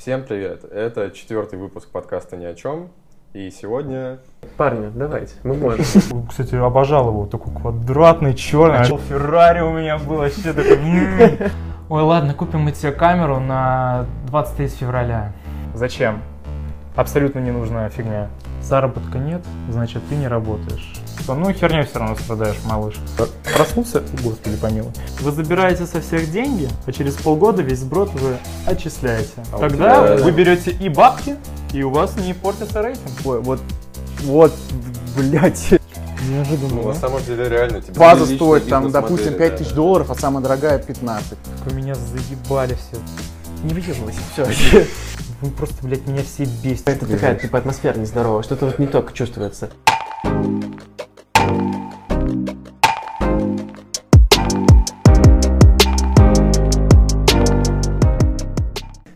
Всем 0.00 0.24
привет! 0.24 0.64
Это 0.64 1.10
четвертый 1.10 1.58
выпуск 1.58 1.90
подкаста 1.90 2.34
«Ни 2.34 2.46
о 2.46 2.54
чем». 2.54 2.88
И 3.34 3.50
сегодня... 3.50 4.20
Парни, 4.56 4.90
давайте, 4.94 5.34
мы 5.42 5.52
можем. 5.58 5.84
Кстати, 6.26 6.54
обожал 6.54 7.08
его, 7.08 7.26
такой 7.26 7.52
квадратный, 7.54 8.32
черный. 8.32 8.82
Феррари 8.96 9.60
у 9.60 9.72
меня 9.74 9.98
был 9.98 10.16
вообще 10.16 10.54
такой... 10.54 10.78
Ой, 11.90 12.02
ладно, 12.02 12.32
купим 12.32 12.60
мы 12.60 12.72
тебе 12.72 12.92
камеру 12.92 13.40
на 13.40 14.06
23 14.28 14.68
февраля. 14.68 15.34
Зачем? 15.74 16.22
Абсолютно 16.96 17.40
ненужная 17.40 17.90
фигня. 17.90 18.30
Заработка 18.62 19.18
нет, 19.18 19.42
значит, 19.68 20.00
ты 20.08 20.16
не 20.16 20.28
работаешь. 20.28 20.94
Что, 21.22 21.34
Ну, 21.34 21.52
херня 21.52 21.84
все 21.84 21.98
равно 21.98 22.16
страдаешь, 22.16 22.56
малыш. 22.64 22.94
Проснулся, 23.54 24.02
господи 24.22 24.56
помилуй. 24.56 24.92
Вы 25.20 25.32
забираете 25.32 25.86
со 25.86 26.00
всех 26.00 26.30
деньги, 26.30 26.68
а 26.86 26.92
через 26.92 27.14
полгода 27.14 27.62
весь 27.62 27.80
сброд 27.80 28.10
вы 28.14 28.36
отчисляете. 28.66 29.30
А 29.52 29.58
Тогда 29.58 30.16
тебя- 30.16 30.24
вы 30.24 30.30
берете 30.32 30.70
и 30.70 30.88
бабки, 30.88 31.36
и 31.72 31.82
у 31.82 31.90
вас 31.90 32.16
не 32.16 32.32
портится 32.34 32.82
рейтинг. 32.82 33.10
Ой, 33.24 33.40
вот, 33.40 33.60
вот, 34.22 34.52
блядь. 35.16 35.70
Неожиданно, 36.28 36.74
Ну, 36.74 36.82
на 36.88 36.94
да? 36.94 37.00
самом 37.00 37.24
деле, 37.24 37.48
реально, 37.48 37.80
тебе 37.80 37.94
База 37.94 38.20
личный 38.22 38.36
стоит 38.36 38.68
там, 38.68 38.90
допустим, 38.90 39.32
да, 39.32 39.38
5000 39.38 39.68
да. 39.70 39.74
долларов, 39.74 40.10
а 40.10 40.14
самая 40.14 40.42
дорогая 40.42 40.78
15. 40.78 41.30
Как 41.30 41.66
вы 41.72 41.76
меня 41.80 41.94
заебали 41.94 42.74
все. 42.74 43.00
Не 43.64 43.74
выебывайся, 43.74 44.20
все. 44.32 44.86
Вы 45.40 45.50
просто, 45.52 45.76
блядь, 45.82 46.06
меня 46.06 46.22
все 46.22 46.44
бесите. 46.44 46.82
Это 46.92 47.06
такая, 47.06 47.34
типа, 47.34 47.56
атмосфера 47.58 47.98
нездоровая, 47.98 48.42
что-то 48.42 48.66
вот 48.66 48.78
не 48.78 48.86
только 48.86 49.14
чувствуется. 49.14 49.70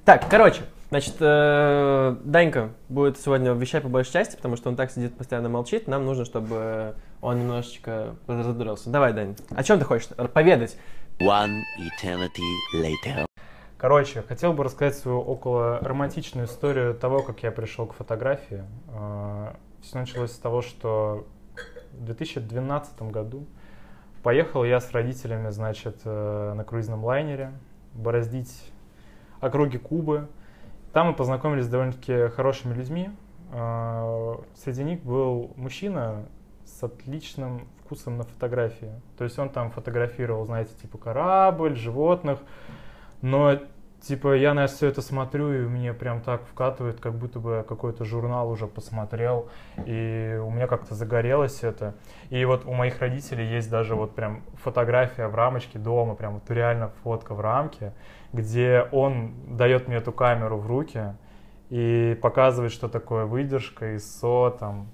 Так, 0.05 0.29
короче, 0.29 0.65
значит, 0.91 1.15
э, 1.21 2.17
Данька 2.25 2.73
будет 2.91 3.19
сегодня 3.19 3.53
вещать 3.53 3.83
по 3.83 3.89
большей 3.89 4.13
части, 4.13 4.37
потому 4.37 4.57
что 4.57 4.69
он 4.69 4.77
так 4.77 4.91
сидит, 4.91 5.17
постоянно 5.17 5.49
молчит. 5.49 5.89
Нам 5.89 6.05
нужно, 6.05 6.27
чтобы 6.27 6.95
он 7.23 7.41
немножечко 7.41 8.15
раздрался. 8.27 8.91
Давай, 8.91 9.15
Дань, 9.15 9.35
о 9.49 9.63
чем 9.63 9.79
ты 9.79 9.87
хочешь 9.87 10.09
поведать? 10.09 10.77
One 11.21 11.63
eternity 11.79 12.43
later. 12.75 13.25
Короче, 13.79 14.21
хотел 14.21 14.53
бы 14.53 14.65
рассказать 14.65 14.95
свою 14.95 15.21
около 15.21 15.79
романтичную 15.81 16.49
историю 16.49 16.95
того, 16.95 17.23
как 17.23 17.43
я 17.43 17.51
пришел 17.51 17.87
к 17.87 17.95
фотографии. 17.95 18.63
Все 19.81 19.99
началось 19.99 20.33
с 20.33 20.39
того, 20.39 20.61
что 20.61 21.27
в 21.93 22.05
2012 22.05 23.03
году 23.03 23.47
поехал 24.23 24.65
я 24.65 24.81
с 24.81 24.93
родителями, 24.93 25.49
значит, 25.51 26.01
э, 26.05 26.53
на 26.55 26.65
круизном 26.65 27.05
лайнере 27.05 27.53
бороздить 27.93 28.73
округи 29.45 29.79
Кубы. 29.79 30.29
Там 30.93 31.09
мы 31.09 31.15
познакомились 31.15 31.65
с 31.65 31.69
довольно-таки 31.69 32.29
хорошими 32.29 32.75
людьми. 32.75 33.11
Э, 33.53 34.37
Среди 34.55 34.85
них 34.85 35.03
был 35.03 35.53
мужчина 35.57 36.27
с 36.65 36.83
отличным 36.83 37.69
вкусом 37.85 38.17
на 38.17 38.25
фотографии. 38.25 38.93
То 39.19 39.25
есть 39.25 39.39
он 39.39 39.51
там 39.51 39.71
фотографировал, 39.71 40.47
знаете, 40.47 40.73
типа 40.81 40.99
корабль, 40.99 41.77
животных. 41.77 42.41
Но, 43.21 43.59
типа, 44.07 44.37
я 44.37 44.55
на 44.55 44.67
все 44.67 44.89
это 44.89 45.03
смотрю, 45.03 45.53
и 45.53 45.59
мне 45.67 45.93
прям 45.93 46.21
так 46.21 46.43
вкатывает, 46.45 47.01
как 47.01 47.15
будто 47.15 47.41
бы 47.41 47.65
какой-то 47.67 48.05
журнал 48.05 48.51
уже 48.51 48.67
посмотрел, 48.67 49.49
и 49.87 50.39
у 50.45 50.51
меня 50.51 50.67
как-то 50.67 50.95
загорелось 50.95 51.63
это. 51.63 51.95
И 52.31 52.45
вот 52.45 52.67
у 52.67 52.73
моих 52.73 53.01
родителей 53.01 53.47
есть 53.47 53.71
даже 53.71 53.95
вот 53.95 54.15
прям 54.15 54.43
фотография 54.63 55.29
в 55.29 55.35
рамочке 55.35 55.79
дома, 55.79 56.15
прям 56.15 56.35
вот 56.35 56.51
реально 56.51 56.91
фотка 57.03 57.35
в 57.35 57.41
рамке, 57.41 57.93
где 58.33 58.87
он 58.93 59.35
дает 59.49 59.89
мне 59.89 59.97
эту 59.97 60.13
камеру 60.13 60.59
в 60.59 60.67
руки 60.67 61.15
и 61.71 62.19
показывает, 62.21 62.73
что 62.73 62.89
такое 62.89 63.25
выдержка, 63.25 63.95
ISO, 63.95 64.57
там, 64.59 64.89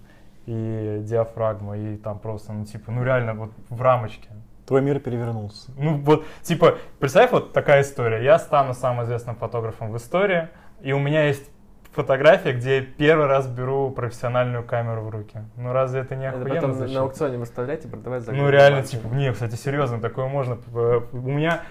и 0.47 1.01
диафрагма, 1.03 1.77
и 1.77 1.97
там 1.97 2.19
просто, 2.19 2.53
ну, 2.53 2.65
типа, 2.65 2.91
ну, 2.91 3.05
реально, 3.05 3.35
вот 3.35 3.51
в 3.69 3.83
рамочке. 3.83 4.29
Твой 4.71 4.83
мир 4.83 5.01
перевернулся. 5.01 5.73
Ну 5.77 5.97
вот, 5.97 6.25
типа, 6.43 6.79
представь, 7.01 7.33
вот 7.33 7.53
такая 7.53 7.83
история. 7.83 8.23
Я 8.23 8.39
стану 8.39 8.73
самым 8.73 9.05
известным 9.05 9.35
фотографом 9.35 9.91
в 9.91 9.97
истории, 9.97 10.49
и 10.81 10.93
у 10.93 11.01
меня 11.01 11.27
есть 11.27 11.51
фотография, 11.91 12.53
где 12.53 12.77
я 12.77 12.83
первый 12.83 13.27
раз 13.27 13.49
беру 13.49 13.91
профессиональную 13.91 14.63
камеру 14.63 15.03
в 15.03 15.11
руки. 15.11 15.41
Ну 15.57 15.73
разве 15.73 16.03
это 16.03 16.15
не 16.15 16.29
Это 16.29 16.37
охуенно 16.37 16.55
потом 16.55 16.75
звучит? 16.75 16.95
на 16.95 17.01
аукционе 17.03 17.39
выставлять 17.39 17.85
и 17.85 17.89
продавать 17.89 18.23
за 18.23 18.31
Ну 18.31 18.49
реально, 18.49 18.85
типа, 18.85 19.09
не, 19.09 19.33
кстати, 19.33 19.57
серьезно, 19.57 20.01
такое 20.01 20.29
можно. 20.29 20.57
Э, 20.73 21.01
У 21.11 21.17
меня, 21.17 21.63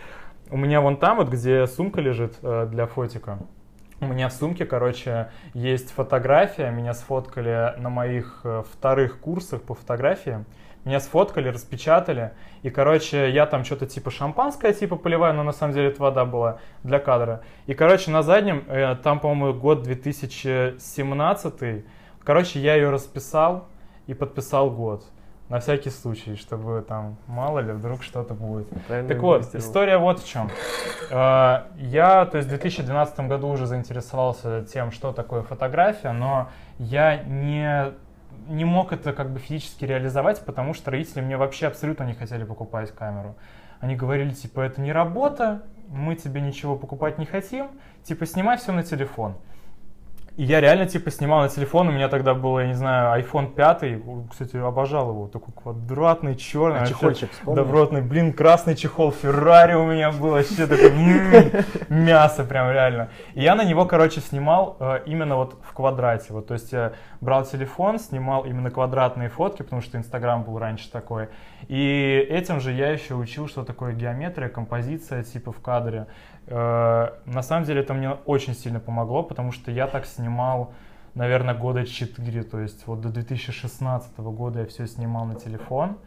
у 0.51 0.57
меня 0.57 0.81
вон 0.81 0.97
там 0.97 1.19
вот, 1.19 1.29
где 1.29 1.67
сумка 1.67 2.01
лежит 2.01 2.35
э, 2.41 2.67
для 2.69 2.85
фотика, 2.85 3.39
у 4.01 4.07
меня 4.07 4.27
в 4.27 4.33
сумке, 4.33 4.65
короче, 4.65 5.29
есть 5.53 5.91
фотография, 5.91 6.69
меня 6.69 6.93
сфоткали 6.93 7.75
на 7.77 7.89
моих 7.89 8.41
э, 8.43 8.63
вторых 8.69 9.19
курсах 9.19 9.61
по 9.61 9.73
фотографии. 9.73 10.43
Меня 10.85 10.99
сфоткали, 10.99 11.49
распечатали, 11.49 12.31
и, 12.63 12.69
короче, 12.69 13.29
я 13.31 13.45
там 13.45 13.65
что-то 13.65 13.85
типа 13.85 14.11
шампанское 14.11 14.73
типа 14.73 14.95
поливаю, 14.95 15.33
но 15.33 15.43
на 15.43 15.51
самом 15.51 15.73
деле 15.73 15.89
это 15.89 16.01
вода 16.01 16.25
была 16.25 16.59
для 16.83 16.99
кадра. 16.99 17.41
И, 17.67 17.73
короче, 17.73 18.11
на 18.11 18.23
заднем, 18.23 18.63
э, 18.67 18.95
там, 19.03 19.19
по-моему, 19.19 19.59
год 19.59 19.83
2017, 19.83 21.83
короче, 22.23 22.59
я 22.59 22.75
ее 22.75 22.89
расписал 22.89 23.67
и 24.07 24.13
подписал 24.13 24.71
год. 24.71 25.03
На 25.49 25.59
всякий 25.59 25.89
случай, 25.89 26.35
чтобы 26.35 26.85
там, 26.87 27.17
мало 27.25 27.59
ли, 27.59 27.71
вдруг 27.71 28.03
что-то 28.03 28.35
будет. 28.35 28.67
Правильно 28.87 29.09
Так 29.09 29.19
вот, 29.23 29.55
история 29.55 29.97
вот 29.97 30.19
в 30.19 30.27
чем. 30.27 30.49
Э, 31.09 31.63
Я, 31.77 32.25
то 32.25 32.37
есть 32.37 32.47
в 32.47 32.51
2012 32.51 33.19
году 33.21 33.47
уже 33.47 33.65
заинтересовался 33.65 34.63
тем, 34.71 34.91
что 34.91 35.11
такое 35.11 35.41
фотография, 35.41 36.11
но 36.11 36.49
я 36.77 37.23
не, 37.23 37.93
не 38.47 38.65
мог 38.65 38.93
это 38.93 39.13
как 39.13 39.31
бы 39.31 39.39
физически 39.39 39.85
реализовать, 39.85 40.43
потому 40.45 40.73
что 40.73 40.91
родители 40.91 41.21
мне 41.21 41.37
вообще 41.37 41.67
абсолютно 41.67 42.03
не 42.03 42.13
хотели 42.13 42.43
покупать 42.43 42.91
камеру. 42.91 43.35
Они 43.79 43.95
говорили, 43.95 44.31
типа, 44.31 44.61
это 44.61 44.81
не 44.81 44.91
работа, 44.91 45.63
мы 45.87 46.15
тебе 46.15 46.41
ничего 46.41 46.75
покупать 46.75 47.17
не 47.17 47.25
хотим, 47.25 47.69
типа, 48.03 48.25
снимай 48.25 48.57
все 48.57 48.71
на 48.71 48.83
телефон. 48.83 49.35
И 50.39 50.43
я 50.43 50.61
реально, 50.61 50.85
типа, 50.85 51.11
снимал 51.11 51.41
на 51.41 51.49
телефон, 51.49 51.89
у 51.89 51.91
меня 51.91 52.07
тогда 52.07 52.33
был, 52.33 52.59
я 52.59 52.67
не 52.67 52.73
знаю, 52.73 53.21
iPhone 53.21 53.53
5, 53.53 54.29
кстати, 54.31 54.55
обожал 54.55 55.09
его, 55.09 55.27
такой 55.27 55.53
квадратный, 55.53 56.37
черный. 56.37 56.79
А 56.79 56.87
чехольчик 56.87 57.29
вспомнил? 57.29 57.61
Добротный, 57.61 58.01
блин, 58.01 58.31
красный 58.31 58.77
чехол 58.77 59.11
Феррари 59.11 59.73
у 59.73 59.85
меня 59.85 60.11
был, 60.11 60.29
вообще 60.29 60.65
такой 60.65 60.91
м, 60.91 61.51
мясо 62.05 62.45
прям 62.45 62.71
реально. 62.71 63.09
И 63.33 63.41
я 63.41 63.53
на 63.53 63.65
него, 63.65 63.83
короче, 63.85 64.21
снимал 64.21 64.77
э, 64.79 65.01
именно 65.07 65.35
вот 65.35 65.57
в 65.61 65.73
квадрате. 65.73 66.27
Вот, 66.29 66.47
то 66.47 66.53
есть 66.53 66.71
я 66.71 66.93
брал 67.19 67.43
телефон, 67.43 67.99
снимал 67.99 68.45
именно 68.45 68.71
квадратные 68.71 69.27
фотки, 69.27 69.63
потому 69.63 69.81
что 69.81 69.97
Инстаграм 69.97 70.43
был 70.43 70.57
раньше 70.57 70.89
такой. 70.89 71.27
И 71.67 72.25
этим 72.29 72.61
же 72.61 72.71
я 72.71 72.91
еще 72.91 73.15
учил, 73.15 73.49
что 73.49 73.65
такое 73.65 73.91
геометрия, 73.91 74.47
композиция 74.47 75.21
типа 75.21 75.51
в 75.51 75.59
кадре. 75.59 76.07
Э, 76.49 77.11
на 77.25 77.43
самом 77.43 77.65
деле 77.65 77.81
это 77.81 77.93
мне 77.93 78.11
очень 78.25 78.55
сильно 78.55 78.79
помогло, 78.79 79.21
потому 79.23 79.51
что 79.51 79.71
я 79.71 79.85
так 79.87 80.05
снимал, 80.05 80.73
наверное, 81.13 81.53
года 81.53 81.85
4. 81.85 82.43
То 82.43 82.59
есть 82.59 82.87
вот 82.87 83.01
до 83.01 83.09
2016 83.09 84.17
года 84.17 84.61
я 84.61 84.65
все 84.65 84.87
снимал 84.87 85.25
на 85.25 85.35
телефон 85.35 85.97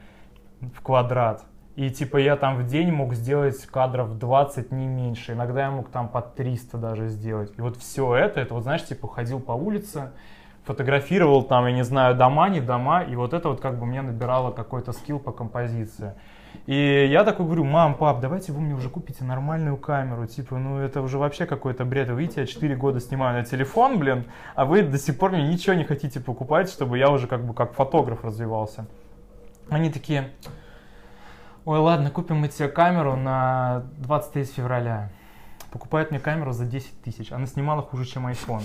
в 0.61 0.83
квадрат. 0.83 1.45
И 1.77 1.89
типа 1.91 2.19
я 2.19 2.37
там 2.37 2.57
в 2.57 2.67
день 2.67 2.91
мог 2.93 3.15
сделать 3.15 3.65
кадров 3.67 4.19
20, 4.19 4.73
не 4.73 4.87
меньше. 4.87 5.33
Иногда 5.33 5.63
я 5.63 5.71
мог 5.71 5.91
там 5.91 6.09
по 6.09 6.21
300 6.21 6.77
даже 6.77 7.09
сделать. 7.09 7.53
И 7.57 7.61
вот 7.61 7.77
все 7.77 8.15
это, 8.15 8.41
это 8.41 8.55
вот 8.55 8.65
знаешь, 8.65 8.85
типа 8.85 9.09
ходил 9.09 9.41
по 9.41 9.53
улице, 9.53 10.11
фотографировал 10.65 11.45
там, 11.45 11.67
я 11.67 11.73
не 11.73 11.85
знаю, 11.85 12.17
дома, 12.17 12.49
не 12.49 12.61
дома. 12.61 13.05
И 13.05 13.15
вот 13.15 13.33
это 13.33 13.49
вот 13.49 13.61
как 13.61 13.79
бы 13.79 13.87
мне 13.87 14.03
набирало 14.03 14.51
какой-то 14.51 14.93
скилл 14.93 15.21
по 15.21 15.33
композиции. 15.33 16.15
И 16.67 17.09
я 17.11 17.25
такой 17.25 17.47
говорю, 17.47 17.65
мам, 17.65 17.95
пап, 17.95 18.21
давайте 18.21 18.53
вы 18.53 18.61
мне 18.61 18.75
уже 18.75 18.89
купите 18.89 19.25
нормальную 19.25 19.77
камеру. 19.77 20.27
Типа, 20.27 20.59
ну 20.59 20.79
это 20.79 21.03
уже 21.03 21.19
вообще 21.19 21.47
какой-то 21.47 21.85
бред. 21.85 22.09
Видите, 22.11 22.43
я 22.43 22.47
4 22.47 22.77
года 22.77 23.01
снимаю 23.01 23.39
на 23.39 23.45
телефон, 23.45 23.99
блин, 23.99 24.25
а 24.55 24.65
вы 24.65 24.83
до 24.83 24.99
сих 24.99 25.19
пор 25.19 25.33
мне 25.33 25.49
ничего 25.49 25.75
не 25.75 25.85
хотите 25.85 26.21
покупать, 26.21 26.71
чтобы 26.71 26.99
я 26.99 27.11
уже 27.11 27.27
как 27.27 27.45
бы 27.45 27.53
как 27.55 27.75
фотограф 27.75 28.25
развивался. 28.25 28.87
Они 29.69 29.91
такие, 29.91 30.31
ой, 31.65 31.79
ладно, 31.79 32.11
купим 32.11 32.37
мы 32.37 32.49
тебе 32.49 32.69
камеру 32.69 33.17
на 33.17 33.85
23 33.99 34.45
февраля. 34.45 35.11
Покупают 35.73 36.11
мне 36.11 36.21
камеру 36.21 36.53
за 36.53 36.67
10 36.67 37.03
тысяч. 37.03 37.33
Она 37.33 37.47
снимала 37.47 37.83
хуже, 37.83 38.05
чем 38.05 38.27
iPhone. 38.27 38.63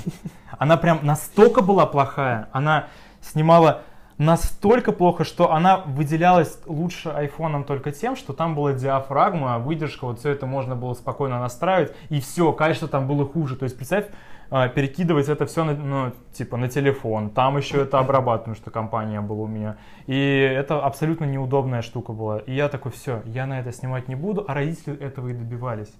Она 0.57 0.75
прям 0.75 0.99
настолько 1.03 1.61
была 1.61 1.85
плохая. 1.85 2.49
Она 2.51 2.87
снимала 3.21 3.83
настолько 4.17 4.91
плохо, 4.91 5.23
что 5.23 5.51
она 5.51 5.77
выделялась 5.77 6.59
лучше 6.65 7.09
айфоном 7.09 7.63
только 7.63 7.91
тем, 7.91 8.15
что 8.15 8.33
там 8.33 8.55
была 8.55 8.73
диафрагма, 8.73 9.59
выдержка, 9.59 10.05
вот 10.05 10.19
все 10.19 10.31
это 10.31 10.45
можно 10.45 10.75
было 10.75 10.93
спокойно 10.93 11.39
настраивать, 11.39 11.95
и 12.09 12.19
все, 12.19 12.51
качество 12.51 12.87
там 12.87 13.07
было 13.07 13.25
хуже. 13.25 13.55
То 13.55 13.63
есть, 13.63 13.75
представь, 13.75 14.05
а, 14.49 14.69
перекидывать 14.69 15.27
это 15.27 15.45
все 15.45 15.63
на, 15.63 15.73
ну, 15.73 16.11
типа, 16.31 16.57
на 16.57 16.69
телефон, 16.69 17.29
там 17.29 17.57
еще 17.57 17.81
это 17.81 17.99
обрабатывать, 17.99 18.41
потому 18.41 18.55
что 18.55 18.71
компания 18.71 19.21
была 19.21 19.43
у 19.43 19.47
меня. 19.47 19.77
И 20.07 20.15
это 20.15 20.79
абсолютно 20.79 21.25
неудобная 21.25 21.81
штука 21.81 22.13
была. 22.13 22.39
И 22.39 22.55
я 22.55 22.69
такой, 22.69 22.91
все, 22.91 23.21
я 23.25 23.45
на 23.45 23.59
это 23.59 23.71
снимать 23.71 24.07
не 24.07 24.15
буду, 24.15 24.45
а 24.47 24.53
родители 24.53 24.97
этого 24.97 25.27
и 25.27 25.33
добивались. 25.33 25.93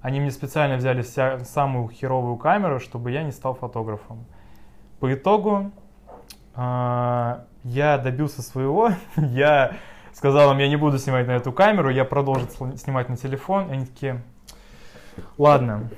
Они 0.00 0.20
мне 0.20 0.30
специально 0.30 0.76
взяли 0.76 1.02
ся- 1.02 1.40
самую 1.40 1.88
херовую 1.88 2.36
камеру, 2.36 2.78
чтобы 2.78 3.10
я 3.10 3.22
не 3.22 3.32
стал 3.32 3.54
фотографом. 3.54 4.26
По 5.00 5.12
итогу 5.12 5.72
я 6.58 7.98
добился 8.02 8.42
своего. 8.42 8.90
я 9.16 9.76
сказал 10.12 10.52
им, 10.52 10.58
я 10.58 10.68
не 10.68 10.76
буду 10.76 10.98
снимать 10.98 11.26
на 11.26 11.32
эту 11.32 11.52
камеру, 11.52 11.90
я 11.90 12.04
продолжу 12.04 12.48
снимать 12.76 13.08
на 13.08 13.16
телефон. 13.16 13.70
И 13.70 13.74
они 13.74 13.86
такие, 13.86 14.22
ладно, 15.36 15.88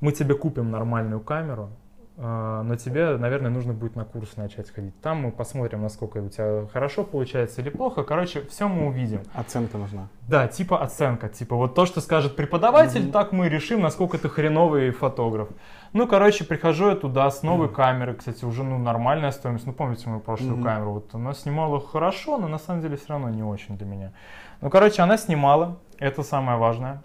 мы 0.00 0.12
тебе 0.12 0.34
купим 0.34 0.70
нормальную 0.70 1.20
камеру, 1.20 1.70
а, 1.70 1.79
но 2.22 2.76
тебе, 2.76 3.16
наверное, 3.16 3.50
нужно 3.50 3.72
будет 3.72 3.96
на 3.96 4.04
курс 4.04 4.36
начать 4.36 4.70
ходить. 4.70 5.00
Там 5.00 5.22
мы 5.22 5.30
посмотрим, 5.32 5.80
насколько 5.80 6.18
у 6.18 6.28
тебя 6.28 6.66
хорошо 6.70 7.02
получается 7.02 7.62
или 7.62 7.70
плохо. 7.70 8.02
Короче, 8.02 8.42
все 8.42 8.68
мы 8.68 8.88
увидим. 8.88 9.22
Оценка 9.32 9.78
нужна. 9.78 10.08
Да, 10.28 10.46
типа 10.46 10.82
оценка. 10.82 11.30
Типа 11.30 11.56
вот 11.56 11.74
то, 11.74 11.86
что 11.86 12.02
скажет 12.02 12.36
преподаватель, 12.36 13.10
так 13.10 13.32
мы 13.32 13.48
решим, 13.48 13.80
насколько 13.80 14.18
ты 14.18 14.28
хреновый 14.28 14.90
фотограф. 14.90 15.48
Ну, 15.94 16.06
короче, 16.06 16.44
прихожу 16.44 16.90
я 16.90 16.94
туда 16.94 17.30
с 17.30 17.42
новой 17.42 17.70
камерой. 17.70 18.14
Кстати, 18.14 18.44
уже 18.44 18.64
ну, 18.64 18.76
нормальная 18.76 19.30
стоимость. 19.30 19.66
Ну, 19.66 19.72
помните 19.72 20.08
мою 20.08 20.20
прошлую 20.20 20.56
Мгм. 20.56 20.62
камеру? 20.64 20.92
Вот 20.92 21.14
она 21.14 21.32
снимала 21.32 21.80
хорошо, 21.80 22.36
но 22.36 22.48
на 22.48 22.58
самом 22.58 22.82
деле 22.82 22.96
все 22.98 23.06
равно 23.08 23.30
не 23.30 23.42
очень 23.42 23.78
для 23.78 23.86
меня. 23.86 24.12
Ну, 24.60 24.68
короче, 24.68 25.00
она 25.00 25.16
снимала. 25.16 25.78
Это 25.98 26.22
самое 26.22 26.58
важное. 26.58 27.02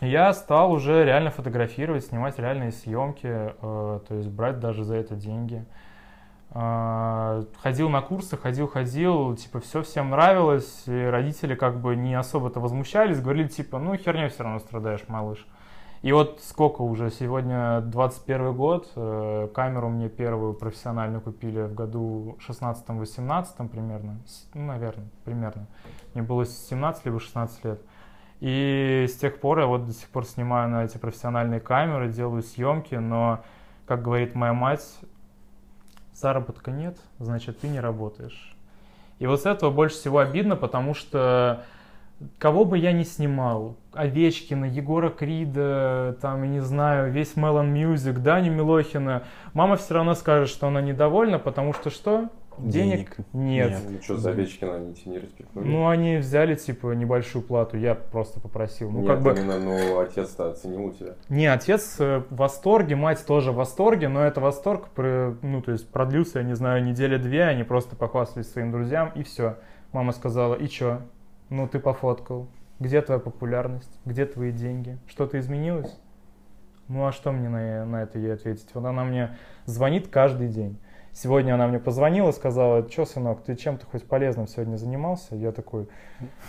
Я 0.00 0.32
стал 0.34 0.72
уже 0.72 1.04
реально 1.04 1.30
фотографировать, 1.30 2.04
снимать 2.04 2.38
реальные 2.38 2.72
съемки, 2.72 3.26
э, 3.26 3.52
то 3.60 4.14
есть 4.14 4.28
брать 4.28 4.60
даже 4.60 4.84
за 4.84 4.96
это 4.96 5.14
деньги. 5.14 5.64
А, 6.50 7.44
Ходил 7.62 7.88
на 7.88 8.02
курсы, 8.02 8.36
ходил, 8.36 8.68
ходил, 8.68 9.36
типа 9.36 9.60
все 9.60 9.82
всем 9.82 10.10
нравилось, 10.10 10.84
и 10.86 11.04
родители 11.04 11.54
как 11.54 11.80
бы 11.80 11.96
не 11.96 12.14
особо-то 12.14 12.60
возмущались, 12.60 13.20
говорили 13.20 13.48
типа, 13.48 13.78
ну 13.78 13.96
херня 13.96 14.28
все 14.28 14.42
равно 14.42 14.58
страдаешь, 14.58 15.04
малыш. 15.08 15.46
И 16.02 16.12
вот 16.12 16.40
сколько 16.42 16.82
уже, 16.82 17.10
сегодня 17.10 17.80
21 17.80 18.54
год, 18.54 18.90
э, 18.96 19.48
камеру 19.54 19.88
мне 19.88 20.08
первую 20.08 20.54
профессиональную 20.54 21.20
купили 21.20 21.62
в 21.62 21.74
году 21.74 22.38
16-18 22.46 23.68
примерно, 23.68 24.20
ну, 24.54 24.66
наверное, 24.66 25.08
примерно. 25.24 25.66
Мне 26.14 26.22
было 26.22 26.44
17 26.44 27.06
либо 27.06 27.18
16 27.18 27.64
лет. 27.64 27.80
И 28.40 29.06
с 29.08 29.16
тех 29.16 29.40
пор 29.40 29.60
я 29.60 29.66
вот 29.66 29.86
до 29.86 29.92
сих 29.92 30.08
пор 30.08 30.26
снимаю 30.26 30.68
на 30.68 30.84
эти 30.84 30.98
профессиональные 30.98 31.60
камеры, 31.60 32.08
делаю 32.08 32.42
съемки, 32.42 32.94
но, 32.96 33.40
как 33.86 34.02
говорит 34.02 34.34
моя 34.34 34.52
мать, 34.52 34.98
заработка 36.12 36.70
нет, 36.70 36.98
значит 37.18 37.60
ты 37.60 37.68
не 37.68 37.80
работаешь. 37.80 38.54
И 39.18 39.26
вот 39.26 39.42
с 39.42 39.46
этого 39.46 39.70
больше 39.70 39.96
всего 39.96 40.18
обидно, 40.18 40.56
потому 40.56 40.92
что 40.92 41.64
кого 42.38 42.64
бы 42.64 42.78
я 42.78 42.92
ни 42.92 43.02
снимал, 43.02 43.76
Овечкина, 43.92 44.66
Егора 44.66 45.10
Крида, 45.10 46.16
там, 46.20 46.42
я 46.42 46.48
не 46.48 46.60
знаю, 46.60 47.10
весь 47.10 47.34
Melon 47.34 47.72
Music, 47.72 48.18
Дани 48.18 48.48
Милохина, 48.50 49.24
мама 49.54 49.76
все 49.76 49.94
равно 49.94 50.14
скажет, 50.14 50.48
что 50.48 50.68
она 50.68 50.80
недовольна, 50.80 51.38
потому 51.38 51.72
что 51.72 51.90
что? 51.90 52.28
Денег, 52.58 53.16
Денег 53.16 53.16
нет. 53.32 53.70
нет. 53.70 53.82
Ну 53.90 54.02
что, 54.02 54.16
за 54.16 54.30
Овечкина 54.30 54.76
они 54.76 54.94
тебе 54.94 55.12
не 55.12 55.18
респектуют? 55.18 55.66
Ну, 55.66 55.88
они 55.88 56.16
взяли, 56.16 56.54
типа, 56.54 56.92
небольшую 56.92 57.42
плату, 57.42 57.76
я 57.76 57.94
просто 57.94 58.40
попросил. 58.40 58.90
Ну, 58.90 59.00
Нет, 59.00 59.08
как 59.08 59.22
бы, 59.22 59.30
именно, 59.32 59.58
ну, 59.58 59.98
отец-то 59.98 60.50
оценил 60.50 60.86
у 60.86 60.92
тебя. 60.92 61.14
не, 61.28 61.46
отец 61.46 61.96
э, 61.98 62.22
в 62.30 62.36
восторге, 62.36 62.96
мать 62.96 63.24
тоже 63.26 63.52
в 63.52 63.56
восторге, 63.56 64.08
но 64.08 64.24
это 64.24 64.40
восторг, 64.40 64.88
ну, 64.96 65.62
то 65.62 65.72
есть 65.72 65.88
продлился, 65.90 66.38
я 66.38 66.44
не 66.44 66.54
знаю, 66.54 66.82
неделя-две, 66.84 67.44
они 67.44 67.62
просто 67.64 67.96
похвастались 67.96 68.50
своим 68.50 68.70
друзьям, 68.72 69.12
и 69.14 69.22
все. 69.22 69.56
Мама 69.92 70.12
сказала, 70.12 70.54
и 70.54 70.68
чё? 70.68 71.00
Ну, 71.48 71.68
ты 71.68 71.78
пофоткал. 71.78 72.48
Где 72.78 73.00
твоя 73.00 73.20
популярность? 73.20 73.90
Где 74.04 74.26
твои 74.26 74.52
деньги? 74.52 74.98
Что-то 75.06 75.38
изменилось? 75.38 75.98
Ну, 76.88 77.06
а 77.06 77.12
что 77.12 77.32
мне 77.32 77.48
на, 77.48 77.84
на 77.84 78.02
это 78.02 78.18
ей 78.18 78.34
ответить? 78.34 78.68
Вот 78.74 78.84
она 78.84 79.04
мне 79.04 79.36
звонит 79.64 80.08
каждый 80.08 80.48
день. 80.48 80.78
Сегодня 81.22 81.54
она 81.54 81.66
мне 81.66 81.78
позвонила, 81.78 82.30
сказала, 82.30 82.86
что, 82.90 83.06
сынок, 83.06 83.38
ты 83.42 83.56
чем-то 83.56 83.86
хоть 83.90 84.04
полезным 84.04 84.46
сегодня 84.46 84.76
занимался? 84.76 85.34
Я 85.34 85.50
такой, 85.50 85.88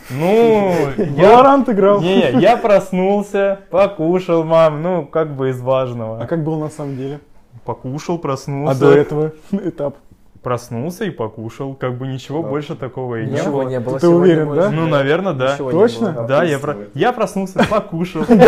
ну, 0.09 0.73
я... 0.97 1.05
Valorant 1.05 1.71
играл. 1.71 2.01
Не, 2.01 2.31
я 2.41 2.57
проснулся, 2.57 3.59
покушал, 3.71 4.43
мам, 4.43 4.81
ну, 4.81 5.05
как 5.05 5.37
бы 5.37 5.51
из 5.51 5.61
важного. 5.61 6.21
А 6.21 6.27
как 6.27 6.43
было 6.43 6.59
на 6.59 6.69
самом 6.69 6.97
деле? 6.97 7.21
Покушал, 7.63 8.15
А 8.15 8.19
проснулся. 8.19 8.77
до 8.77 8.91
этого 8.91 9.31
этап? 9.53 9.95
Проснулся 10.43 11.05
и 11.05 11.11
покушал. 11.11 11.73
Как 11.73 11.97
бы 11.97 12.07
ничего 12.07 12.43
Да. 12.43 12.49
больше 12.49 12.75
такого 12.75 13.21
и 13.21 13.25
не 13.25 13.31
Ничего 13.33 13.61
было. 13.61 13.69
не 13.69 13.79
было 13.79 13.99
Ты 14.01 14.09
уверен, 14.09 14.53
да? 14.53 14.69
Ну, 14.69 14.85
наверное, 14.87 15.31
да. 15.33 15.53
Ничего 15.53 15.71
не 15.71 15.79
Точно? 15.79 16.11
было. 16.11 16.27
Да, 16.27 16.43
я, 16.43 16.59
про- 16.59 16.75
я 16.93 17.13
проснулся, 17.13 17.65
покушал. 17.69 18.23
Не. 18.29 18.45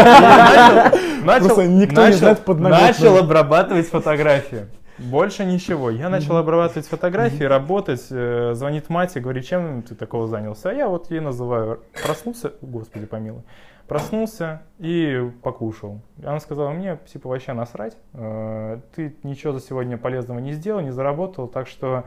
Начал 2.70 3.18
обрабатывать 3.18 3.88
фотографии. 3.90 4.66
Больше 5.00 5.46
ничего. 5.46 5.90
Я 5.90 6.10
начал 6.10 6.38
обрабатывать 6.38 6.88
фотографии, 6.88 7.44
работать. 7.44 8.06
э, 8.12 8.52
Звонит 8.54 8.90
мать 8.90 9.16
и 9.16 9.20
говорит, 9.20 9.46
чем 9.46 9.82
ты 9.84 9.96
такого 9.96 10.28
занялся? 10.28 10.70
А 10.70 10.74
я 10.74 10.88
вот 10.88 11.10
ей 11.12 11.20
называю. 11.22 11.82
Проснулся, 12.06 12.54
господи 12.62 13.06
помилуй. 13.06 13.42
Проснулся 13.88 14.62
и 14.78 15.32
покушал. 15.42 16.02
Она 16.24 16.40
сказала, 16.40 16.70
мне 16.70 17.00
типа 17.12 17.30
вообще 17.30 17.54
насрать. 17.54 17.98
э, 18.14 18.80
Ты 18.96 19.16
ничего 19.24 19.54
за 19.54 19.62
сегодня 19.62 19.98
полезного 19.98 20.40
не 20.40 20.52
сделал, 20.54 20.82
не 20.82 20.92
заработал, 20.92 21.48
так 21.48 21.68
что 21.68 22.04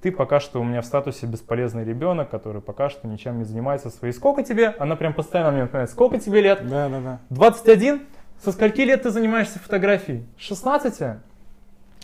ты 0.00 0.10
пока 0.12 0.40
что 0.40 0.60
у 0.60 0.64
меня 0.64 0.80
в 0.80 0.86
статусе 0.86 1.26
бесполезный 1.26 1.84
ребенок, 1.84 2.30
который 2.30 2.62
пока 2.62 2.88
что 2.88 3.06
ничем 3.06 3.36
не 3.38 3.44
занимается 3.44 3.90
своей. 3.90 4.14
Сколько 4.14 4.42
тебе? 4.42 4.68
Она 4.78 4.96
прям 4.96 5.12
постоянно 5.12 5.50
мне 5.50 5.62
напоминает. 5.62 5.90
Сколько 5.90 6.18
тебе 6.18 6.40
лет? 6.40 6.66
Да, 6.66 6.88
да, 6.88 7.00
да. 7.00 7.20
21? 7.28 8.00
Со 8.42 8.52
скольки 8.52 8.80
лет 8.80 9.02
ты 9.02 9.10
занимаешься 9.10 9.58
фотографией? 9.58 10.24
16? 10.38 11.18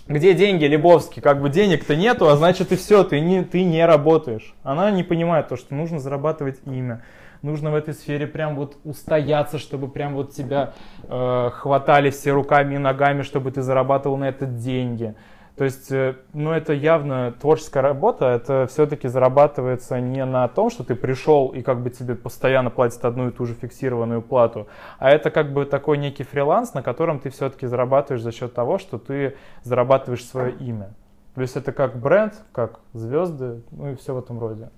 Где 0.08 0.34
деньги, 0.34 0.64
Лебовский? 0.64 1.20
Как 1.20 1.42
бы 1.42 1.50
денег-то 1.50 1.96
нету, 1.96 2.28
а 2.28 2.36
значит 2.36 2.70
и 2.70 2.76
все, 2.76 3.02
ты 3.02 3.18
не, 3.18 3.42
ты 3.42 3.64
не 3.64 3.84
работаешь. 3.84 4.54
Она 4.62 4.92
не 4.92 5.02
понимает 5.02 5.48
то, 5.48 5.56
что 5.56 5.74
нужно 5.74 5.98
зарабатывать 5.98 6.60
имя. 6.64 7.02
Нужно 7.42 7.72
в 7.72 7.74
этой 7.74 7.92
сфере 7.92 8.28
прям 8.28 8.54
вот 8.54 8.76
устояться, 8.84 9.58
чтобы 9.58 9.88
прям 9.88 10.14
вот 10.14 10.32
тебя 10.32 10.74
э, 11.02 11.50
хватали 11.52 12.10
все 12.10 12.30
руками 12.30 12.76
и 12.76 12.78
ногами, 12.78 13.22
чтобы 13.22 13.50
ты 13.50 13.62
зарабатывал 13.62 14.16
на 14.16 14.28
это 14.28 14.46
деньги. 14.46 15.16
То 15.56 15.64
есть, 15.64 15.90
э, 15.90 16.16
ну, 16.34 16.52
это 16.52 16.74
явно 16.74 17.32
творческая 17.40 17.80
работа, 17.80 18.26
это 18.26 18.66
все-таки 18.70 19.08
зарабатывается 19.08 19.98
не 20.00 20.22
на 20.26 20.46
том, 20.48 20.68
что 20.68 20.84
ты 20.84 20.94
пришел 20.94 21.48
и 21.48 21.62
как 21.62 21.82
бы 21.82 21.88
тебе 21.88 22.14
постоянно 22.14 22.68
платят 22.68 23.02
одну 23.06 23.28
и 23.28 23.32
ту 23.32 23.46
же 23.46 23.54
фиксированную 23.54 24.20
плату, 24.20 24.68
а 24.98 25.10
это 25.10 25.30
как 25.30 25.54
бы 25.54 25.64
такой 25.64 25.96
некий 25.96 26.24
фриланс, 26.24 26.74
на 26.74 26.82
котором 26.82 27.20
ты 27.20 27.30
все-таки 27.30 27.66
зарабатываешь 27.66 28.22
за 28.22 28.32
счет 28.32 28.52
того, 28.52 28.76
что 28.76 28.98
ты 28.98 29.36
зарабатываешь 29.62 30.26
свое 30.26 30.52
имя. 30.52 30.90
То 31.34 31.40
есть 31.40 31.56
это 31.56 31.72
как 31.72 31.96
бренд, 31.96 32.34
как 32.52 32.80
звезды, 32.92 33.62
ну 33.70 33.92
и 33.92 33.94
все 33.94 34.14
в 34.14 34.18
этом 34.18 34.38
роде. 34.38 34.68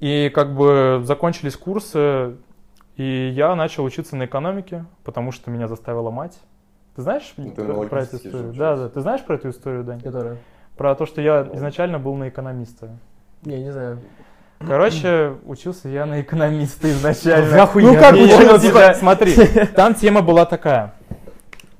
И 0.00 0.30
как 0.34 0.54
бы 0.54 1.02
закончились 1.04 1.56
курсы, 1.56 2.36
и 2.96 3.28
я 3.34 3.54
начал 3.54 3.84
учиться 3.84 4.16
на 4.16 4.24
экономике, 4.24 4.86
потому 5.04 5.30
что 5.30 5.50
меня 5.50 5.68
заставила 5.68 6.10
мать. 6.10 6.38
Ты 6.94 7.02
знаешь 7.02 7.32
Ну, 7.36 7.50
ты 7.50 7.64
про, 7.64 8.02
эту 8.02 8.16
историю? 8.16 8.52
Да, 8.52 8.76
да. 8.76 8.88
Ты 8.88 9.00
знаешь 9.00 9.22
про 9.22 9.36
эту 9.36 9.50
историю, 9.50 9.82
Дань? 9.82 10.00
Которая? 10.00 10.36
Про 10.76 10.94
то, 10.94 11.06
что 11.06 11.20
я 11.20 11.48
изначально 11.54 11.98
был 11.98 12.14
на 12.16 12.28
экономиста. 12.28 12.90
Не, 13.42 13.62
не 13.62 13.72
знаю. 13.72 13.98
Короче, 14.66 15.34
учился 15.44 15.88
я 15.88 16.06
на 16.06 16.20
экономиста 16.20 16.90
изначально. 16.90 17.50
Захуя. 17.50 17.92
Ну 17.92 17.94
как 17.94 18.12
ну, 18.12 18.24
учился? 18.24 18.60
типа, 18.60 18.94
смотри, 18.94 19.34
там 19.74 19.94
тема 19.94 20.22
была 20.22 20.44
такая. 20.44 20.94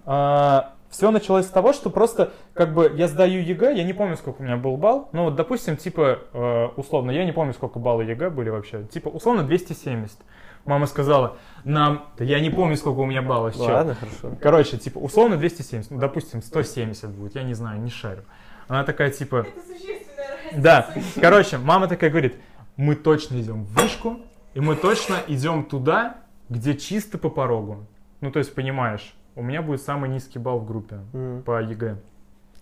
все 0.05 1.11
началось 1.11 1.47
с 1.47 1.51
того, 1.51 1.73
что 1.73 1.91
просто, 1.91 2.33
как 2.55 2.75
бы, 2.75 2.93
я 2.97 3.07
сдаю 3.07 3.41
ЕГЭ, 3.43 3.75
я 3.75 3.85
не 3.85 3.93
помню, 3.93 4.17
сколько 4.17 4.41
у 4.41 4.45
меня 4.45 4.57
был 4.57 4.77
балл, 4.77 5.09
ну 5.13 5.25
вот, 5.25 5.37
допустим, 5.37 5.77
типа, 5.77 6.19
э, 6.33 6.69
условно, 6.77 7.11
я 7.11 7.25
не 7.25 7.33
помню, 7.33 7.55
сколько 7.55 7.79
баллов 7.79 8.07
ЕГЭ 8.07 8.31
были 8.31 8.51
вообще, 8.51 8.85
типа, 8.85 9.09
условно, 9.09 9.43
270. 9.45 10.19
Мама 10.65 10.87
сказала, 10.87 11.37
нам, 11.65 12.07
да 12.17 12.25
я 12.25 12.41
не 12.41 12.51
помню, 12.51 12.77
сколько 12.77 12.99
у 13.01 13.07
меня 13.07 13.23
баллов, 13.23 13.55
чё. 13.57 13.63
Ладно, 13.65 13.95
хорошо. 13.95 14.37
Короче, 14.41 14.79
типа, 14.79 14.99
условно 14.99 15.37
270, 15.37 15.91
ну, 15.91 15.99
допустим, 15.99 16.43
170 16.43 17.11
будет, 17.11 17.35
я 17.35 17.43
не 17.43 17.55
знаю, 17.55 17.81
не 17.81 17.91
шарю. 17.91 18.23
Она 18.69 18.85
такая, 18.85 19.11
типа... 19.11 19.47
Да, 20.55 20.95
короче, 21.21 21.59
мама 21.59 21.89
такая 21.89 22.11
говорит, 22.11 22.37
мы 22.77 22.95
точно 22.95 23.41
идем 23.41 23.65
в 23.65 23.73
вышку, 23.81 24.21
и 24.55 24.61
мы 24.61 24.77
точно 24.77 25.17
идем 25.27 25.65
туда, 25.65 26.17
где 26.49 26.77
чисто 26.77 27.19
по 27.19 27.29
порогу. 27.31 27.87
Ну, 28.21 28.31
то 28.31 28.39
есть, 28.39 28.55
понимаешь, 28.55 29.15
у 29.35 29.43
меня 29.43 29.63
будет 29.63 29.83
самый 29.83 30.11
низкий 30.11 30.39
балл 30.39 30.61
в 30.61 30.67
группе 30.67 31.01
Мгм. 31.13 31.43
по 31.43 31.61
ЕГЭ. 31.63 31.97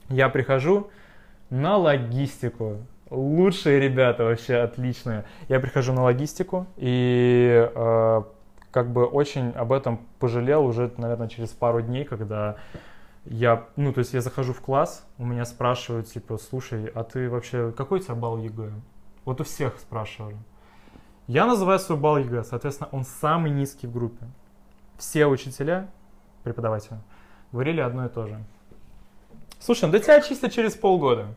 Я 0.09 0.29
прихожу 0.29 0.91
на 1.51 1.77
логистику. 1.77 2.79
Лучшие 3.11 3.81
ребята 3.81 4.25
вообще, 4.25 4.57
отличные. 4.57 5.25
Я 5.49 5.59
прихожу 5.59 5.93
на 5.93 6.05
логистику 6.05 6.67
и 6.77 7.69
э, 7.75 8.23
как 8.71 8.93
бы 8.93 9.05
очень 9.05 9.51
об 9.51 9.73
этом 9.73 10.07
пожалел 10.21 10.65
уже, 10.65 10.93
наверное, 10.97 11.29
через 11.29 11.51
пару 11.51 11.83
дней, 11.83 12.05
когда 12.05 12.57
я, 13.25 13.67
ну, 13.77 13.93
то 13.93 13.99
есть 13.99 14.15
я 14.15 14.21
захожу 14.21 14.53
в 14.53 14.61
класс, 14.61 15.05
у 15.19 15.27
меня 15.27 15.45
спрашивают, 15.45 16.07
типа, 16.07 16.39
слушай, 16.39 16.87
а 16.87 17.03
ты 17.05 17.29
вообще, 17.29 17.73
какой 17.73 17.99
у 17.99 18.03
тебя 18.03 18.15
балл 18.15 18.39
ЕГЭ? 18.39 18.71
Вот 19.25 19.41
у 19.41 19.45
всех 19.45 19.79
спрашивали. 19.79 20.37
Я 21.27 21.47
называю 21.47 21.79
свой 21.79 21.99
балл 21.99 22.19
ЕГЭ, 22.19 22.45
соответственно, 22.45 22.89
он 22.93 23.05
самый 23.05 23.51
низкий 23.51 23.87
в 23.87 23.93
группе. 23.93 24.27
все 24.99 25.27
учителя, 25.27 25.91
преподаватели, 26.45 26.99
говорили 27.51 27.81
одно 27.81 28.07
и 28.07 28.09
то 28.09 28.27
же. 28.27 28.43
Слушай, 29.59 29.87
ну 29.87 29.93
да 29.93 29.99
тебя 29.99 30.17
отчислят 30.17 30.53
через 30.53 30.75
полгода. 30.75 31.35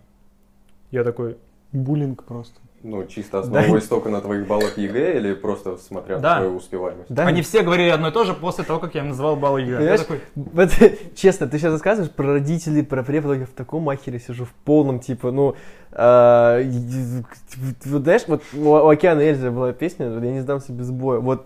Я 0.91 1.03
такой, 1.03 1.37
Буллинг 1.73 2.23
просто. 2.23 2.59
Ну, 2.83 3.05
чисто 3.05 3.39
основываясь 3.39 3.87
только 3.87 4.09
на 4.09 4.19
твоих 4.19 4.45
баллах 4.45 4.77
ЕГЭ 4.77 5.17
или 5.17 5.33
просто 5.33 5.77
смотря 5.77 6.17
Да. 6.19 6.35
на 6.35 6.41
твою 6.41 6.57
успеваемость? 6.57 7.05
Да. 7.09 7.25
они 7.25 7.41
все 7.41 7.61
говорили 7.61 7.87
одно 7.89 8.09
и 8.09 8.11
то 8.11 8.25
же 8.25 8.33
после 8.33 8.65
того, 8.65 8.79
как 8.81 8.93
я 8.95 9.01
им 9.01 9.09
называл 9.09 9.37
баллы 9.37 9.61
ЕГЭ. 9.61 9.77
Понимаешь? 9.77 9.99
такой, 10.01 10.19
Вот, 10.35 10.69
честно, 11.15 11.47
ты 11.47 11.57
сейчас 11.59 11.71
рассказываешь 11.71 12.11
про 12.11 12.33
родителей, 12.33 12.83
про 12.83 13.01
преподов, 13.03 13.39
я 13.39 13.45
в 13.45 13.51
таком 13.51 13.87
ахере 13.87 14.19
сижу, 14.19 14.43
в 14.43 14.53
полном, 14.65 14.99
типа, 14.99 15.31
ну, 15.31 15.55
а, 15.93 16.59
знаешь, 17.83 18.23
вот 18.27 18.43
у 18.53 18.69
у 18.69 18.87
Океана 18.89 19.21
Эльзы 19.21 19.49
была 19.49 19.71
песня, 19.71 20.07
я 20.07 20.31
не 20.31 20.41
сдамся 20.41 20.73
без 20.73 20.91
боя, 20.91 21.19
вот, 21.19 21.45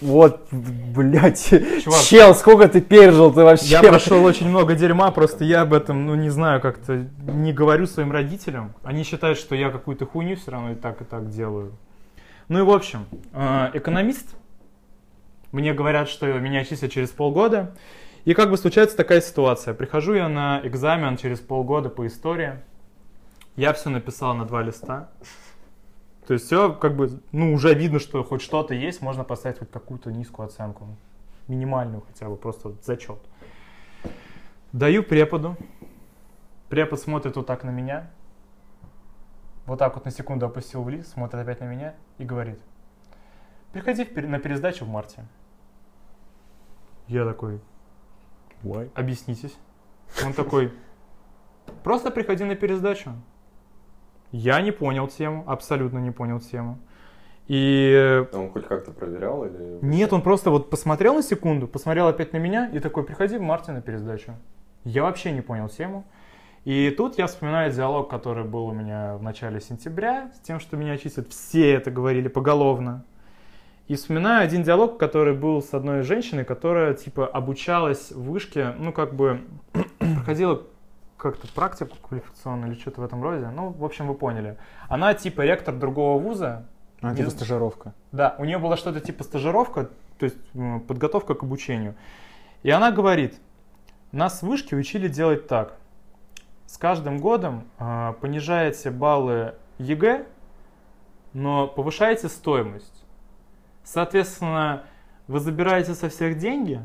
вот, 0.00 0.48
блядь, 0.50 1.48
Чувак. 1.82 2.02
чел, 2.02 2.34
сколько 2.34 2.68
ты 2.68 2.80
пережил, 2.80 3.32
ты 3.32 3.44
вообще... 3.44 3.66
Я 3.66 3.82
прошел 3.82 4.22
очень 4.24 4.48
много 4.48 4.74
дерьма, 4.74 5.10
просто 5.10 5.44
я 5.44 5.62
об 5.62 5.72
этом, 5.72 6.06
ну, 6.06 6.14
не 6.14 6.30
знаю, 6.30 6.60
как-то 6.60 7.06
не 7.22 7.52
говорю 7.52 7.86
своим 7.86 8.10
родителям. 8.10 8.74
Они 8.82 9.04
считают, 9.04 9.38
что 9.38 9.54
я 9.54 9.70
какую-то 9.70 10.04
хуйню 10.04 10.36
все 10.36 10.50
равно 10.50 10.72
и 10.72 10.74
так, 10.74 11.00
и 11.00 11.04
так 11.04 11.30
делаю. 11.30 11.72
Ну 12.48 12.58
и 12.58 12.62
в 12.62 12.70
общем, 12.70 13.06
э, 13.32 13.70
экономист. 13.74 14.34
Мне 15.52 15.72
говорят, 15.72 16.08
что 16.08 16.26
меня 16.26 16.64
числят 16.64 16.90
через 16.90 17.10
полгода. 17.10 17.74
И 18.24 18.34
как 18.34 18.50
бы 18.50 18.56
случается 18.56 18.96
такая 18.96 19.20
ситуация. 19.20 19.72
Прихожу 19.72 20.14
я 20.14 20.28
на 20.28 20.60
экзамен 20.64 21.16
через 21.16 21.40
полгода 21.40 21.88
по 21.88 22.06
истории. 22.06 22.54
Я 23.54 23.72
все 23.72 23.88
написал 23.88 24.34
на 24.34 24.44
два 24.44 24.62
листа. 24.62 25.10
То 26.26 26.34
есть 26.34 26.46
все 26.46 26.72
как 26.72 26.96
бы, 26.96 27.20
ну, 27.32 27.52
уже 27.52 27.74
видно, 27.74 27.98
что 27.98 28.22
хоть 28.24 28.40
что-то 28.40 28.74
есть, 28.74 29.02
можно 29.02 29.24
поставить 29.24 29.58
хоть 29.58 29.70
какую-то 29.70 30.10
низкую 30.10 30.46
оценку. 30.46 30.96
Минимальную 31.48 32.02
хотя 32.06 32.28
бы, 32.28 32.36
просто 32.36 32.74
зачет. 32.82 33.18
Даю 34.72 35.02
преподу. 35.02 35.56
Препод 36.70 36.98
смотрит 36.98 37.36
вот 37.36 37.46
так 37.46 37.62
на 37.62 37.70
меня. 37.70 38.10
Вот 39.66 39.78
так 39.78 39.94
вот 39.94 40.04
на 40.04 40.10
секунду 40.10 40.46
опустил 40.46 40.82
в 40.82 40.88
лист, 40.88 41.12
смотрит 41.12 41.42
опять 41.42 41.60
на 41.60 41.64
меня 41.64 41.94
и 42.18 42.24
говорит. 42.24 42.58
Приходи 43.72 44.04
на 44.26 44.38
пересдачу 44.38 44.84
в 44.84 44.88
марте. 44.88 45.24
Я 47.06 47.24
такой, 47.26 47.60
Why? 48.62 48.90
объяснитесь. 48.94 49.54
Он 50.24 50.32
такой, 50.32 50.72
просто 51.82 52.10
приходи 52.10 52.44
на 52.44 52.54
пересдачу. 52.54 53.12
Я 54.36 54.60
не 54.60 54.72
понял 54.72 55.06
тему, 55.06 55.44
абсолютно 55.46 55.98
не 55.98 56.10
понял 56.10 56.40
тему. 56.40 56.80
И 57.46 58.26
А 58.32 58.36
Он 58.36 58.50
хоть 58.50 58.66
как-то 58.66 58.90
проверял 58.90 59.44
или... 59.44 59.78
нет, 59.80 60.12
он 60.12 60.22
просто 60.22 60.50
вот 60.50 60.70
посмотрел 60.70 61.14
на 61.14 61.22
секунду, 61.22 61.68
посмотрел 61.68 62.08
опять 62.08 62.32
на 62.32 62.38
меня 62.38 62.68
и 62.68 62.80
такой, 62.80 63.04
приходи 63.04 63.38
в 63.38 63.42
марте 63.42 63.70
на 63.70 63.80
пересдачу. 63.80 64.34
Я 64.82 65.04
вообще 65.04 65.30
не 65.30 65.40
понял 65.40 65.68
тему. 65.68 66.04
И 66.64 66.90
тут 66.90 67.16
я 67.16 67.28
вспоминаю 67.28 67.72
диалог, 67.72 68.10
который 68.10 68.42
был 68.42 68.66
у 68.66 68.72
меня 68.72 69.16
в 69.16 69.22
начале 69.22 69.60
сентября, 69.60 70.32
с 70.34 70.40
тем, 70.40 70.58
что 70.58 70.76
меня 70.76 70.96
чистят. 70.98 71.28
Все 71.28 71.72
это 71.72 71.92
говорили 71.92 72.26
поголовно. 72.26 73.04
И 73.86 73.94
вспоминаю 73.94 74.42
один 74.42 74.64
диалог, 74.64 74.98
который 74.98 75.34
был 75.34 75.62
с 75.62 75.74
одной 75.74 76.02
женщиной, 76.02 76.44
которая, 76.44 76.94
типа, 76.94 77.28
обучалась 77.28 78.10
в 78.10 78.30
вышке, 78.30 78.74
ну, 78.78 78.92
как 78.92 79.14
бы, 79.14 79.42
проходила 79.98 80.60
как-то 81.16 81.46
практику 81.48 81.96
квалификационную 82.02 82.72
или 82.72 82.78
что-то 82.80 83.00
в 83.00 83.04
этом 83.04 83.22
роде. 83.22 83.46
Ну, 83.48 83.70
в 83.70 83.84
общем, 83.84 84.08
вы 84.08 84.14
поняли. 84.14 84.56
Она, 84.88 85.14
типа, 85.14 85.42
ректор 85.42 85.74
другого 85.74 86.20
вуза, 86.20 86.66
А, 87.02 87.10
Не 87.10 87.18
типа 87.18 87.30
стажировка. 87.30 87.92
да, 88.12 88.34
у 88.38 88.44
нее 88.44 88.58
была 88.58 88.76
что-то 88.78 88.98
типа 89.00 89.24
стажировка, 89.24 89.90
то 90.18 90.24
есть 90.24 90.36
подготовка 90.86 91.34
к 91.34 91.42
обучению. 91.42 91.94
И 92.62 92.70
она 92.70 92.92
говорит, 92.92 93.34
нас 94.10 94.40
в 94.42 94.46
вышке 94.46 94.74
учили 94.74 95.08
делать 95.08 95.46
так. 95.46 95.76
С 96.66 96.78
каждым 96.78 97.18
годом 97.18 97.64
а, 97.78 98.12
понижаете 98.14 98.90
баллы 98.90 99.54
ЕГЭ, 99.78 100.24
но 101.34 101.66
повышаете 101.68 102.28
стоимость. 102.28 103.04
Соответственно, 103.82 104.84
вы 105.26 105.40
забираете 105.40 105.94
со 105.94 106.08
всех 106.08 106.38
деньги, 106.38 106.80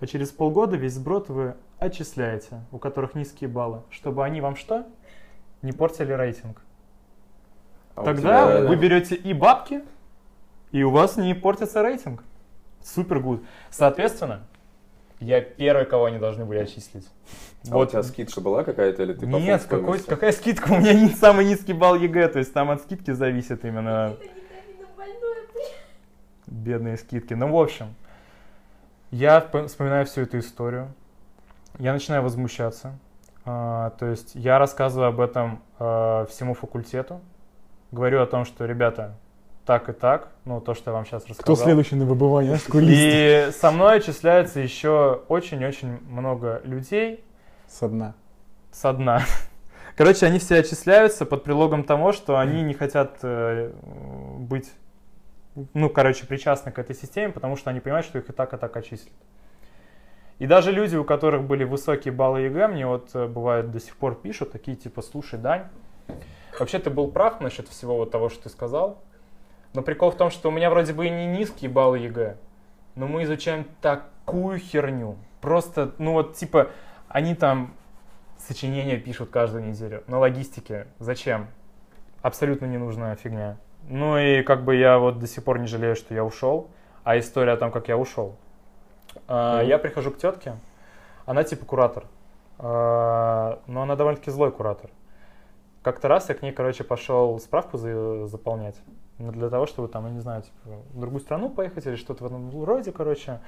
а 0.00 0.06
через 0.06 0.30
полгода 0.30 0.76
весь 0.76 0.94
сброд 0.94 1.28
вы 1.28 1.54
отчисляете, 1.82 2.60
у 2.70 2.78
которых 2.78 3.14
низкие 3.14 3.48
баллы, 3.48 3.82
чтобы 3.90 4.24
они 4.24 4.40
вам 4.40 4.56
что? 4.56 4.86
Не 5.62 5.72
портили 5.72 6.12
рейтинг. 6.12 6.62
А 7.94 8.04
Тогда 8.04 8.58
тебя- 8.58 8.68
вы 8.68 8.76
берете 8.76 9.14
и 9.14 9.32
бабки, 9.32 9.82
и 10.70 10.82
у 10.82 10.90
вас 10.90 11.16
не 11.16 11.34
портится 11.34 11.82
рейтинг. 11.82 12.24
Super 12.82 13.20
good. 13.20 13.44
Соответственно, 13.70 14.42
я 15.20 15.40
первый, 15.40 15.84
кого 15.84 16.06
они 16.06 16.18
должны 16.18 16.44
были 16.44 16.58
отчислить. 16.58 17.08
А 17.70 17.78
у 17.78 17.86
тебя 17.86 18.02
скидка 18.02 18.40
была 18.40 18.64
какая-то 18.64 19.04
или 19.04 19.12
ты 19.12 19.26
Нет, 19.26 19.64
какой, 19.64 20.00
какая 20.00 20.32
скидка? 20.32 20.72
У 20.72 20.78
меня 20.78 20.94
не 20.94 21.10
самый 21.10 21.44
низкий 21.44 21.72
балл 21.72 21.94
ЕГЭ, 21.94 22.28
то 22.28 22.38
есть 22.40 22.52
там 22.52 22.70
от 22.70 22.82
скидки 22.82 23.12
зависит 23.12 23.64
именно 23.64 24.16
бедные 26.46 26.96
скидки. 26.96 27.34
Ну, 27.34 27.48
в 27.52 27.56
общем, 27.60 27.94
я 29.10 29.40
вспоминаю 29.66 30.06
всю 30.06 30.22
эту 30.22 30.38
историю, 30.38 30.92
я 31.78 31.92
начинаю 31.92 32.22
возмущаться. 32.22 32.98
А, 33.44 33.90
то 33.98 34.06
есть 34.06 34.34
я 34.34 34.58
рассказываю 34.58 35.08
об 35.08 35.20
этом 35.20 35.60
а, 35.78 36.26
всему 36.26 36.54
факультету, 36.54 37.20
говорю 37.90 38.22
о 38.22 38.26
том, 38.26 38.44
что, 38.44 38.64
ребята, 38.64 39.16
так 39.64 39.88
и 39.88 39.92
так, 39.92 40.28
ну, 40.44 40.60
то, 40.60 40.74
что 40.74 40.90
я 40.90 40.94
вам 40.94 41.04
сейчас 41.04 41.26
рассказал. 41.26 41.54
Кто 41.54 41.64
следующий 41.64 41.96
на 41.96 42.04
выбывание? 42.04 42.58
И 42.74 43.50
со 43.52 43.70
мной 43.70 43.98
отчисляется 43.98 44.60
еще 44.60 45.22
очень-очень 45.28 46.00
много 46.08 46.60
людей 46.64 47.24
со 47.68 47.88
дна. 47.88 48.14
со 48.70 48.92
дна. 48.92 49.22
Короче, 49.96 50.26
они 50.26 50.38
все 50.38 50.56
отчисляются 50.56 51.26
под 51.26 51.44
прилогом 51.44 51.84
того, 51.84 52.12
что 52.12 52.38
они 52.38 52.62
не 52.62 52.74
хотят 52.74 53.18
э, 53.22 53.72
быть, 54.38 54.72
ну, 55.74 55.90
короче, 55.90 56.26
причастны 56.26 56.72
к 56.72 56.78
этой 56.78 56.96
системе, 56.96 57.32
потому 57.32 57.56
что 57.56 57.70
они 57.70 57.80
понимают, 57.80 58.06
что 58.06 58.18
их 58.18 58.28
и 58.28 58.32
так, 58.32 58.54
и 58.54 58.56
так 58.56 58.76
отчислят. 58.76 59.12
И 60.38 60.46
даже 60.46 60.72
люди, 60.72 60.96
у 60.96 61.04
которых 61.04 61.44
были 61.44 61.64
высокие 61.64 62.12
баллы 62.12 62.40
ЕГЭ, 62.40 62.68
мне 62.68 62.86
вот 62.86 63.10
э, 63.14 63.26
бывает 63.26 63.70
до 63.70 63.80
сих 63.80 63.96
пор 63.96 64.14
пишут, 64.14 64.52
такие 64.52 64.76
типа, 64.76 65.02
слушай, 65.02 65.38
Дань, 65.38 65.66
вообще 66.58 66.78
ты 66.78 66.90
был 66.90 67.10
прав 67.10 67.40
насчет 67.40 67.68
всего 67.68 67.96
вот 67.96 68.10
того, 68.10 68.28
что 68.28 68.44
ты 68.44 68.48
сказал, 68.48 68.98
но 69.74 69.82
прикол 69.82 70.10
в 70.10 70.16
том, 70.16 70.30
что 70.30 70.48
у 70.48 70.52
меня 70.52 70.70
вроде 70.70 70.92
бы 70.92 71.06
и 71.06 71.10
не 71.10 71.26
низкие 71.26 71.70
баллы 71.70 71.98
ЕГЭ, 72.00 72.36
но 72.96 73.06
мы 73.06 73.22
изучаем 73.22 73.66
такую 73.80 74.58
херню. 74.58 75.16
Просто, 75.40 75.92
ну 75.98 76.12
вот, 76.12 76.34
типа, 76.34 76.70
они 77.08 77.34
там 77.34 77.74
сочинения 78.38 78.96
пишут 78.96 79.30
каждую 79.30 79.64
неделю. 79.64 80.02
На 80.06 80.18
логистике. 80.18 80.86
Зачем? 80.98 81.48
Абсолютно 82.22 82.66
ненужная 82.66 83.16
фигня. 83.16 83.56
Ну 83.88 84.18
и 84.18 84.42
как 84.42 84.64
бы 84.64 84.76
я 84.76 84.98
вот 84.98 85.18
до 85.18 85.26
сих 85.26 85.44
пор 85.44 85.58
не 85.58 85.66
жалею, 85.66 85.96
что 85.96 86.14
я 86.14 86.24
ушел. 86.24 86.68
А 87.04 87.18
история 87.18 87.52
о 87.52 87.56
том, 87.56 87.72
как 87.72 87.88
я 87.88 87.96
ушел. 87.96 88.36
А. 89.28 89.62
Я 89.62 89.78
прихожу 89.78 90.10
к 90.10 90.18
тетке. 90.18 90.54
Она 91.26 91.44
типа 91.44 91.64
куратор. 91.64 92.04
А, 92.58 93.58
Но 93.66 93.82
она 93.82 93.96
довольно-таки 93.96 94.30
злой 94.30 94.50
куратор. 94.52 94.90
Как-то 95.82 96.08
раз 96.08 96.28
я 96.28 96.34
к 96.34 96.42
ней, 96.42 96.52
короче, 96.52 96.84
пошел 96.84 97.38
справку 97.40 97.76
за- 97.76 98.26
заполнять. 98.26 98.76
Ну, 99.18 99.32
Для 99.32 99.50
того, 99.50 99.66
чтобы 99.66 99.88
там, 99.88 100.06
я 100.06 100.12
не 100.12 100.20
знаю, 100.20 100.42
типа, 100.42 100.54
в 100.94 101.00
другую 101.00 101.20
страну 101.20 101.48
поехать 101.50 101.86
или 101.86 101.96
что-то 101.96 102.24
в 102.24 102.26
этом 102.26 102.64
роде, 102.64 102.92
короче. 102.92 103.40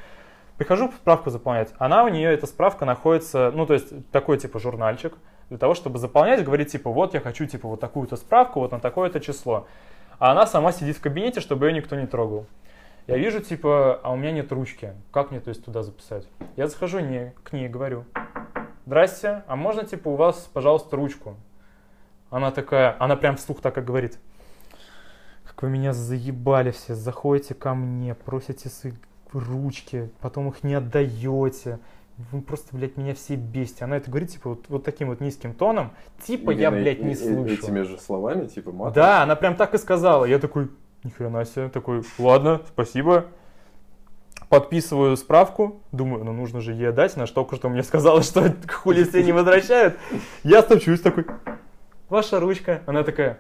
Прихожу 0.57 0.89
справку 0.93 1.31
заполнять. 1.31 1.73
Она 1.79 2.05
у 2.05 2.09
нее, 2.09 2.33
эта 2.33 2.47
справка 2.47 2.85
находится, 2.85 3.51
ну, 3.55 3.67
то 3.67 3.75
есть 3.75 4.11
такой 4.11 4.39
типа 4.39 4.59
журнальчик, 4.61 5.15
для 5.49 5.59
того, 5.59 5.75
чтобы 5.75 5.99
заполнять, 5.99 6.45
говорит, 6.45 6.69
типа, 6.69 6.91
вот 6.91 7.15
я 7.15 7.21
хочу, 7.21 7.47
типа, 7.47 7.69
вот 7.69 7.81
такую-то 7.81 8.17
справку, 8.17 8.61
вот 8.61 8.73
на 8.73 8.81
такое-то 8.81 9.21
число. 9.21 9.67
А 10.19 10.31
она 10.33 10.47
сама 10.47 10.73
сидит 10.73 10.97
в 10.97 11.01
кабинете, 11.01 11.41
чтобы 11.41 11.67
ее 11.67 11.73
никто 11.73 11.97
не 11.97 12.07
трогал. 12.07 12.47
Я 13.07 13.19
вижу, 13.19 13.41
типа, 13.41 14.01
а 14.03 14.13
у 14.13 14.17
меня 14.17 14.33
нет 14.33 14.51
ручки. 14.51 14.93
Как 15.11 15.31
мне, 15.31 15.41
то 15.41 15.51
есть, 15.51 15.65
туда 15.65 15.83
записать? 15.83 16.27
Я 16.57 16.69
захожу 16.69 17.01
не, 17.01 17.35
к 17.43 17.53
ней, 17.53 17.69
говорю, 17.69 18.05
здрасте, 18.87 19.43
а 19.47 19.57
можно, 19.57 19.85
типа, 19.85 20.09
у 20.09 20.17
вас, 20.17 20.49
пожалуйста, 20.53 20.97
ручку? 20.97 21.37
Она 22.31 22.51
такая, 22.51 22.97
она 22.99 23.17
прям 23.17 23.37
вслух 23.37 23.61
так 23.61 23.77
и 23.77 23.83
говорит. 23.83 24.19
Как 25.45 25.63
вы 25.63 25.69
меня 25.69 25.93
заебали 25.93 26.71
все, 26.71 26.95
заходите 26.95 27.55
ко 27.55 27.75
мне, 27.75 28.15
просите 28.15 28.69
свои 28.71 28.93
ручки, 29.33 30.11
потом 30.21 30.49
их 30.49 30.65
не 30.65 30.75
отдаете. 30.75 31.79
Вы 32.33 32.41
просто, 32.41 32.75
блядь, 32.75 32.97
меня 32.97 33.15
все 33.15 33.35
бесите. 33.35 33.85
Она 33.85 33.97
это 33.99 34.09
говорит, 34.09 34.31
типа, 34.31 34.51
вот, 34.51 34.65
вот 34.69 34.85
таким 34.85 35.09
вот 35.09 35.21
низким 35.21 35.53
тоном. 35.53 35.91
Типа, 36.23 36.53
я, 36.53 36.69
Именно 36.69 36.83
блядь, 36.83 37.01
э- 37.01 37.05
не 37.05 37.13
э- 37.13 37.17
слышу. 37.17 37.55
Этими 37.55 37.83
же 37.83 37.99
словами, 37.99 38.47
типа 38.47 38.73
матом. 38.73 38.95
Да, 38.95 39.23
она 39.25 39.37
прям 39.37 39.57
так 39.57 39.75
и 39.75 39.79
сказала. 39.79 40.25
Я 40.25 40.39
такой, 40.39 40.71
ни 41.05 41.11
хрена 41.11 41.45
себе, 41.45 41.69
такой, 41.69 42.03
ладно, 42.19 42.63
спасибо. 42.67 43.27
Подписываю 44.49 45.17
справку, 45.17 45.81
думаю, 45.93 46.25
ну 46.25 46.33
нужно 46.33 46.61
же 46.61 46.73
ей 46.73 46.89
отдать, 46.89 47.17
она 47.17 47.27
же 47.27 47.33
только 47.33 47.57
что 47.57 47.69
мне 47.69 47.83
сказала, 47.83 48.23
что 48.23 48.55
хули 48.69 49.05
все 49.05 49.23
не 49.23 49.33
возвращают. 49.33 49.97
Я 50.43 50.63
стопчусь 50.63 51.01
такой, 51.01 51.27
ваша 52.09 52.41
ручка. 52.41 52.83
Она 52.87 53.03
такая, 53.03 53.39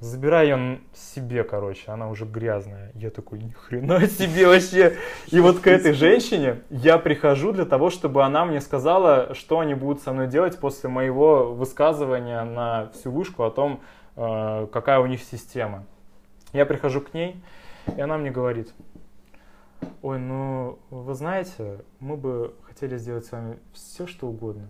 забирай 0.00 0.48
ее 0.48 0.80
себе, 0.94 1.44
короче, 1.44 1.90
она 1.90 2.08
уже 2.08 2.24
грязная. 2.24 2.92
Я 2.94 3.10
такой, 3.10 3.38
ни 3.38 3.50
хрена 3.50 4.06
себе 4.06 4.46
вообще. 4.46 4.96
И 5.28 5.40
вот 5.40 5.60
к 5.60 5.66
этой 5.66 5.92
женщине 5.92 6.60
я 6.70 6.98
прихожу 6.98 7.52
для 7.52 7.64
того, 7.64 7.90
чтобы 7.90 8.24
она 8.24 8.44
мне 8.44 8.60
сказала, 8.60 9.34
что 9.34 9.60
они 9.60 9.74
будут 9.74 10.02
со 10.02 10.12
мной 10.12 10.26
делать 10.28 10.58
после 10.58 10.88
моего 10.88 11.52
высказывания 11.52 12.44
на 12.44 12.90
всю 12.94 13.10
вышку 13.10 13.44
о 13.44 13.50
том, 13.50 13.80
э, 14.16 14.66
какая 14.72 15.00
у 15.00 15.06
них 15.06 15.22
система. 15.22 15.84
Я 16.52 16.66
прихожу 16.66 17.00
к 17.00 17.14
ней, 17.14 17.42
и 17.96 18.00
она 18.00 18.18
мне 18.18 18.30
говорит, 18.30 18.72
ой, 20.02 20.18
ну, 20.18 20.78
вы 20.90 21.14
знаете, 21.14 21.80
мы 21.98 22.16
бы 22.16 22.54
хотели 22.64 22.98
сделать 22.98 23.24
с 23.24 23.32
вами 23.32 23.58
все, 23.72 24.06
что 24.06 24.28
угодно. 24.28 24.68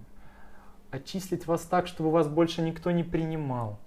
Отчислить 0.90 1.46
вас 1.46 1.62
так, 1.62 1.86
чтобы 1.86 2.10
вас 2.10 2.28
больше 2.28 2.62
никто 2.62 2.90
не 2.90 3.02
принимал. 3.02 3.78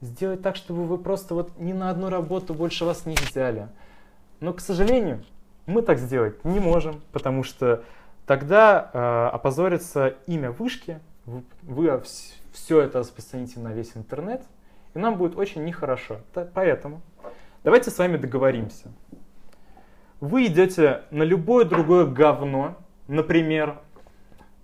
Сделать 0.00 0.42
так, 0.42 0.56
чтобы 0.56 0.84
вы 0.84 0.98
просто 0.98 1.34
вот 1.34 1.58
ни 1.58 1.72
на 1.72 1.90
одну 1.90 2.10
работу 2.10 2.54
больше 2.54 2.84
вас 2.84 3.06
не 3.06 3.14
взяли. 3.14 3.68
Но, 4.40 4.52
к 4.52 4.60
сожалению, 4.60 5.24
мы 5.66 5.82
так 5.82 5.98
сделать 5.98 6.44
не 6.44 6.60
можем, 6.60 7.00
потому 7.12 7.42
что 7.42 7.84
тогда 8.26 8.90
э, 8.92 9.34
опозорится 9.34 10.14
имя 10.26 10.50
вышки, 10.50 10.98
вы, 11.24 11.42
вы 11.62 12.02
все 12.52 12.80
это 12.80 12.98
распространите 12.98 13.60
на 13.60 13.72
весь 13.72 13.96
интернет, 13.96 14.42
и 14.94 14.98
нам 14.98 15.16
будет 15.16 15.36
очень 15.36 15.64
нехорошо. 15.64 16.18
Поэтому 16.54 17.00
давайте 17.64 17.90
с 17.90 17.98
вами 17.98 18.16
договоримся. 18.16 18.88
Вы 20.20 20.46
идете 20.46 21.02
на 21.10 21.22
любое 21.24 21.64
другое 21.64 22.06
говно, 22.06 22.76
например, 23.08 23.78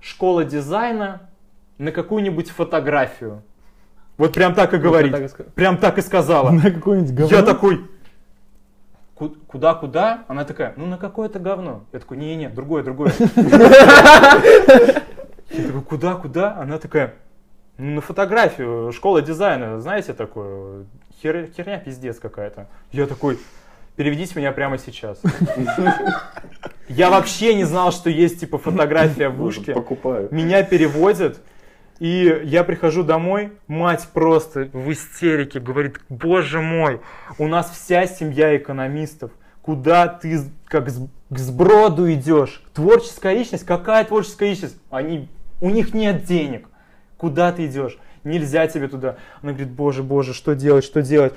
школа 0.00 0.44
дизайна, 0.44 1.22
на 1.78 1.90
какую-нибудь 1.92 2.50
фотографию. 2.50 3.42
Вот 4.16 4.34
прям 4.34 4.54
так 4.54 4.74
и 4.74 4.78
говорит. 4.78 5.12
так 5.12 5.22
и 5.22 5.26
ска- 5.26 5.50
Прям 5.52 5.78
так 5.78 5.98
и 5.98 6.02
сказала. 6.02 6.50
На 6.50 6.70
какое-нибудь 6.70 7.14
говно. 7.14 7.36
Я 7.36 7.42
такой, 7.44 7.86
«Ку- 9.14 9.34
куда-куда? 9.48 10.24
Она 10.28 10.44
такая, 10.44 10.74
ну 10.76 10.86
на 10.86 10.96
какое-то 10.98 11.38
говно. 11.40 11.84
Я 11.92 11.98
такой, 12.00 12.16
не-не, 12.18 12.48
другое, 12.48 12.82
другое. 12.84 13.12
Я 15.50 15.64
такой, 15.66 15.82
куда-куда? 15.82 16.56
Она 16.56 16.78
такая, 16.78 17.14
ну 17.78 17.94
на 17.96 18.00
фотографию, 18.00 18.92
школа 18.92 19.22
дизайна, 19.22 19.80
знаете 19.80 20.12
такое, 20.14 20.84
хер- 21.22 21.50
херня 21.56 21.78
пиздец 21.78 22.18
какая-то. 22.18 22.68
Я 22.92 23.06
такой, 23.06 23.38
переведите 23.96 24.38
меня 24.38 24.52
прямо 24.52 24.78
сейчас. 24.78 25.20
Я 26.88 27.10
вообще 27.10 27.54
не 27.54 27.64
знал, 27.64 27.92
что 27.92 28.08
есть 28.10 28.40
типа 28.40 28.58
фотография 28.58 29.28
в 29.28 29.36
вышке. 29.36 29.72
Покупаю. 29.74 30.28
Меня 30.30 30.62
переводят, 30.62 31.40
и 31.98 32.42
я 32.44 32.64
прихожу 32.64 33.02
домой, 33.02 33.52
мать 33.66 34.08
просто 34.12 34.70
в 34.72 34.90
истерике 34.92 35.60
говорит, 35.60 36.00
боже 36.08 36.60
мой, 36.60 37.00
у 37.38 37.46
нас 37.46 37.70
вся 37.70 38.06
семья 38.06 38.56
экономистов, 38.56 39.32
куда 39.62 40.06
ты 40.06 40.40
как 40.66 40.86
к 40.86 41.38
сброду 41.38 42.10
идешь? 42.12 42.62
Творческая 42.72 43.34
личность? 43.34 43.66
Какая 43.66 44.04
творческая 44.04 44.50
личность? 44.50 44.76
Они, 44.90 45.28
у 45.60 45.68
них 45.70 45.92
нет 45.92 46.24
денег. 46.24 46.68
Куда 47.18 47.52
ты 47.52 47.66
идешь? 47.66 47.98
Нельзя 48.28 48.66
тебе 48.66 48.88
туда. 48.88 49.16
Она 49.42 49.52
говорит, 49.52 49.70
боже, 49.70 50.02
боже, 50.02 50.34
что 50.34 50.54
делать, 50.54 50.84
что 50.84 51.02
делать? 51.02 51.34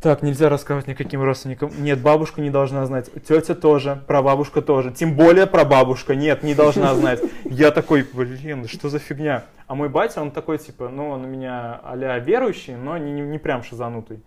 Так, 0.00 0.22
нельзя 0.22 0.48
рассказывать 0.48 0.86
никаким 0.86 1.22
родственникам. 1.22 1.72
Нет, 1.78 2.00
бабушка 2.00 2.40
не 2.40 2.50
должна 2.50 2.86
знать. 2.86 3.10
Тетя 3.26 3.56
тоже, 3.56 4.00
прабабушка 4.06 4.62
тоже. 4.62 4.92
Тем 4.92 5.16
более 5.16 5.46
прабабушка. 5.46 6.14
Нет, 6.14 6.44
не 6.44 6.54
должна 6.54 6.94
знать. 6.94 7.20
Я 7.44 7.72
такой, 7.72 8.06
блин, 8.12 8.68
что 8.68 8.88
за 8.88 9.00
фигня? 9.00 9.44
А 9.66 9.74
мой 9.74 9.88
батя, 9.88 10.22
он 10.22 10.30
такой, 10.30 10.58
типа, 10.58 10.88
ну, 10.88 11.08
он 11.10 11.24
у 11.24 11.28
меня 11.28 11.80
а 11.82 11.96
верующий, 12.20 12.76
но 12.76 12.96
не, 12.96 13.10
не, 13.10 13.22
не 13.22 13.38
прям 13.38 13.64
шизанутый. 13.64 14.22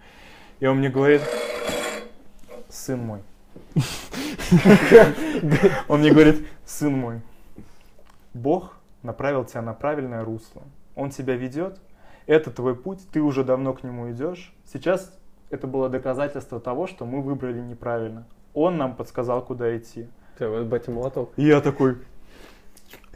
И 0.60 0.66
он 0.66 0.78
мне 0.78 0.90
говорит, 0.90 1.22
сын 2.70 3.00
мой. 3.00 3.22
Он 5.88 6.00
мне 6.00 6.12
говорит, 6.12 6.46
сын 6.66 6.94
мой, 6.94 7.22
Бог 8.34 8.78
направил 9.04 9.46
тебя 9.46 9.62
на 9.62 9.74
правильное 9.74 10.24
русло. 10.24 10.64
Он 10.96 11.10
тебя 11.10 11.36
ведет, 11.36 11.80
это 12.28 12.52
твой 12.52 12.76
путь, 12.76 13.00
ты 13.12 13.22
уже 13.22 13.44
давно 13.44 13.74
к 13.74 13.84
нему 13.84 14.12
идешь. 14.12 14.54
Сейчас 14.72 15.14
это 15.50 15.68
было 15.68 15.90
доказательство 15.90 16.60
того, 16.60 16.88
что 16.88 17.06
мы 17.06 17.22
выбрали 17.22 17.60
неправильно. 17.60 18.26
Он 18.54 18.78
нам 18.78 18.96
подсказал, 18.96 19.44
куда 19.44 19.76
идти. 19.78 20.08
Всё, 20.36 20.50
вот 20.52 20.66
батя 20.66 20.92
молоток. 20.92 21.32
И 21.38 21.46
я 21.46 21.62
такой, 21.62 21.98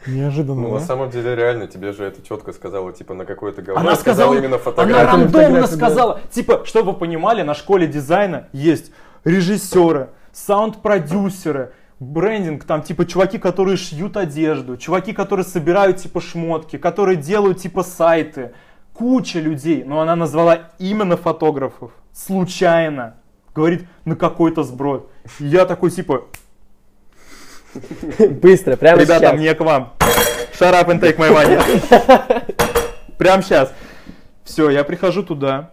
Неожиданно, 0.06 0.60
Ну, 0.60 0.72
на 0.74 0.78
да? 0.78 0.84
самом 0.84 1.10
деле, 1.10 1.34
реально, 1.34 1.66
тебе 1.66 1.92
же 1.92 2.04
это 2.04 2.22
четко 2.22 2.52
сказала, 2.52 2.92
типа, 2.92 3.14
на 3.14 3.24
какое-то 3.24 3.60
говно. 3.62 3.80
Она 3.80 3.96
сказала, 3.96 4.34
именно 4.34 4.54
она 4.54 4.58
фотографию. 4.58 5.06
рандомно 5.06 5.26
фотографию, 5.28 5.60
да. 5.62 5.66
сказала. 5.66 6.20
Типа, 6.30 6.64
чтобы 6.64 6.92
вы 6.92 6.98
понимали, 6.98 7.42
на 7.42 7.54
школе 7.54 7.86
дизайна 7.86 8.48
есть 8.52 8.92
режиссеры, 9.24 10.10
саунд-продюсеры, 10.32 11.72
брендинг, 11.98 12.64
там, 12.64 12.82
типа, 12.82 13.06
чуваки, 13.06 13.38
которые 13.38 13.76
шьют 13.76 14.16
одежду, 14.16 14.76
чуваки, 14.76 15.12
которые 15.12 15.44
собирают, 15.44 15.98
типа, 15.98 16.20
шмотки, 16.20 16.76
которые 16.78 17.16
делают, 17.16 17.58
типа, 17.58 17.82
сайты. 17.82 18.52
Куча 18.92 19.40
людей, 19.40 19.84
но 19.84 20.00
она 20.00 20.16
назвала 20.16 20.70
именно 20.78 21.16
фотографов. 21.16 21.92
Случайно. 22.12 23.16
Говорит, 23.54 23.86
на 24.04 24.16
какой-то 24.16 24.62
сброд. 24.62 25.10
И 25.38 25.46
Я 25.46 25.66
такой, 25.66 25.90
типа, 25.90 26.24
Быстро, 28.30 28.76
прямо 28.76 29.02
Ребята, 29.02 29.26
сейчас. 29.26 29.38
мне 29.38 29.54
к 29.54 29.60
вам. 29.60 29.92
Shut 30.58 30.72
up 30.72 30.88
and 30.88 31.00
take 31.00 31.18
my 31.18 31.30
money. 31.30 32.54
Прям 33.18 33.42
сейчас. 33.42 33.72
Все, 34.44 34.70
я 34.70 34.84
прихожу 34.84 35.22
туда. 35.22 35.72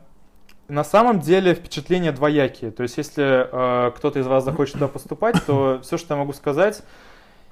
На 0.67 0.84
самом 0.84 1.19
деле 1.19 1.54
впечатления 1.54 2.12
двоякие. 2.12 2.71
То 2.71 2.84
есть, 2.84 2.97
если 2.97 3.47
э, 3.52 3.91
кто-то 3.91 4.19
из 4.19 4.28
вас 4.28 4.43
захочет 4.45 4.73
туда 4.73 4.88
поступать, 4.88 5.36
то 5.45 5.80
все, 5.84 5.97
что 5.97 6.13
я 6.13 6.19
могу 6.19 6.34
сказать, 6.34 6.84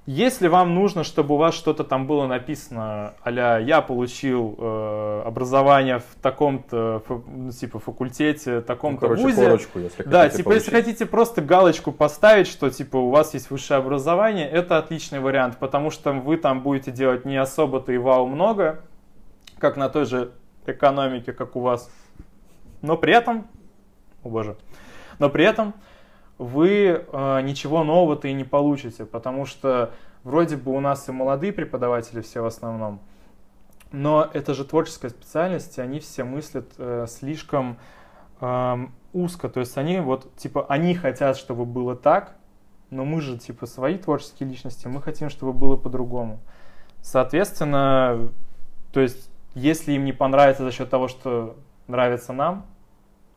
если 0.08 0.48
вам 0.48 0.74
нужно, 0.74 1.04
чтобы 1.04 1.36
у 1.36 1.38
вас 1.38 1.54
что-то 1.54 1.84
там 1.84 2.08
было 2.08 2.26
написано, 2.26 3.14
а 3.22 3.60
я 3.60 3.82
получил 3.82 4.56
э, 4.58 5.24
образование 5.28 6.00
в 6.00 6.22
таком-то, 6.24 7.04
ну, 7.08 7.52
типа, 7.52 7.78
факультете, 7.78 8.56
Ну, 8.56 8.62
таком-то 8.64 9.02
короче, 9.02 9.22
вузе, 9.22 9.46
корочку, 9.46 9.80
если 9.80 10.04
да, 10.04 10.28
типа, 10.28 10.54
если 10.54 10.72
получить. 10.72 10.72
хотите 10.72 11.06
просто 11.06 11.42
галочку 11.42 11.92
поставить, 11.92 12.48
что 12.48 12.72
типа 12.72 12.98
у 12.98 13.12
вас 13.12 13.36
есть 13.36 13.52
высшее 13.52 13.78
образование, 13.78 14.50
это 14.50 14.80
отличный 14.80 15.20
вариант, 15.20 15.58
потому 15.60 15.92
что 15.92 16.14
вы 16.14 16.38
там 16.38 16.62
будете 16.62 16.92
делать 16.92 17.24
не 17.24 17.38
особо-то 17.38 17.92
и 17.92 17.98
вау 17.98 18.26
много, 18.26 18.82
как 19.60 19.78
на 19.78 19.88
той 19.90 20.06
же 20.06 20.32
экономике, 20.66 21.32
как 21.32 21.56
у 21.56 21.60
вас. 21.60 21.92
Но 22.82 22.98
при 22.98 23.14
этом, 23.14 23.48
о 24.24 24.30
боже, 24.30 24.58
но 25.20 25.30
при 25.30 25.46
этом 25.46 25.74
вы 26.38 27.06
э, 27.08 27.42
ничего 27.42 27.84
нового-то 27.84 28.28
и 28.28 28.34
не 28.34 28.44
получите, 28.44 29.06
потому 29.06 29.46
что 29.46 29.92
вроде 30.24 30.58
бы 30.58 30.72
у 30.72 30.80
нас 30.80 31.08
и 31.08 31.12
молодые 31.12 31.54
преподаватели 31.54 32.22
все 32.22 32.42
в 32.42 32.46
основном, 32.46 33.00
но 33.92 34.30
это 34.34 34.54
же 34.54 34.66
творческая 34.66 35.10
специальность, 35.10 35.78
и 35.78 35.82
они 35.82 36.00
все 36.00 36.24
мыслят 36.24 36.72
э, 36.78 37.06
слишком 37.08 37.78
эм, 38.40 38.94
узко, 39.14 39.50
то 39.50 39.60
есть 39.60 39.78
они 39.78 40.00
вот, 40.00 40.36
типа, 40.38 40.66
они 40.70 40.96
хотят, 40.96 41.38
чтобы 41.38 41.66
было 41.66 41.96
так, 41.96 42.36
но 42.90 43.06
мы 43.06 43.22
же, 43.22 43.38
типа, 43.38 43.66
свои 43.66 43.98
творческие 43.98 44.50
личности, 44.50 44.88
мы 44.88 45.02
хотим, 45.02 45.30
чтобы 45.30 45.54
было 45.54 45.76
по-другому. 45.76 46.40
Соответственно, 47.02 48.30
то 48.92 49.00
есть, 49.00 49.30
если 49.54 49.94
им 49.94 50.06
не 50.06 50.14
понравится 50.14 50.64
за 50.64 50.72
счет 50.72 50.90
того, 50.90 51.08
что 51.08 51.56
нравится 51.92 52.34
нам, 52.34 52.66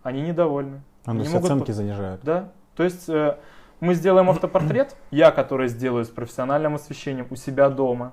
они 0.03 0.23
недовольны. 0.23 0.83
А, 1.03 1.07
то 1.07 1.11
Они 1.11 1.21
есть 1.21 1.33
могут 1.33 1.51
оценки 1.51 1.71
занижают. 1.73 2.21
Да, 2.23 2.49
то 2.77 2.83
есть 2.83 3.09
э, 3.09 3.37
мы 3.81 3.95
сделаем 3.95 4.31
автопортрет, 4.31 4.97
я, 5.11 5.31
который 5.31 5.69
сделаю 5.69 6.05
с 6.05 6.09
профессиональным 6.09 6.77
освещением 6.77 7.27
у 7.31 7.37
себя 7.37 7.69
дома, 7.69 8.13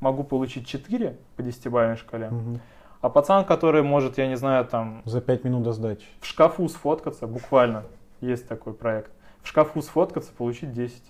могу 0.00 0.24
получить 0.24 0.66
4 0.66 1.16
по 1.36 1.40
10-бальной 1.42 1.96
шкале, 1.96 2.30
Мгм. 2.30 2.60
а 3.00 3.08
пацан, 3.08 3.44
который 3.44 3.82
может, 3.82 4.18
я 4.18 4.26
не 4.26 4.36
знаю, 4.36 4.64
там, 4.64 5.02
За 5.04 5.20
пять 5.20 5.44
минут 5.44 5.62
до 5.62 5.72
сдачи. 5.72 6.06
в 6.20 6.26
шкафу 6.26 6.68
сфоткаться, 6.68 7.26
буквально, 7.26 7.84
есть 8.20 8.48
такой 8.48 8.72
проект, 8.74 9.12
в 9.42 9.48
шкафу 9.48 9.80
сфоткаться, 9.82 10.32
получить 10.32 10.72
10. 10.72 11.02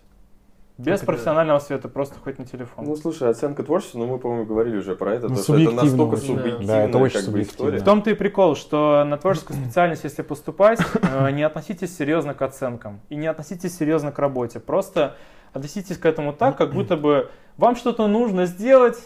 Без 0.79 0.99
Это 0.99 1.07
профессионального 1.07 1.59
света, 1.59 1.89
просто 1.89 2.17
хоть 2.23 2.39
на 2.39 2.45
телефон. 2.45 2.85
Ну, 2.85 2.97
слушай, 2.97 3.31
оценка 3.31 3.63
творчества, 3.63 3.99
ну, 3.99 4.07
мы, 4.07 4.19
по-моему, 4.19 4.45
говорили 4.45 4.77
уже 4.77 4.95
про 4.95 5.15
это, 5.15 5.29
Ну, 5.29 5.37
то, 5.37 5.43
что 5.43 5.59
это 5.59 5.71
настолько 5.71 6.17
субъективная, 6.19 6.67
Да, 6.67 6.83
это 6.83 6.99
очень 6.99 7.21
как 7.21 7.31
бы, 7.31 7.41
история. 7.41 7.79
В 7.79 7.85
том-то 7.85 8.11
и 8.11 8.15
прикол, 8.15 8.57
что 8.57 9.03
на 9.07 9.17
творческую 9.17 9.59
специальность, 9.59 10.05
если 10.05 10.21
поступать, 10.21 10.79
э, 11.01 11.31
не 11.31 11.45
относитесь 11.45 11.97
серьезно 11.97 12.35
к 12.35 12.43
оценкам 12.43 13.01
и 13.09 13.17
не 13.17 13.27
относитесь 13.27 13.75
серьезно 13.75 14.13
к 14.13 14.19
работе. 14.19 14.61
Просто 14.61 15.17
относитесь 15.55 15.97
к 15.97 16.05
этому 16.05 16.35
так, 16.35 16.59
как 16.59 16.75
будто 16.75 16.99
бы 16.99 17.31
вам 17.57 17.77
что-то 17.77 18.07
нужно 18.07 18.45
сделать, 18.45 18.99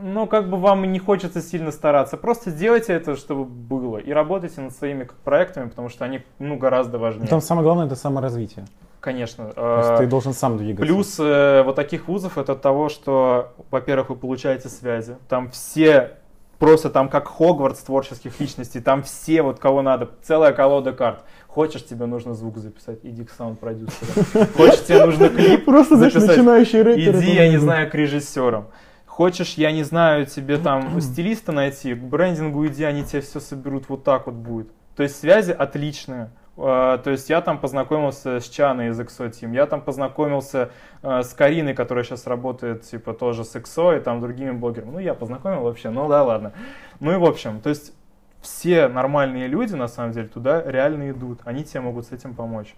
но 0.00 0.26
как 0.28 0.48
бы 0.48 0.58
вам 0.58 0.84
и 0.84 0.86
не 0.86 1.00
хочется 1.00 1.40
сильно 1.40 1.72
стараться. 1.72 2.16
Просто 2.16 2.52
делайте 2.52 2.92
это, 2.92 3.16
чтобы 3.16 3.44
было. 3.44 3.98
И 3.98 4.12
работайте 4.12 4.60
над 4.60 4.72
своими 4.76 5.08
проектами, 5.24 5.68
потому 5.68 5.88
что 5.88 6.04
они 6.04 6.22
ну, 6.38 6.56
гораздо 6.56 6.98
важнее. 6.98 7.26
Там 7.26 7.40
самое 7.40 7.64
главное 7.64 7.86
это 7.86 7.96
саморазвитие. 7.96 8.66
Конечно. 9.04 9.52
То 9.52 9.76
есть 9.76 9.90
э, 9.90 9.96
ты 9.98 10.06
должен 10.06 10.32
сам 10.32 10.56
двигаться. 10.56 10.82
Плюс 10.82 11.16
э, 11.20 11.62
вот 11.62 11.76
таких 11.76 12.08
вузов 12.08 12.38
это 12.38 12.54
того, 12.54 12.88
что, 12.88 13.52
во-первых, 13.70 14.08
вы 14.08 14.16
получаете 14.16 14.70
связи. 14.70 15.18
Там 15.28 15.50
все 15.50 16.16
Просто 16.58 16.88
там 16.88 17.08
как 17.08 17.28
Хогвартс 17.28 17.82
творческих 17.82 18.40
личностей, 18.40 18.80
там 18.80 19.02
все 19.02 19.42
вот 19.42 19.58
кого 19.58 19.82
надо, 19.82 20.08
целая 20.22 20.52
колода 20.52 20.92
карт. 20.92 21.24
Хочешь, 21.48 21.84
тебе 21.84 22.06
нужно 22.06 22.32
звук 22.32 22.56
записать, 22.56 23.00
иди 23.02 23.24
к 23.24 23.30
саунд-продюсеру. 23.30 24.46
Хочешь, 24.56 24.84
тебе 24.84 25.04
нужно 25.04 25.28
клип 25.28 25.64
Просто 25.64 25.96
записать, 25.96 26.28
начинающий 26.28 26.80
рэпер. 26.80 27.18
иди, 27.18 27.32
я 27.32 27.48
не 27.50 27.58
знаю, 27.58 27.90
к 27.90 27.94
режиссерам. 27.94 28.68
Хочешь, 29.04 29.54
я 29.54 29.72
не 29.72 29.82
знаю, 29.82 30.26
тебе 30.26 30.56
там 30.56 31.00
стилиста 31.02 31.52
найти, 31.52 31.94
к 31.94 31.98
брендингу 31.98 32.66
иди, 32.66 32.84
они 32.84 33.04
тебе 33.04 33.20
все 33.20 33.40
соберут, 33.40 33.88
вот 33.88 34.04
так 34.04 34.26
вот 34.26 34.36
будет. 34.36 34.68
То 34.96 35.02
есть 35.02 35.18
связи 35.18 35.50
отличные. 35.50 36.30
Э, 36.56 36.98
То 37.02 37.10
есть 37.10 37.28
я 37.30 37.40
там 37.40 37.58
познакомился 37.58 38.40
с 38.40 38.48
Чаной 38.48 38.88
из 38.88 39.00
EXO 39.00 39.30
Team, 39.30 39.54
я 39.54 39.66
там 39.66 39.80
познакомился 39.80 40.70
э, 41.02 41.22
с 41.22 41.34
Кариной, 41.34 41.74
которая 41.74 42.04
сейчас 42.04 42.26
работает 42.26 42.82
типа 42.82 43.12
тоже 43.14 43.44
с 43.44 43.54
EXO 43.56 43.98
и 43.98 44.00
там 44.00 44.20
другими 44.20 44.52
блогерами. 44.52 44.92
Ну 44.92 44.98
я 44.98 45.14
познакомил 45.14 45.62
вообще, 45.62 45.90
ну 45.90 46.08
да 46.08 46.22
ладно. 46.22 46.52
Ну 47.00 47.12
и 47.12 47.16
в 47.16 47.24
общем, 47.24 47.60
то 47.60 47.70
есть 47.70 47.92
все 48.40 48.88
нормальные 48.88 49.48
люди 49.48 49.74
на 49.74 49.88
самом 49.88 50.12
деле 50.12 50.28
туда 50.28 50.62
реально 50.62 51.10
идут, 51.10 51.40
они 51.44 51.64
тебе 51.64 51.80
могут 51.80 52.06
с 52.06 52.12
этим 52.12 52.34
помочь. 52.34 52.74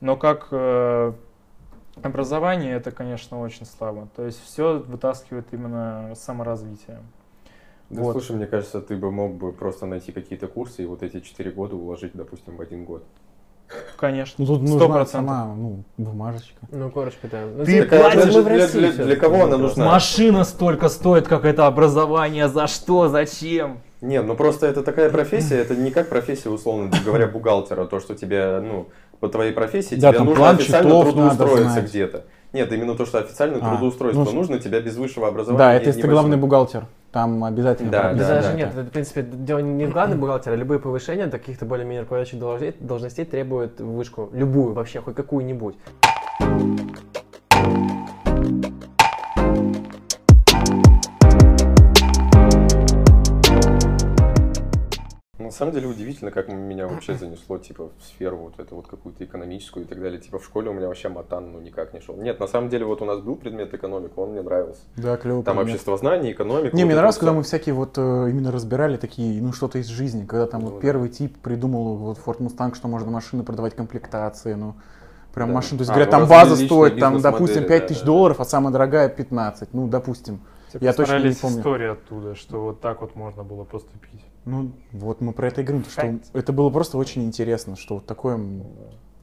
Но 0.00 0.16
как 0.16 0.48
э, 0.50 1.12
образование 2.02 2.74
это, 2.74 2.90
конечно, 2.90 3.40
очень 3.40 3.66
слабо. 3.66 4.08
То 4.16 4.24
есть 4.24 4.42
все 4.42 4.78
вытаскивает 4.78 5.46
именно 5.52 6.12
саморазвитие. 6.14 7.00
Да, 7.94 8.02
Вот. 8.02 8.12
слушай, 8.12 8.34
мне 8.34 8.46
кажется, 8.46 8.80
ты 8.80 8.96
бы 8.96 9.12
мог 9.12 9.34
бы 9.34 9.52
просто 9.52 9.86
найти 9.86 10.10
какие-то 10.10 10.48
курсы 10.48 10.82
и 10.82 10.86
вот 10.86 11.04
эти 11.04 11.20
четыре 11.20 11.52
года 11.52 11.76
уложить, 11.76 12.10
допустим, 12.14 12.56
в 12.56 12.60
один 12.60 12.84
год. 12.84 13.04
Конечно, 13.96 14.34
Ну, 14.38 14.46
тут 14.46 14.66
сто 14.68 14.78
нужна 14.78 14.94
процентов. 14.96 15.10
сама, 15.30 15.54
ну, 15.54 15.84
бумажечка. 15.96 16.58
Ну, 16.72 16.90
корочка, 16.90 17.28
да. 17.30 17.42
Ну, 17.56 17.64
Ты 17.64 17.82
типа, 17.82 17.96
платишь 17.96 18.32
для- 18.32 18.42
для- 18.42 18.66
всё-таки, 18.66 19.02
для 19.04 19.16
кого 19.16 19.44
она 19.44 19.56
ну, 19.56 19.68
нужна? 19.68 19.86
Машина 19.86 20.42
столько 20.44 20.88
стоит, 20.88 21.28
как 21.28 21.44
это 21.44 21.68
образование. 21.68 22.48
За 22.48 22.66
что? 22.66 23.08
Зачем? 23.08 23.78
Не, 24.00 24.20
ну 24.22 24.34
просто 24.34 24.66
это 24.66 24.82
такая 24.82 25.08
профессия, 25.08 25.56
это 25.56 25.76
не 25.76 25.92
как 25.92 26.08
профессия, 26.08 26.50
условно 26.50 26.90
говоря, 27.06 27.28
бухгалтера, 27.28 27.84
то, 27.86 28.00
что 28.00 28.14
тебе, 28.16 28.60
ну, 28.60 28.88
по 29.20 29.28
твоей 29.28 29.52
профессии 29.52 29.94
Да, 29.94 30.08
тебе 30.08 30.18
там 30.18 30.26
нужно 30.26 30.42
план 30.42 30.56
официально 30.56 31.02
трудоустроиться 31.02 31.80
где-то. 31.80 32.24
Нет, 32.52 32.72
именно 32.72 32.96
то, 32.96 33.06
что 33.06 33.18
официально 33.18 33.58
А, 33.62 33.70
трудоустройство 33.70 34.24
ну, 34.24 34.32
нужно, 34.32 34.58
тебя 34.58 34.80
без 34.80 34.96
высшего 34.96 35.28
образования 35.28 35.58
Да, 35.58 35.74
это 35.74 35.86
если 35.86 36.02
ты 36.02 36.08
главный 36.08 36.36
бухгалтер. 36.36 36.86
Там 37.14 37.44
обязательно 37.44 37.92
Да, 37.92 38.12
Да, 38.12 38.14
даже 38.14 38.48
да. 38.48 38.54
нет, 38.54 38.72
это, 38.76 38.88
в 38.88 38.90
принципе, 38.90 39.22
дело 39.22 39.60
не 39.60 39.86
в 39.86 39.92
главный 39.92 40.16
бухгалтер, 40.16 40.52
а 40.52 40.56
любые 40.56 40.80
повышения 40.80 41.26
до 41.26 41.38
каких-то 41.38 41.64
более-менее 41.64 42.00
руководящих 42.02 42.40
должностей, 42.40 42.74
должностей 42.80 43.24
требуют 43.24 43.80
вышку, 43.80 44.30
любую 44.32 44.74
вообще, 44.74 45.00
хоть 45.00 45.14
какую-нибудь. 45.14 45.76
Самом 55.54 55.72
деле 55.72 55.86
удивительно, 55.86 56.30
как 56.30 56.48
меня 56.48 56.86
вообще 56.86 57.14
занесло, 57.14 57.58
типа, 57.58 57.90
в 57.98 58.04
сферу 58.04 58.36
вот 58.36 58.58
эту 58.58 58.76
вот 58.76 58.86
какую-то 58.86 59.24
экономическую 59.24 59.86
и 59.86 59.88
так 59.88 60.00
далее. 60.00 60.20
Типа, 60.20 60.38
в 60.38 60.44
школе 60.44 60.70
у 60.70 60.72
меня 60.72 60.88
вообще 60.88 61.08
матан, 61.08 61.52
ну, 61.52 61.60
никак 61.60 61.94
не 61.94 62.00
шел. 62.00 62.16
Нет, 62.16 62.40
на 62.40 62.46
самом 62.46 62.68
деле, 62.68 62.84
вот 62.84 63.00
у 63.02 63.04
нас 63.04 63.20
был 63.20 63.36
предмет 63.36 63.72
экономика, 63.72 64.18
он 64.18 64.30
мне 64.32 64.42
нравился. 64.42 64.80
Да, 64.96 65.16
клево. 65.16 65.42
Там 65.42 65.58
обществознание, 65.58 66.32
экономика. 66.32 66.76
Не, 66.76 66.84
вот 66.84 66.92
мне 66.92 67.00
вот 67.02 67.14
когда 67.16 67.32
мы 67.32 67.42
всякие 67.42 67.74
вот 67.74 67.96
э, 67.96 68.00
именно 68.30 68.50
разбирали 68.50 68.96
такие, 68.96 69.40
ну, 69.40 69.52
что-то 69.52 69.78
из 69.78 69.86
жизни. 69.86 70.24
Когда 70.26 70.46
там 70.46 70.60
Ну, 70.60 70.66
вот 70.70 70.74
да. 70.76 70.80
первый 70.80 71.08
тип 71.08 71.38
придумал 71.38 71.96
вот 71.96 72.18
Ford 72.24 72.38
Mustang, 72.38 72.74
что 72.74 72.88
можно 72.88 73.10
машины 73.10 73.42
продавать 73.42 73.74
комплектации, 73.74 74.54
ну, 74.54 74.74
прям 75.32 75.48
Да. 75.48 75.54
машина. 75.54 75.78
То 75.78 75.82
есть, 75.82 75.90
А, 75.90 75.94
говорят, 75.94 76.10
там 76.10 76.26
база 76.28 76.56
стоит, 76.56 76.98
там, 76.98 77.20
допустим, 77.20 77.62
да, 77.62 77.68
5 77.68 77.86
тысяч 77.88 78.00
да, 78.00 78.06
да. 78.06 78.12
долларов, 78.12 78.40
а 78.40 78.44
самая 78.44 78.72
дорогая 78.72 79.08
15. 79.08 79.74
Ну, 79.74 79.88
допустим. 79.88 80.40
Тебе 80.74 80.86
Я 80.86 80.92
точно 80.92 81.20
не 81.20 81.34
помню. 81.34 81.58
истории 81.58 81.88
оттуда, 81.88 82.34
что 82.34 82.60
вот 82.60 82.80
так 82.80 83.00
вот 83.00 83.14
можно 83.14 83.44
было 83.44 83.62
поступить. 83.64 84.20
Ну, 84.44 84.72
вот 84.90 85.20
мы 85.20 85.32
про 85.32 85.46
это 85.48 85.60
и 85.60 85.64
говорим, 85.64 85.84
что 85.88 86.18
это 86.32 86.52
было 86.52 86.68
просто 86.70 86.98
очень 86.98 87.24
интересно, 87.24 87.76
что 87.76 87.94
вот 87.94 88.06
такое 88.06 88.34
м, 88.34 88.58
Ну, 88.58 88.64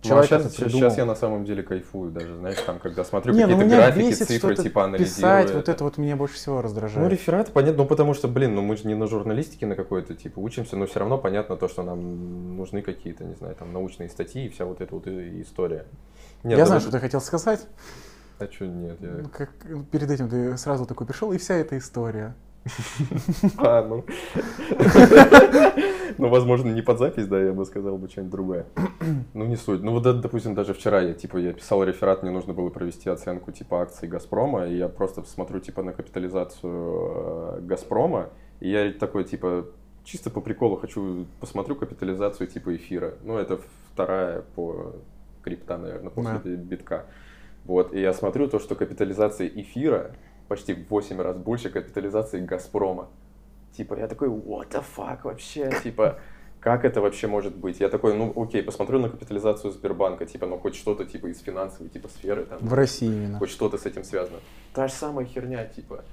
а 0.02 0.08
человек 0.08 0.30
сейчас, 0.30 0.46
это 0.46 0.70
сейчас, 0.70 0.98
я 0.98 1.06
на 1.06 1.14
самом 1.14 1.44
деле 1.44 1.62
кайфую 1.62 2.10
даже, 2.12 2.38
знаешь, 2.38 2.58
там, 2.66 2.80
когда 2.80 3.04
смотрю 3.04 3.34
Не, 3.34 3.42
ну 3.42 3.50
какие-то 3.50 3.66
меня 3.66 3.78
графики, 3.82 4.10
бесит 4.10 4.28
цифры, 4.30 4.54
что-то 4.56 4.64
типа 4.64 4.86
анализирую. 4.86 5.44
писать, 5.44 5.56
вот 5.56 5.70
это 5.70 5.84
вот 5.84 5.98
меня 5.98 6.16
больше 6.16 6.36
всего 6.36 6.62
раздражает. 6.62 7.04
Ну, 7.06 7.12
рефераты, 7.12 7.52
понятно, 7.52 7.84
ну, 7.84 7.88
потому 7.90 8.14
что, 8.14 8.28
блин, 8.30 8.56
ну, 8.56 8.62
мы 8.62 8.78
же 8.78 8.88
не 8.88 8.96
на 8.96 9.06
журналистике 9.08 9.66
на 9.68 9.76
какой-то, 9.76 10.16
типа, 10.16 10.40
учимся, 10.40 10.78
но 10.78 10.86
все 10.88 11.00
равно 11.00 11.18
понятно 11.18 11.58
то, 11.58 11.68
что 11.68 11.84
нам 11.84 12.56
нужны 12.56 12.82
какие-то, 12.82 13.26
не 13.26 13.36
знаю, 13.36 13.56
там, 13.56 13.74
научные 13.74 14.08
статьи 14.10 14.46
и 14.46 14.50
вся 14.50 14.64
вот 14.66 14.80
эта 14.82 14.96
вот 14.96 15.06
история. 15.06 15.86
Нет, 16.44 16.58
я 16.58 16.64
да 16.64 16.66
знаю, 16.66 16.80
вы- 16.80 16.88
что 16.88 16.92
ты 16.94 17.00
хотел 17.00 17.20
сказать. 17.22 17.68
А 18.42 18.52
что 18.52 18.66
нет, 18.66 18.98
я... 19.02 19.10
Ну, 19.22 19.30
Как 19.30 19.52
перед 19.92 20.10
этим 20.10 20.30
ты 20.30 20.58
сразу 20.58 20.86
такой 20.86 21.06
пришел, 21.06 21.32
и 21.32 21.38
вся 21.38 21.56
эта 21.56 21.78
история. 21.78 22.36
А, 23.58 23.84
ну... 23.84 24.06
Ну, 26.18 26.30
возможно, 26.30 26.70
не 26.70 26.82
под 26.82 27.00
запись, 27.00 27.28
да, 27.28 27.42
я 27.42 27.54
бы 27.54 27.66
сказал 27.66 27.98
бы 27.98 28.08
что-нибудь 28.10 28.32
другое. 28.32 28.66
Ну, 29.34 29.46
не 29.46 29.56
суть. 29.56 29.82
Ну, 29.82 29.92
вот, 29.94 30.04
допустим, 30.04 30.54
даже 30.54 30.74
вчера 30.74 31.02
я, 31.02 31.14
типа, 31.14 31.38
я 31.38 31.54
писал 31.54 31.84
реферат, 31.84 32.22
мне 32.22 32.32
нужно 32.32 32.54
было 32.54 32.70
провести 32.70 33.10
оценку, 33.10 33.52
типа, 33.52 33.82
акций 33.82 34.08
«Газпрома», 34.08 34.68
и 34.68 34.78
я 34.78 34.88
просто 34.90 35.24
смотрю, 35.24 35.60
типа, 35.60 35.84
на 35.84 35.94
капитализацию 35.94 36.72
э, 36.74 37.60
«Газпрома», 37.62 38.30
и 38.60 38.70
я 38.70 38.92
такой, 38.92 39.24
типа, 39.24 39.66
чисто 40.04 40.30
по 40.30 40.42
приколу 40.42 40.78
хочу 40.78 41.26
посмотрю 41.40 41.76
капитализацию, 41.76 42.48
типа, 42.48 42.76
эфира. 42.76 43.16
Ну, 43.24 43.38
это 43.38 43.60
вторая 43.94 44.44
по 44.56 44.94
крипта, 45.44 45.78
наверное, 45.78 46.10
после 46.10 46.56
битка. 46.56 47.06
Вот, 47.65 47.93
и 47.93 48.02
я 48.02 48.13
смотрю 48.13 48.47
то, 48.47 48.60
что 48.60 48.76
капитализация 48.76 49.47
эфира 49.47 50.15
почти 50.47 50.74
в 50.74 50.89
8 50.89 51.21
раз 51.21 51.38
больше 51.38 51.69
капитализации 51.69 52.41
Газпрома. 52.45 53.08
Типа, 53.76 53.95
я 53.97 54.08
такой, 54.08 54.28
what 54.30 54.69
the 54.71 54.84
fuck 54.97 55.19
вообще, 55.24 55.71
типа, 55.84 56.19
как 56.60 56.84
это 56.86 57.00
вообще 57.02 57.28
может 57.28 57.56
быть? 57.56 57.80
Я 57.80 57.88
такой, 57.89 58.15
ну, 58.17 58.34
окей, 58.36 58.62
посмотрю 58.62 59.00
на 59.00 59.10
капитализацию 59.10 59.71
Сбербанка, 59.71 60.26
типа, 60.26 60.45
ну, 60.47 60.58
хоть 60.58 60.76
что-то, 60.76 61.06
типа, 61.06 61.28
из 61.28 61.39
финансовой, 61.39 61.89
типа, 61.89 62.10
сферы, 62.10 62.45
там, 62.45 62.60
В 62.60 62.74
России 62.74 63.08
именно. 63.08 63.39
хоть 63.39 63.50
что-то 63.50 63.78
с 63.78 63.86
этим 63.86 64.04
связано. 64.04 64.39
Та 64.74 64.88
же 64.88 64.93
самая 64.93 65.26
херня, 65.26 65.65
типа, 65.65 66.04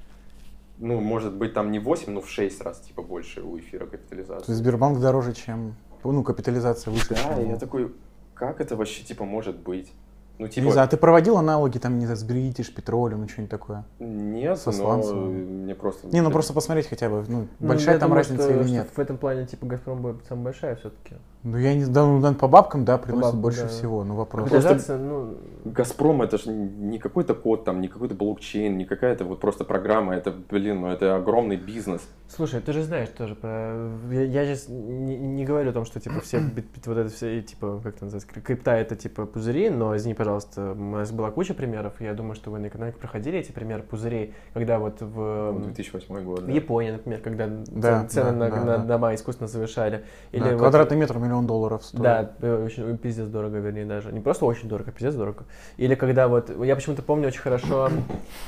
ну, 0.78 1.00
может 1.00 1.34
быть, 1.34 1.52
там 1.54 1.72
не 1.72 1.80
8, 1.80 2.12
но 2.12 2.20
в 2.20 2.28
6 2.30 2.62
раз, 2.62 2.80
типа, 2.80 3.02
больше 3.02 3.42
у 3.42 3.58
эфира 3.58 3.86
То 3.86 3.92
капитализации. 3.92 4.52
есть 4.52 4.60
Сбербанк 4.62 5.00
дороже, 5.00 5.32
чем, 5.32 5.74
ну, 6.04 6.22
капитализация 6.22 6.92
выше. 6.92 7.08
Да, 7.10 7.34
чем 7.34 7.50
я 7.50 7.56
такой, 7.56 7.92
как 8.34 8.60
это 8.60 8.76
вообще, 8.76 9.02
типа, 9.02 9.24
может 9.24 9.58
быть? 9.58 9.92
Ну, 10.38 10.44
Не 10.46 10.50
типа, 10.50 10.70
знаю, 10.70 10.86
а 10.86 10.88
ты 10.88 10.96
проводил 10.96 11.36
аналоги, 11.36 11.78
там, 11.78 11.98
не 11.98 12.06
знаю, 12.06 12.16
с 12.16 12.24
British, 12.24 12.72
петролем, 12.72 13.20
ну, 13.22 13.28
что-нибудь 13.28 13.50
такое? 13.50 13.84
нет, 13.98 14.56
со 14.58 14.70
но 14.70 14.96
мне 14.96 15.74
просто... 15.74 16.06
Не, 16.06 16.20
ну 16.20 16.30
просто 16.30 16.52
посмотреть 16.52 16.86
хотя 16.86 17.08
бы, 17.08 17.24
ну, 17.26 17.48
Ну, 17.58 17.68
большая 17.68 17.94
я 17.94 18.00
там 18.00 18.10
думаю, 18.10 18.18
разница 18.18 18.44
что- 18.44 18.52
или 18.54 18.62
что 18.62 18.70
нет. 18.72 18.88
В 18.94 18.98
этом 19.00 19.18
плане, 19.18 19.46
типа, 19.46 19.66
Газпром 19.66 20.00
будет 20.00 20.24
самая 20.28 20.44
большая 20.44 20.76
все-таки. 20.76 21.16
Ну, 21.50 21.56
я 21.56 21.74
не 21.74 21.84
знаю, 21.84 22.18
ну, 22.20 22.34
по 22.34 22.46
бабкам, 22.46 22.84
да, 22.84 22.98
приносит 22.98 23.22
бабкам, 23.24 23.40
больше 23.40 23.62
да. 23.62 23.68
всего, 23.68 24.04
ну, 24.04 24.14
вопрос. 24.14 24.44
Капитализация, 24.44 24.98
ну, 24.98 25.34
Газпром 25.64 26.22
это 26.22 26.36
же 26.38 26.50
не 26.50 26.98
какой-то 26.98 27.34
код, 27.34 27.64
там, 27.64 27.80
не 27.80 27.88
какой-то 27.88 28.14
блокчейн, 28.14 28.76
не 28.76 28.84
какая-то 28.84 29.24
вот 29.24 29.40
просто 29.40 29.64
программа, 29.64 30.14
это, 30.14 30.30
блин, 30.50 30.82
ну 30.82 30.88
это 30.88 31.16
огромный 31.16 31.56
бизнес. 31.56 32.02
Слушай, 32.28 32.60
ты 32.60 32.72
же 32.74 32.82
знаешь 32.82 33.08
тоже 33.08 33.34
про... 33.34 33.90
Я, 34.10 34.22
я 34.22 34.44
сейчас 34.44 34.68
не, 34.68 35.16
не 35.16 35.46
говорю 35.46 35.70
о 35.70 35.72
том, 35.72 35.86
что, 35.86 35.98
типа, 35.98 36.20
все, 36.20 36.40
вот 36.84 36.98
это 36.98 37.08
все, 37.08 37.40
типа, 37.40 37.80
как 37.82 37.94
это 37.96 38.04
называется, 38.04 38.28
крип- 38.30 38.42
крипта 38.42 38.72
это, 38.72 38.96
типа, 38.96 39.24
пузыри, 39.24 39.70
но, 39.70 39.96
извини, 39.96 40.14
пожалуйста, 40.14 40.72
у 40.72 40.74
нас 40.74 41.10
была 41.10 41.30
куча 41.30 41.54
примеров, 41.54 41.94
я 42.00 42.12
думаю, 42.12 42.34
что 42.34 42.50
вы 42.50 42.58
на 42.58 42.68
экономике 42.68 42.98
проходили 42.98 43.38
эти 43.38 43.50
примеры 43.50 43.82
пузырей, 43.82 44.34
когда 44.52 44.78
вот 44.78 45.00
в... 45.00 45.52
Ну, 45.52 45.60
2008 45.64 46.22
год. 46.24 46.40
В 46.42 46.46
да. 46.46 46.52
Японии, 46.52 46.90
например, 46.90 47.20
когда 47.20 47.46
Да, 47.46 48.00
цен- 48.02 48.08
цены 48.10 48.30
да, 48.32 48.32
на, 48.32 48.50
да, 48.50 48.56
на 48.56 48.78
да. 48.78 48.84
дома 48.84 49.14
искусственно 49.14 49.48
завышали. 49.48 50.04
Да, 50.32 50.50
вот- 50.50 50.58
квадратный 50.58 50.98
метр 50.98 51.16
миллион 51.18 51.37
долларов 51.46 51.84
стоит. 51.84 52.02
Да, 52.02 52.30
э, 52.40 52.64
очень 52.64 52.96
пиздец 52.98 53.26
дорого, 53.26 53.58
вернее, 53.58 53.84
даже. 53.84 54.12
Не 54.12 54.20
просто 54.20 54.44
очень 54.44 54.68
дорого, 54.68 54.90
а 54.90 54.92
пиздец 54.92 55.14
дорого. 55.14 55.44
Или 55.76 55.94
когда 55.94 56.28
вот, 56.28 56.50
я 56.64 56.74
почему-то 56.74 57.02
помню 57.02 57.28
очень 57.28 57.40
хорошо 57.40 57.90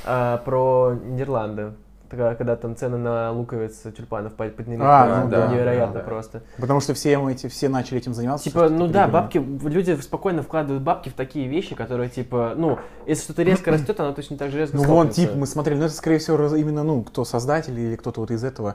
а, 0.04 0.38
про 0.38 0.94
Нидерланды. 1.04 1.72
Тогда, 2.10 2.34
когда 2.34 2.56
там 2.56 2.74
цены 2.74 2.96
на 2.96 3.30
луковиц 3.30 3.82
тюльпанов 3.96 4.34
по- 4.34 4.48
поднялись 4.48 4.82
А, 4.82 5.04
прям 5.04 5.24
ну 5.24 5.30
да, 5.30 5.46
невероятно 5.46 5.94
да, 5.94 6.00
да. 6.00 6.04
просто. 6.04 6.42
Потому 6.58 6.80
что 6.80 6.92
все 6.92 7.16
эти, 7.30 7.46
все 7.46 7.68
начали 7.68 7.98
этим 7.98 8.14
заниматься. 8.14 8.42
Типа, 8.42 8.68
ну 8.68 8.86
это 8.86 8.94
да, 8.94 9.06
бабки, 9.06 9.38
люди 9.38 9.96
спокойно 10.00 10.42
вкладывают 10.42 10.82
бабки 10.82 11.08
в 11.08 11.12
такие 11.12 11.46
вещи, 11.46 11.76
которые, 11.76 12.10
типа, 12.10 12.54
ну, 12.56 12.80
если 13.06 13.22
что-то 13.22 13.44
резко 13.44 13.70
растет, 13.70 14.00
оно 14.00 14.12
точно 14.12 14.36
так 14.38 14.50
же 14.50 14.58
резко 14.58 14.76
Ну 14.76 14.82
вон 14.82 15.10
тип, 15.10 15.36
мы 15.36 15.46
смотрели, 15.46 15.78
ну 15.78 15.84
это 15.84 15.94
скорее 15.94 16.18
всего 16.18 16.36
именно, 16.56 16.82
ну, 16.82 17.04
кто 17.04 17.24
создатель 17.24 17.78
или 17.78 17.94
кто-то 17.94 18.22
вот 18.22 18.32
из 18.32 18.42
этого. 18.42 18.74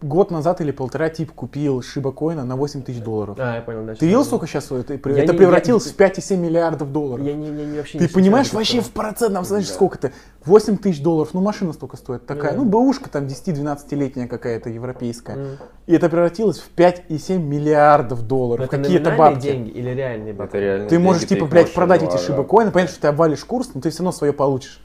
Год 0.00 0.30
назад 0.30 0.60
или 0.60 0.70
полтора 0.70 1.08
тип 1.08 1.32
купил 1.32 1.82
Шиба 1.82 2.12
Коина 2.12 2.44
на 2.44 2.56
8 2.56 2.82
тысяч 2.82 3.00
долларов. 3.00 3.36
А, 3.40 3.56
я 3.56 3.62
понял, 3.62 3.84
да. 3.84 3.94
Ты 3.94 4.06
видел, 4.06 4.24
сколько 4.24 4.46
сейчас 4.46 4.70
это, 4.72 4.94
Я 4.94 4.98
это 5.22 5.32
не- 5.32 5.38
превратилось 5.38 5.86
я- 5.86 5.92
в 5.92 5.96
5,7 5.96 6.36
миллиардов 6.38 6.90
долларов? 6.92 7.24
Я 7.24 7.34
не, 7.34 7.48
не, 7.50 7.64
не- 7.66 7.76
вообще 7.78 7.98
Ты 7.98 8.04
не 8.04 8.10
понимаешь, 8.10 8.52
вообще 8.52 8.80
в 8.80 8.90
процентном, 8.90 9.44
знаешь, 9.44 9.68
Да. 9.68 9.74
сколько-то? 9.74 10.12
8 10.44 10.76
тысяч 10.76 11.00
долларов, 11.02 11.30
ну 11.34 11.40
машина 11.40 11.72
столько 11.72 11.96
стоит, 11.96 12.26
такая, 12.26 12.52
Да. 12.52 12.56
ну 12.58 12.64
бэушка 12.64 13.08
там 13.10 13.26
10-12-летняя 13.28 14.26
какая-то 14.26 14.70
европейская. 14.70 15.36
Мгм. 15.36 15.48
И 15.86 15.94
это 15.94 16.08
превратилось 16.08 16.58
в 16.58 16.68
5,7 16.70 17.42
миллиардов 17.44 18.22
Но 18.22 18.26
долларов. 18.26 18.66
это 18.66 18.76
Какие-то 18.78 19.12
бабки. 19.12 19.42
деньги 19.42 19.70
или 19.70 19.90
реальные 19.90 20.32
бабки? 20.32 20.50
Это 20.56 20.58
реально. 20.58 20.88
Ты 20.88 20.98
можешь, 20.98 21.22
деньги, 21.22 21.34
типа, 21.34 21.44
их 21.44 21.50
блядь, 21.50 21.62
можешь, 21.64 21.74
продать 21.74 22.02
ну, 22.02 22.08
эти 22.08 22.16
Шиба 22.16 22.42
Коины, 22.44 22.70
понятно, 22.72 22.92
что 22.92 23.02
ты 23.02 23.08
обвалишь 23.08 23.44
курс, 23.44 23.70
но 23.74 23.80
ты 23.80 23.90
все 23.90 24.00
равно 24.00 24.12
свое 24.12 24.32
получишь. 24.32 24.80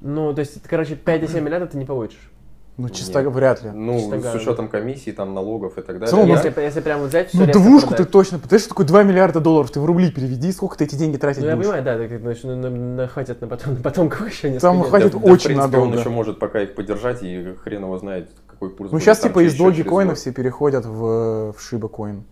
Ну, 0.00 0.32
то 0.34 0.40
есть, 0.40 0.60
короче, 0.64 0.94
5,7 0.94 1.40
миллиардов 1.40 1.70
ты 1.70 1.78
не 1.78 1.84
получишь. 1.84 2.31
Ну, 2.78 2.88
чисто 2.88 3.22
Нет. 3.22 3.32
вряд 3.32 3.62
ли. 3.62 3.70
Ну, 3.70 3.98
Чисто 3.98 4.32
с 4.32 4.34
учетом 4.34 4.68
комиссий, 4.68 5.12
там, 5.12 5.34
налогов 5.34 5.76
и 5.76 5.82
так 5.82 5.98
далее. 5.98 6.06
целом, 6.08 6.26
Я- 6.26 6.36
Если, 6.36 6.58
если 6.58 6.80
прям 6.80 7.00
вот 7.00 7.10
взять 7.10 7.28
все 7.28 7.38
Ну, 7.44 7.52
двушку 7.52 7.94
ты 7.94 8.06
точно, 8.06 8.38
ты 8.38 8.58
что 8.58 8.70
такое 8.70 8.86
2 8.86 9.02
миллиарда 9.02 9.40
долларов, 9.40 9.70
ты 9.70 9.78
в 9.78 9.84
рубли 9.84 10.10
переведи, 10.10 10.50
сколько 10.52 10.78
ты 10.78 10.84
эти 10.84 10.94
деньги 10.94 11.18
тратить 11.18 11.42
Ну, 11.42 11.48
я 11.48 11.56
будешь? 11.56 11.66
понимаю, 11.68 11.84
да, 11.84 11.98
так, 12.08 12.20
значит, 12.20 12.44
ну, 12.44 12.56
на, 12.56 12.70
на- 12.70 13.08
хватит 13.08 13.40
на 13.42 13.46
потом, 13.46 13.74
на 13.74 13.80
потомков 13.82 14.26
еще 14.26 14.50
не 14.50 14.58
Там 14.58 14.82
хватит 14.84 15.12
Да, 15.12 15.18
да, 15.18 15.24
очень 15.24 15.40
в 15.40 15.44
принципе, 15.44 15.54
надолго. 15.66 15.92
он 15.92 15.98
еще 15.98 16.08
может 16.08 16.38
пока 16.38 16.62
их 16.62 16.74
поддержать, 16.74 17.22
и 17.22 17.54
хрен 17.62 17.82
его 17.82 17.98
знает, 17.98 18.30
какой 18.46 18.70
курс 18.70 18.90
Ну, 18.90 18.96
будет 18.96 19.02
сейчас 19.02 19.18
там 19.18 19.30
типа 19.30 19.40
из 19.44 19.60
Dogecoin 19.60 20.14
все 20.14 20.32
переходят 20.32 20.86
в, 20.86 21.52
в 21.52 21.56
Shiba 21.58 21.90
Coin. 21.90 22.22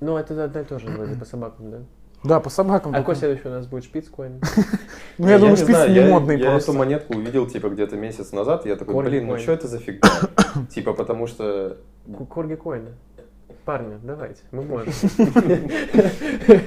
Ну, 0.00 0.16
это 0.16 0.44
одно 0.44 0.60
и 0.60 0.64
то 0.64 0.78
же, 0.78 0.88
вроде 0.88 1.14
по 1.14 1.26
собакам, 1.26 1.70
да? 1.70 1.78
Да, 2.24 2.40
по 2.40 2.50
собакам. 2.50 2.94
А 2.94 2.98
какой 2.98 3.14
следующий 3.16 3.46
у 3.48 3.50
нас 3.50 3.66
будет 3.66 3.84
шпицкоин? 3.84 4.40
Ну, 5.18 5.28
я 5.28 5.38
думаю, 5.40 5.56
шпиц 5.56 5.88
не 5.88 5.94
я- 5.96 6.08
модный 6.08 6.38
Я 6.38 6.50
просто. 6.50 6.70
эту 6.70 6.78
монетку 6.78 7.16
увидел, 7.16 7.48
типа, 7.48 7.70
где-то 7.70 7.96
месяц 7.96 8.30
назад, 8.30 8.66
я 8.66 8.76
такой, 8.76 8.94
блин, 9.04 9.26
ну 9.26 9.36
что 9.38 9.50
это 9.50 9.66
за 9.66 9.78
фигня? 9.78 10.08
Типа, 10.70 10.92
потому 10.92 11.26
что... 11.26 11.78
Корги 12.30 12.54
коина. 12.54 12.90
Парни, 13.64 13.98
давайте, 14.02 14.42
мы 14.52 14.62
можем. 14.62 14.92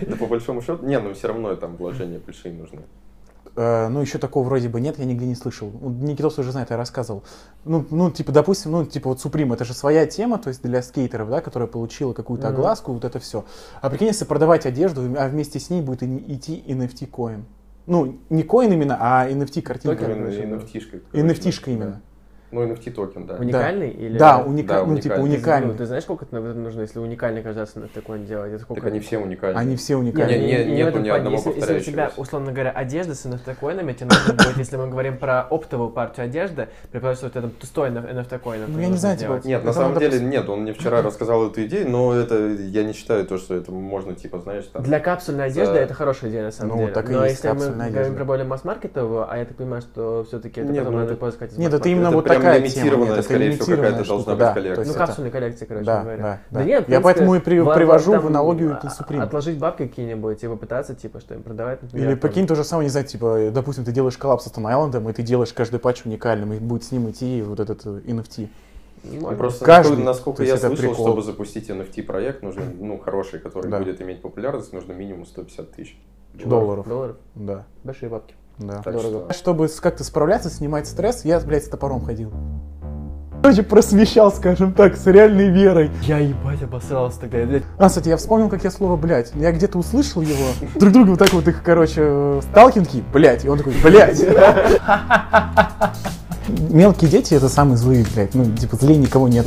Да 0.07 0.15
по 0.17 0.25
большому 0.27 0.61
счету, 0.61 0.85
не, 0.85 0.99
ну 0.99 1.13
все 1.13 1.29
равно 1.29 1.55
там 1.55 1.77
вложения 1.77 2.19
большие 2.19 2.53
нужны. 2.53 2.81
Э, 3.55 3.87
ну, 3.89 4.01
еще 4.01 4.17
такого 4.17 4.45
вроде 4.45 4.69
бы 4.69 4.79
нет, 4.79 4.97
я 4.99 5.05
нигде 5.05 5.25
не 5.25 5.35
слышал. 5.35 5.71
Никитос 5.81 6.39
уже 6.39 6.51
знает, 6.51 6.69
я 6.69 6.77
рассказывал. 6.77 7.23
Ну, 7.65 7.85
ну, 7.89 8.09
типа, 8.09 8.31
допустим, 8.31 8.71
ну, 8.71 8.85
типа, 8.85 9.09
вот 9.09 9.19
Supreme, 9.19 9.53
это 9.53 9.65
же 9.65 9.73
своя 9.73 10.05
тема, 10.05 10.37
то 10.37 10.47
есть 10.49 10.61
для 10.63 10.81
скейтеров, 10.81 11.29
да, 11.29 11.41
которая 11.41 11.67
получила 11.67 12.13
какую-то 12.13 12.47
огласку, 12.47 12.93
вот 12.93 13.03
это 13.03 13.19
все. 13.19 13.43
А 13.81 13.89
прикинь, 13.89 14.07
если 14.07 14.25
продавать 14.25 14.65
одежду, 14.65 15.01
а 15.17 15.27
вместе 15.27 15.59
с 15.59 15.69
ней 15.69 15.81
будет 15.81 16.03
и- 16.03 16.33
идти 16.35 16.63
NFT 16.67 17.07
coin. 17.07 17.45
Ну, 17.87 18.19
не 18.29 18.43
coin 18.43 18.71
именно, 18.71 18.97
а 18.99 19.27
NFT 19.29 19.61
картинка. 19.61 19.97
Токен? 20.05 20.27
Именно 20.27 20.55
NFT-шка. 20.61 21.01
NFT-шка 21.13 21.71
именно. 21.73 22.01
Ну, 22.51 22.63
NFT 22.65 22.91
токен, 22.91 23.25
да. 23.25 23.35
Уникальный 23.35 23.89
или... 23.89 24.17
Да, 24.17 24.43
уника- 24.45 24.67
Да, 24.67 24.85
ну, 24.85 24.97
типа, 24.97 25.13
уникальный. 25.13 25.17
Ну, 25.17 25.23
уникальный. 25.23 25.75
ты 25.77 25.85
знаешь, 25.85 26.03
сколько 26.03 26.25
это 26.25 26.39
нужно, 26.39 26.81
если 26.81 26.99
уникальный 26.99 27.41
раз 27.41 27.75
на 27.75 27.87
такой 27.87 28.19
делать? 28.19 28.51
Это 28.53 28.61
сколько 28.63 28.81
Так 28.81 28.91
они 28.91 28.99
все 28.99 29.17
уникальны. 29.17 29.57
Они 29.57 29.75
все 29.75 29.93
Нет, 30.01 30.13
уникальные. 30.15 30.39
Не, 30.39 30.45
не, 30.45 30.51
не 30.51 30.63
в 30.63 30.75
нету 30.77 30.89
этом 30.89 31.03
ни 31.03 31.07
плане. 31.09 31.23
одного 31.27 31.35
если, 31.37 31.59
если 31.59 31.77
у 31.77 31.79
тебя, 31.79 32.11
условно 32.17 32.51
говоря, 32.51 32.71
одежда 32.71 33.15
с 33.15 33.25
NFT- 33.25 33.48
coin 33.48 33.70
ами, 33.70 33.93
тебе 33.93 34.07
нужно 34.07 34.33
будет, 34.33 34.57
если 34.57 34.77
мы 34.77 34.89
говорим 34.89 35.17
про 35.17 35.41
оптовую 35.41 35.89
партию 35.91 36.25
одежды, 36.25 36.67
предположим, 36.91 37.29
что 37.29 37.39
это 37.39 37.47
пустой 37.47 37.89
NFT-coin. 37.89 38.65
Ну, 38.67 38.79
я 38.79 38.87
не 38.89 38.97
знаю, 38.97 39.17
типа, 39.17 39.41
Нет, 39.43 39.63
на 39.63 39.73
самом 39.73 39.97
деле 39.99 40.19
нет, 40.19 40.49
он 40.49 40.61
мне 40.61 40.73
вчера 40.73 41.01
рассказал 41.03 41.47
эту 41.47 41.63
идею, 41.65 41.89
но 41.89 42.13
это 42.13 42.47
я 42.49 42.83
не 42.83 42.93
считаю 42.93 43.25
то, 43.25 43.37
что 43.37 43.55
это 43.55 43.71
можно, 43.71 44.13
типа, 44.13 44.39
знаешь, 44.39 44.65
там... 44.65 44.83
Для 44.83 44.99
капсульной 44.99 45.45
одежды 45.45 45.77
это 45.77 45.93
хорошая 45.93 46.29
идея, 46.31 46.43
на 46.43 46.51
самом 46.51 46.71
Ну, 46.71 46.81
деле. 46.81 46.93
так 46.93 47.09
и 47.09 47.13
Но 47.13 47.25
есть 47.25 47.43
если 47.43 47.57
мы 47.57 47.89
говорим 47.89 48.15
про 48.15 48.25
более 48.25 48.45
масс-маркетовую, 48.45 49.25
а 49.31 49.37
я 49.37 49.45
так 49.45 49.55
понимаю, 49.57 49.81
что 49.81 50.25
все-таки 50.27 50.61
это 50.61 50.71
Нет, 50.71 50.83
потом 50.83 50.99
ну, 50.99 51.05
надо 51.05 51.15
поискать 51.15 51.57
Нет, 51.57 51.73
это 51.73 51.87
именно 51.89 52.11
вот 52.11 52.25
прям 52.25 52.40
такая 52.41 52.61
тема. 52.61 52.65
лимитированная, 52.65 53.07
нет, 53.09 53.13
это 53.17 53.23
скорее 53.23 53.39
всего, 53.51 53.55
лимитированная 53.55 53.89
какая-то 53.91 54.07
должна 54.07 54.21
штука, 54.23 54.31
быть 54.31 54.39
да, 54.39 54.53
коллекция. 54.53 54.75
Ну, 54.85 54.91
есть 54.91 55.19
это- 55.19 55.29
коллекции, 55.31 55.65
короче 55.65 55.85
Да, 55.85 56.01
говоря. 56.01 56.17
да, 56.23 56.39
Да 56.51 56.59
да. 56.59 56.65
нет, 56.65 56.67
в 56.67 56.69
Я 56.71 56.85
принципе, 56.85 57.03
поэтому 57.03 57.35
и 57.35 57.39
при- 57.39 57.59
во- 57.59 57.73
привожу 57.75 58.11
там, 58.11 58.21
в 58.21 58.27
аналогию 58.27 58.77
к 58.81 58.85
Supreme. 58.85 59.21
Отложить 59.21 59.57
бабки 59.57 59.87
какие-нибудь 59.87 60.43
и 60.43 60.47
попытаться, 60.47 60.95
типа, 60.95 61.19
что 61.19 61.33
им 61.35 61.43
продавать, 61.43 61.81
например. 61.81 62.07
Или 62.09 62.15
прикинь 62.15 62.47
то 62.47 62.55
же 62.55 62.63
самое, 62.63 62.85
не 62.85 62.89
знаю, 62.91 63.05
типа, 63.07 63.49
допустим, 63.53 63.83
ты 63.85 63.91
делаешь 63.91 64.17
коллапс 64.17 64.45
с 64.45 64.47
Stone 64.51 64.63
Island, 64.91 65.09
и 65.09 65.13
ты 65.13 65.23
делаешь 65.23 65.53
каждый 65.53 65.79
патч 65.79 66.05
уникальным, 66.05 66.53
и 66.53 66.59
будет 66.59 66.83
с 66.83 66.91
ним 66.91 67.09
идти 67.09 67.41
вот 67.41 67.59
этот 67.59 67.85
э, 67.85 68.01
NFT. 68.05 68.49
Ну, 69.03 69.19
Можно. 69.21 69.37
Просто 69.37 69.65
Каждый. 69.65 69.97
насколько, 70.03 70.43
я 70.43 70.53
это 70.55 70.67
слышал, 70.67 70.89
прикол. 70.89 71.05
чтобы 71.07 71.23
запустить 71.23 71.69
NFT-проект, 71.71 72.43
нужно, 72.43 72.61
ну, 72.79 72.99
хороший, 72.99 73.39
который 73.39 73.71
Да. 73.71 73.79
будет 73.79 73.99
иметь 74.01 74.21
популярность, 74.21 74.73
нужно 74.73 74.93
минимум 74.93 75.25
150 75.25 75.71
тысяч 75.71 75.97
Долларов. 76.33 76.87
Долларов? 76.87 77.17
Да, 77.35 77.65
Большие 77.83 78.09
бабки. 78.09 78.35
Да. 78.67 78.81
Так 78.83 78.93
Дорого. 78.93 79.25
что- 79.29 79.33
Чтобы 79.33 79.67
как-то 79.81 80.03
справляться, 80.03 80.49
снимать 80.49 80.87
стресс, 80.87 81.25
я, 81.25 81.39
блядь, 81.39 81.65
с 81.65 81.69
топором 81.69 82.03
ходил. 82.05 82.31
Короче, 83.43 83.63
просвещал, 83.63 84.31
скажем 84.31 84.71
так, 84.71 84.95
с 84.95 85.07
реальной 85.07 85.49
верой. 85.49 85.89
Я 86.03 86.19
ебать 86.19 86.61
обосрался 86.61 87.21
тогда. 87.21 87.39
Я- 87.39 87.61
А, 87.79 87.87
кстати, 87.87 88.09
я 88.09 88.17
вспомнил, 88.17 88.49
как 88.49 88.63
я 88.63 88.69
слово 88.69 88.97
«блядь». 88.97 89.31
Я 89.33 89.51
где-то 89.51 89.79
услышал 89.79 90.21
его. 90.21 90.45
Друг 90.75 90.93
друга 90.93 91.09
вот 91.09 91.19
так 91.19 91.33
вот 91.33 91.47
их, 91.47 91.63
короче, 91.63 92.01
э, 92.03 92.41
сталкинги, 92.51 93.03
блядь. 93.11 93.43
И 93.43 93.49
он 93.49 93.57
такой, 93.57 93.73
блядь. 93.83 94.23
Мелкие 96.69 97.09
дети 97.09 97.33
это 97.33 97.49
самые 97.49 97.77
злые, 97.77 98.05
блядь. 98.13 98.33
Ну, 98.33 98.45
типа, 98.55 98.75
злее 98.75 98.97
никого 98.97 99.27
нет. 99.27 99.45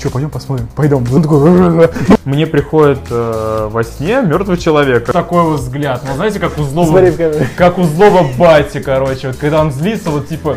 Че, 0.00 0.10
пойдем 0.10 0.30
посмотрим? 0.30 0.68
Пойдем. 0.74 1.04
Он 1.12 1.22
такой, 1.22 1.90
Мне 2.24 2.46
приходит 2.46 3.00
э, 3.10 3.68
во 3.70 3.84
сне 3.84 4.22
мертвый 4.22 4.56
человек. 4.56 5.06
Такой 5.06 5.42
вот 5.42 5.60
взгляд. 5.60 6.02
Ну, 6.06 6.14
знаете, 6.14 6.38
как 6.38 6.58
у 6.58 6.62
злого, 6.62 6.88
Смотри 6.88 7.12
как 7.56 7.78
у 7.78 7.84
злого 7.84 8.26
бати, 8.38 8.80
короче. 8.80 9.28
Вот 9.28 9.36
когда 9.36 9.60
он 9.60 9.72
злится, 9.72 10.10
вот 10.10 10.28
типа... 10.28 10.56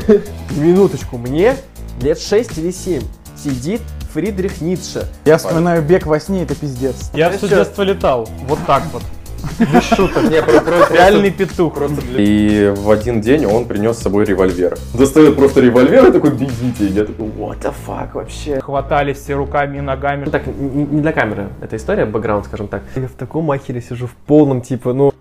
Минуточку, 0.51 1.17
мне 1.17 1.55
лет 2.01 2.19
6 2.19 2.58
или 2.58 2.71
7. 2.71 3.01
Сидит 3.41 3.81
Фридрих 4.13 4.62
Ницше. 4.62 5.08
я 5.25 5.38
вспоминаю 5.38 5.84
бег 5.84 6.05
во 6.05 6.19
сне, 6.21 6.43
это 6.43 6.55
пиздец. 6.55 7.12
Я 7.13 7.29
все 7.31 7.49
детство 7.49 7.81
летал. 7.81 8.29
Вот 8.47 8.60
так 8.65 8.84
вот. 8.93 9.03
Без 9.60 9.84
шуток. 9.84 10.23
Не, 10.29 10.41
про- 10.41 10.62
про- 10.62 10.93
Реальный 10.93 11.31
петух. 11.31 11.77
И 12.17 12.73
в 12.75 12.89
один 12.89 13.21
день 13.21 13.45
он 13.45 13.65
принес 13.65 13.97
с 13.97 14.01
собой 14.01 14.25
револьвер. 14.25 14.77
Достает 14.93 15.36
просто 15.36 15.62
револьвер 15.62 16.08
и 16.08 16.12
такой, 16.12 16.31
бегите. 16.31 16.88
Я 16.88 17.05
такой, 17.05 17.27
what 17.27 17.62
the 17.62 17.73
fuck 17.88 18.10
вообще? 18.13 18.60
Хватали 18.60 19.13
все 19.13 19.34
руками 19.36 19.77
и 19.77 19.81
ногами. 19.81 20.25
Так, 20.25 20.43
не 20.47 21.01
для 21.01 21.12
камеры 21.12 21.47
эта 21.62 21.75
история, 21.75 22.05
бэкграунд, 22.05 22.45
скажем 22.45 22.67
так. 22.67 22.84
Я 22.95 23.08
в 23.08 23.12
таком 23.12 23.49
ахере 23.51 23.81
сижу, 23.81 24.08
в 24.08 24.15
полном, 24.27 24.62
типа, 24.62 24.93
ну... 24.93 25.12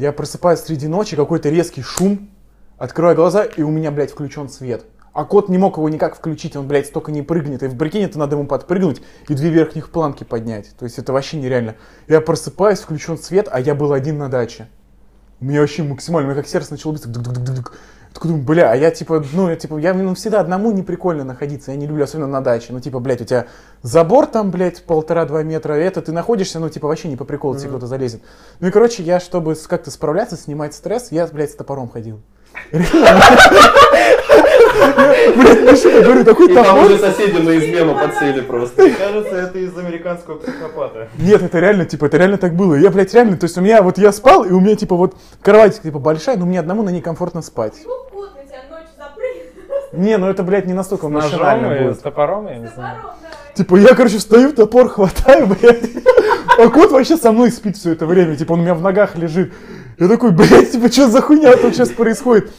Я 0.00 0.12
просыпаюсь 0.12 0.60
среди 0.60 0.88
ночи, 0.88 1.14
какой-то 1.14 1.50
резкий 1.50 1.82
шум, 1.82 2.30
открываю 2.78 3.14
глаза, 3.14 3.44
и 3.44 3.60
у 3.60 3.68
меня, 3.68 3.90
блядь, 3.90 4.10
включен 4.10 4.48
свет. 4.48 4.86
А 5.12 5.26
кот 5.26 5.50
не 5.50 5.58
мог 5.58 5.76
его 5.76 5.90
никак 5.90 6.16
включить, 6.16 6.56
он, 6.56 6.66
блядь, 6.66 6.86
столько 6.86 7.12
не 7.12 7.20
прыгнет. 7.20 7.62
И 7.62 7.66
в 7.66 7.76
прикинь, 7.76 8.04
это 8.04 8.18
надо 8.18 8.36
ему 8.36 8.46
подпрыгнуть 8.46 9.02
и 9.28 9.34
две 9.34 9.50
верхних 9.50 9.90
планки 9.90 10.24
поднять. 10.24 10.74
То 10.78 10.86
есть 10.86 10.98
это 10.98 11.12
вообще 11.12 11.36
нереально. 11.36 11.76
Я 12.08 12.22
просыпаюсь, 12.22 12.78
включен 12.78 13.18
свет, 13.18 13.46
а 13.52 13.60
я 13.60 13.74
был 13.74 13.92
один 13.92 14.16
на 14.16 14.30
даче. 14.30 14.68
У 15.38 15.44
меня 15.44 15.60
вообще 15.60 15.82
максимально, 15.82 16.30
у 16.30 16.32
меня 16.32 16.40
как 16.40 16.50
сердце 16.50 16.72
начало 16.72 16.94
биться. 16.94 17.12
Такой 18.12 18.30
думаю, 18.30 18.44
бля, 18.44 18.72
а 18.72 18.76
я 18.76 18.90
типа, 18.90 19.24
ну, 19.32 19.48
я 19.48 19.56
типа, 19.56 19.78
я 19.78 19.94
ну, 19.94 20.14
всегда 20.14 20.40
одному 20.40 20.72
не 20.72 20.82
прикольно 20.82 21.24
находиться, 21.24 21.70
я 21.70 21.76
не 21.76 21.86
люблю, 21.86 22.04
особенно 22.04 22.26
на 22.26 22.40
даче. 22.40 22.72
Ну, 22.72 22.80
типа, 22.80 22.98
блядь, 22.98 23.20
у 23.20 23.24
тебя 23.24 23.46
забор 23.82 24.26
там, 24.26 24.50
блядь, 24.50 24.82
полтора-два 24.84 25.42
метра, 25.42 25.78
и 25.78 25.82
это 25.82 26.02
ты 26.02 26.12
находишься, 26.12 26.58
ну, 26.58 26.68
типа, 26.68 26.88
вообще 26.88 27.08
не 27.08 27.16
по 27.16 27.24
приколу, 27.24 27.56
тебе 27.56 27.68
кто-то 27.68 27.86
залезет. 27.86 28.22
Ну 28.60 28.68
и, 28.68 28.70
короче, 28.70 29.02
я, 29.02 29.20
чтобы 29.20 29.54
как-то 29.54 29.90
справляться, 29.90 30.36
снимать 30.36 30.74
стресс, 30.74 31.12
я, 31.12 31.26
блядь, 31.26 31.52
с 31.52 31.54
топором 31.54 31.88
ходил. 31.88 32.20
Блядь, 35.36 35.62
ну 35.64 35.76
что, 35.76 35.88
я 35.90 36.02
говорю, 36.02 36.24
такой 36.24 36.52
там 36.52 36.64
топор. 36.64 36.84
уже 36.84 36.98
соседи 36.98 37.38
на 37.38 37.58
измену 37.58 37.94
подсели 37.94 38.40
просто. 38.40 38.90
Кажется, 38.90 39.36
это 39.36 39.58
из 39.58 39.76
американского 39.76 40.36
психопата. 40.36 41.08
Нет, 41.18 41.42
это 41.42 41.58
реально, 41.58 41.84
типа, 41.84 42.06
это 42.06 42.16
реально 42.16 42.38
так 42.38 42.54
было. 42.54 42.74
Я, 42.74 42.90
блядь, 42.90 43.12
реально, 43.14 43.36
то 43.36 43.44
есть 43.44 43.56
у 43.58 43.60
меня, 43.60 43.82
вот 43.82 43.98
я 43.98 44.12
спал, 44.12 44.44
и 44.44 44.50
у 44.52 44.60
меня, 44.60 44.76
типа, 44.76 44.96
вот 44.96 45.14
кровать, 45.42 45.80
типа, 45.82 45.98
большая, 45.98 46.36
но 46.36 46.46
мне 46.46 46.60
одному 46.60 46.82
на 46.82 46.90
ней 46.90 47.00
комфортно 47.02 47.42
спать. 47.42 47.74
Не, 49.92 50.18
ну 50.18 50.28
это, 50.28 50.44
блядь, 50.44 50.66
не 50.66 50.72
настолько 50.72 51.08
Ножом 51.08 51.30
машинально 51.32 51.72
и 51.72 51.78
с 51.78 51.82
будет. 51.88 52.02
топором, 52.02 52.46
я 52.46 52.58
не 52.58 52.68
С 52.68 52.74
знаю. 52.74 52.96
топором, 52.98 53.16
да. 53.22 53.54
Типа, 53.54 53.76
я, 53.76 53.94
короче, 53.96 54.18
встаю, 54.18 54.52
топор 54.52 54.88
хватаю, 54.88 55.46
блядь. 55.48 55.82
А 56.58 56.68
кот 56.68 56.92
вообще 56.92 57.16
со 57.16 57.32
мной 57.32 57.50
спит 57.50 57.76
все 57.76 57.92
это 57.92 58.06
время. 58.06 58.36
Типа, 58.36 58.52
он 58.52 58.60
у 58.60 58.62
меня 58.62 58.74
в 58.74 58.82
ногах 58.82 59.16
лежит. 59.16 59.52
Я 59.98 60.06
такой, 60.06 60.30
блядь, 60.30 60.70
типа, 60.70 60.92
что 60.92 61.08
за 61.08 61.20
хуйня 61.20 61.56
тут 61.56 61.74
сейчас 61.74 61.88
происходит? 61.88 62.52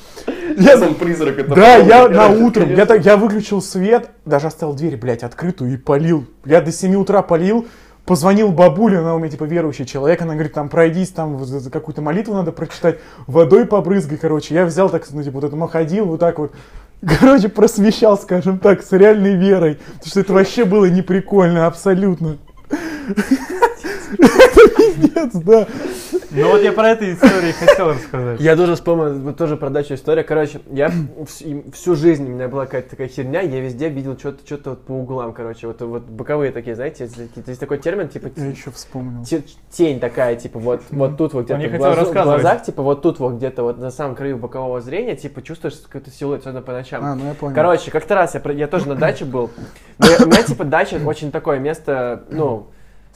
Я, 0.57 0.77
Сам 0.77 0.95
призрак 0.95 1.39
это 1.39 1.55
да, 1.55 1.77
я 1.77 2.07
на 2.07 2.29
утром, 2.29 2.73
я, 2.73 2.85
так, 2.85 3.05
я 3.05 3.17
выключил 3.17 3.61
свет, 3.61 4.09
даже 4.25 4.47
оставил 4.47 4.73
дверь, 4.73 4.97
блядь, 4.97 5.23
открытую 5.23 5.73
и 5.73 5.77
полил. 5.77 6.25
Я 6.45 6.61
до 6.61 6.71
7 6.71 6.95
утра 6.95 7.21
полил, 7.21 7.67
позвонил 8.05 8.51
бабуле, 8.51 8.99
она 8.99 9.15
у 9.15 9.19
меня, 9.19 9.29
типа, 9.29 9.45
верующий 9.45 9.85
человек, 9.85 10.21
она 10.21 10.33
говорит, 10.33 10.53
там, 10.53 10.69
пройдись, 10.69 11.09
там, 11.09 11.39
какую-то 11.71 12.01
молитву 12.01 12.33
надо 12.33 12.51
прочитать, 12.51 12.99
водой 13.27 13.65
побрызгай, 13.65 14.17
короче. 14.17 14.53
Я 14.53 14.65
взял 14.65 14.89
так, 14.89 15.05
ну, 15.11 15.23
типа, 15.23 15.39
вот 15.39 15.43
это 15.45 15.67
ходил, 15.67 16.05
вот 16.05 16.19
так 16.19 16.39
вот, 16.39 16.51
короче, 17.19 17.49
просвещал, 17.49 18.17
скажем 18.17 18.59
так, 18.59 18.83
с 18.83 18.91
реальной 18.91 19.35
верой. 19.35 19.79
Потому 19.93 20.07
что 20.07 20.19
это 20.19 20.33
вообще 20.33 20.65
было 20.65 20.85
неприкольно, 20.85 21.67
абсолютно. 21.67 22.37
Это 24.17 24.69
пиздец, 24.75 25.33
да. 25.33 25.67
Ну 26.31 26.47
вот 26.49 26.61
я 26.61 26.71
про 26.71 26.89
эту 26.89 27.11
историю 27.11 27.53
хотел 27.57 27.89
рассказать. 27.89 28.39
Я 28.39 28.55
тоже 28.55 28.75
вспомнил 28.75 29.33
тоже 29.33 29.57
про 29.57 29.69
дачу 29.69 29.95
история. 29.95 30.23
Короче, 30.23 30.61
я 30.71 30.91
всю 31.73 31.95
жизнь 31.95 32.25
у 32.25 32.29
меня 32.29 32.47
была 32.47 32.65
какая-то 32.65 32.91
такая 32.91 33.07
херня, 33.07 33.41
я 33.41 33.59
везде 33.59 33.89
видел 33.89 34.17
что-то 34.17 34.39
что 34.45 34.69
вот 34.71 34.85
по 34.85 34.91
углам, 34.93 35.33
короче, 35.33 35.67
вот, 35.67 35.81
вот 35.81 36.03
боковые 36.03 36.51
такие, 36.51 36.75
знаете, 36.75 37.09
есть, 37.45 37.59
такой 37.59 37.77
термин, 37.79 38.07
типа 38.07 38.29
Я 38.35 38.45
еще 38.47 38.71
вспомнил. 38.71 39.23
те- 39.23 39.43
тень 39.69 39.99
такая, 39.99 40.35
типа 40.35 40.59
вот, 40.59 40.81
вот 40.89 41.17
тут 41.17 41.33
вот 41.33 41.45
где-то 41.45 41.59
в, 41.67 41.79
глазу- 41.79 42.05
в 42.05 42.13
глазах, 42.13 42.63
типа 42.63 42.81
вот 42.81 43.01
тут 43.01 43.19
вот 43.19 43.33
где-то 43.33 43.63
вот 43.63 43.77
на 43.77 43.91
самом 43.91 44.15
краю 44.15 44.37
бокового 44.37 44.81
зрения, 44.81 45.15
типа 45.15 45.41
чувствуешь 45.41 45.75
какой-то 45.75 46.11
силуэт, 46.11 46.41
особенно 46.41 46.61
по 46.61 46.71
ночам. 46.71 47.03
А, 47.03 47.15
ну 47.15 47.27
я 47.27 47.33
понял. 47.33 47.55
Короче, 47.55 47.91
как-то 47.91 48.15
раз 48.15 48.35
я, 48.35 48.51
я 48.51 48.67
тоже 48.67 48.87
на 48.87 48.95
даче 48.95 49.25
был. 49.25 49.49
У 49.99 50.25
меня 50.25 50.43
типа 50.43 50.63
дача 50.63 50.99
очень 51.05 51.31
такое 51.31 51.59
место, 51.59 52.23
ну, 52.29 52.67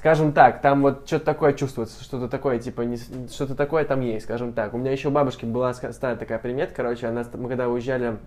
скажем 0.05 0.33
так, 0.33 0.61
там 0.61 0.83
вот 0.83 1.07
что-то 1.07 1.25
такое 1.25 1.53
чувствуется, 1.53 2.03
что-то 2.03 2.27
такое, 2.27 2.59
типа, 2.59 2.81
не 2.81 2.95
что-то 3.27 3.55
такое 3.55 3.85
там 3.85 4.01
есть, 4.01 4.25
скажем 4.25 4.53
так. 4.53 4.75
У 4.75 4.77
меня 4.77 4.91
еще 4.91 5.07
у 5.07 5.11
бабушки 5.11 5.45
была 5.45 5.73
старая 5.73 6.15
такая 6.15 6.37
примет, 6.37 6.73
короче, 6.75 7.07
она, 7.07 7.23
мы 7.33 7.49
когда 7.49 7.67
уезжали 7.67 8.17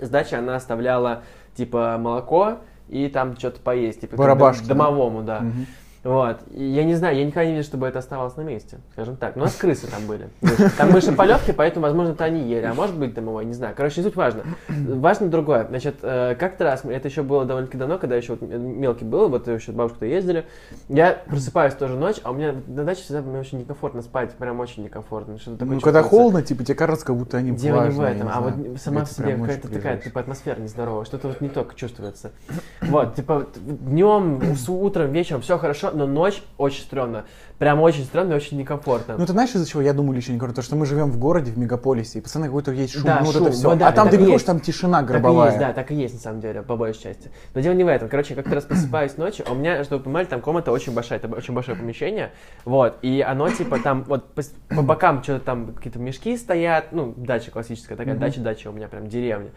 с 0.00 0.08
дачи, 0.08 0.34
она 0.34 0.56
оставляла, 0.56 1.22
типа, 1.54 1.98
молоко 1.98 2.60
и 2.88 3.08
там 3.08 3.36
что-то 3.36 3.60
поесть, 3.60 4.00
типа, 4.00 4.16
Барабашки, 4.16 4.64
домовому, 4.64 5.22
да. 5.22 5.40
Мгм. 5.40 5.66
Вот. 6.02 6.38
И 6.50 6.64
я 6.64 6.84
не 6.84 6.94
знаю, 6.94 7.16
я 7.16 7.24
никогда 7.24 7.44
не 7.44 7.52
видел, 7.52 7.64
чтобы 7.64 7.86
это 7.86 7.98
оставалось 7.98 8.36
на 8.36 8.42
месте, 8.42 8.78
скажем 8.92 9.16
так. 9.16 9.36
Но 9.36 9.42
у 9.42 9.44
нас 9.44 9.54
крысы 9.54 9.86
там 9.86 10.06
были. 10.06 10.28
Там 10.78 10.92
мыши 10.92 11.12
полевки, 11.12 11.52
поэтому, 11.52 11.84
возможно, 11.84 12.12
это 12.12 12.24
они 12.24 12.40
ели. 12.48 12.64
А 12.64 12.74
может 12.74 12.96
быть, 12.96 13.12
домовой, 13.12 13.44
не 13.44 13.52
знаю. 13.52 13.74
Короче, 13.76 14.00
не 14.00 14.06
суть 14.06 14.16
важно. 14.16 14.42
Важно 14.68 15.28
другое. 15.28 15.66
Значит, 15.68 15.96
э, 16.02 16.36
как-то 16.38 16.64
раз, 16.64 16.84
это 16.84 17.08
еще 17.08 17.22
было 17.22 17.44
довольно-таки 17.44 17.76
давно, 17.76 17.98
когда 17.98 18.16
еще 18.16 18.36
вот 18.36 18.42
мелкий 18.42 19.04
был, 19.04 19.28
вот 19.28 19.46
еще 19.46 19.72
бабушка-то 19.72 20.06
ездили. 20.06 20.46
Я 20.88 21.22
просыпаюсь 21.26 21.74
тоже 21.74 21.96
ночь, 21.96 22.16
а 22.22 22.30
у 22.30 22.34
меня 22.34 22.54
на 22.66 22.84
даче 22.84 23.02
всегда 23.02 23.20
мне 23.20 23.38
очень 23.38 23.58
некомфортно 23.58 24.00
спать, 24.02 24.32
прям 24.32 24.58
очень 24.60 24.84
некомфортно. 24.84 25.38
Что-то 25.38 25.58
такое 25.58 25.74
Ну, 25.74 25.80
когда 25.80 26.02
холодно, 26.02 26.42
типа, 26.42 26.64
тебе 26.64 26.74
кажется, 26.74 27.04
как 27.04 27.16
будто 27.16 27.36
они 27.36 27.50
Дело 27.52 27.84
не 27.84 27.90
в 27.90 28.00
этом, 28.00 28.28
а 28.32 28.40
вот 28.40 28.54
сама 28.80 29.04
в 29.04 29.10
себе 29.10 29.36
какая-то 29.36 29.68
такая, 29.68 29.98
типа, 29.98 30.20
атмосфера 30.20 30.58
нездоровая, 30.60 31.04
что-то 31.04 31.28
вот 31.28 31.40
не 31.40 31.48
только 31.48 31.74
чувствуется. 31.74 32.32
Вот, 32.80 33.16
типа, 33.16 33.46
днем, 33.56 34.40
утром, 34.68 35.12
вечером 35.12 35.42
все 35.42 35.58
хорошо, 35.58 35.89
но 35.92 36.06
ночь 36.06 36.42
очень 36.58 36.82
стрёмно. 36.82 37.24
Прям 37.58 37.80
очень 37.82 38.04
стрёмно 38.04 38.32
и 38.32 38.36
очень 38.36 38.56
некомфортно. 38.56 39.16
Ну, 39.18 39.26
ты 39.26 39.32
знаешь, 39.32 39.50
из-за 39.50 39.68
чего 39.68 39.82
я 39.82 39.92
думаю 39.92 40.16
лично 40.16 40.32
некомфортно? 40.32 40.62
То, 40.62 40.66
что 40.66 40.76
мы 40.76 40.86
живем 40.86 41.10
в 41.10 41.18
городе, 41.18 41.50
в 41.50 41.58
мегаполисе, 41.58 42.18
и 42.18 42.22
постоянно 42.22 42.48
какой-то 42.48 42.72
есть 42.72 42.94
шум, 42.94 43.02
Да, 43.04 43.18
ну, 43.20 43.26
вот 43.26 43.34
шум, 43.34 43.42
это 43.46 43.52
все. 43.52 43.68
вот 43.68 43.78
да, 43.78 43.88
а 43.88 43.92
там 43.92 44.08
ты 44.08 44.16
есть. 44.16 44.46
там 44.46 44.60
тишина 44.60 45.00
Так 45.00 45.10
и 45.10 45.12
гробовая. 45.12 45.48
есть, 45.48 45.58
да, 45.58 45.72
так 45.74 45.90
и 45.90 45.94
есть, 45.94 46.14
на 46.14 46.20
самом 46.20 46.40
деле, 46.40 46.62
по 46.62 46.76
большей 46.76 47.02
части. 47.02 47.30
Но 47.54 47.60
дело 47.60 47.74
не 47.74 47.84
в 47.84 47.88
этом. 47.88 48.08
Короче, 48.08 48.34
я 48.34 48.36
как-то 48.42 48.54
раз 48.54 48.64
просыпаюсь 48.64 49.16
ночью, 49.18 49.44
а 49.48 49.52
у 49.52 49.54
меня, 49.54 49.84
чтобы 49.84 49.98
вы 49.98 50.04
понимали, 50.04 50.24
там 50.24 50.40
комната 50.40 50.72
очень 50.72 50.94
большая, 50.94 51.18
это 51.18 51.28
очень 51.28 51.52
большое 51.52 51.76
помещение, 51.76 52.32
вот, 52.64 52.96
и 53.02 53.20
оно, 53.20 53.50
типа, 53.50 53.78
там, 53.78 54.04
вот, 54.04 54.32
по, 54.32 54.42
по 54.74 54.82
бокам 54.82 55.22
что-то 55.22 55.44
там, 55.44 55.74
какие-то 55.74 55.98
мешки 55.98 56.36
стоят, 56.38 56.92
ну, 56.92 57.12
дача 57.16 57.50
классическая, 57.50 57.96
такая 57.96 58.16
дача-дача 58.16 58.68
у 58.68 58.72
меня 58.72 58.88
прям 58.88 59.06
деревня. 59.06 59.50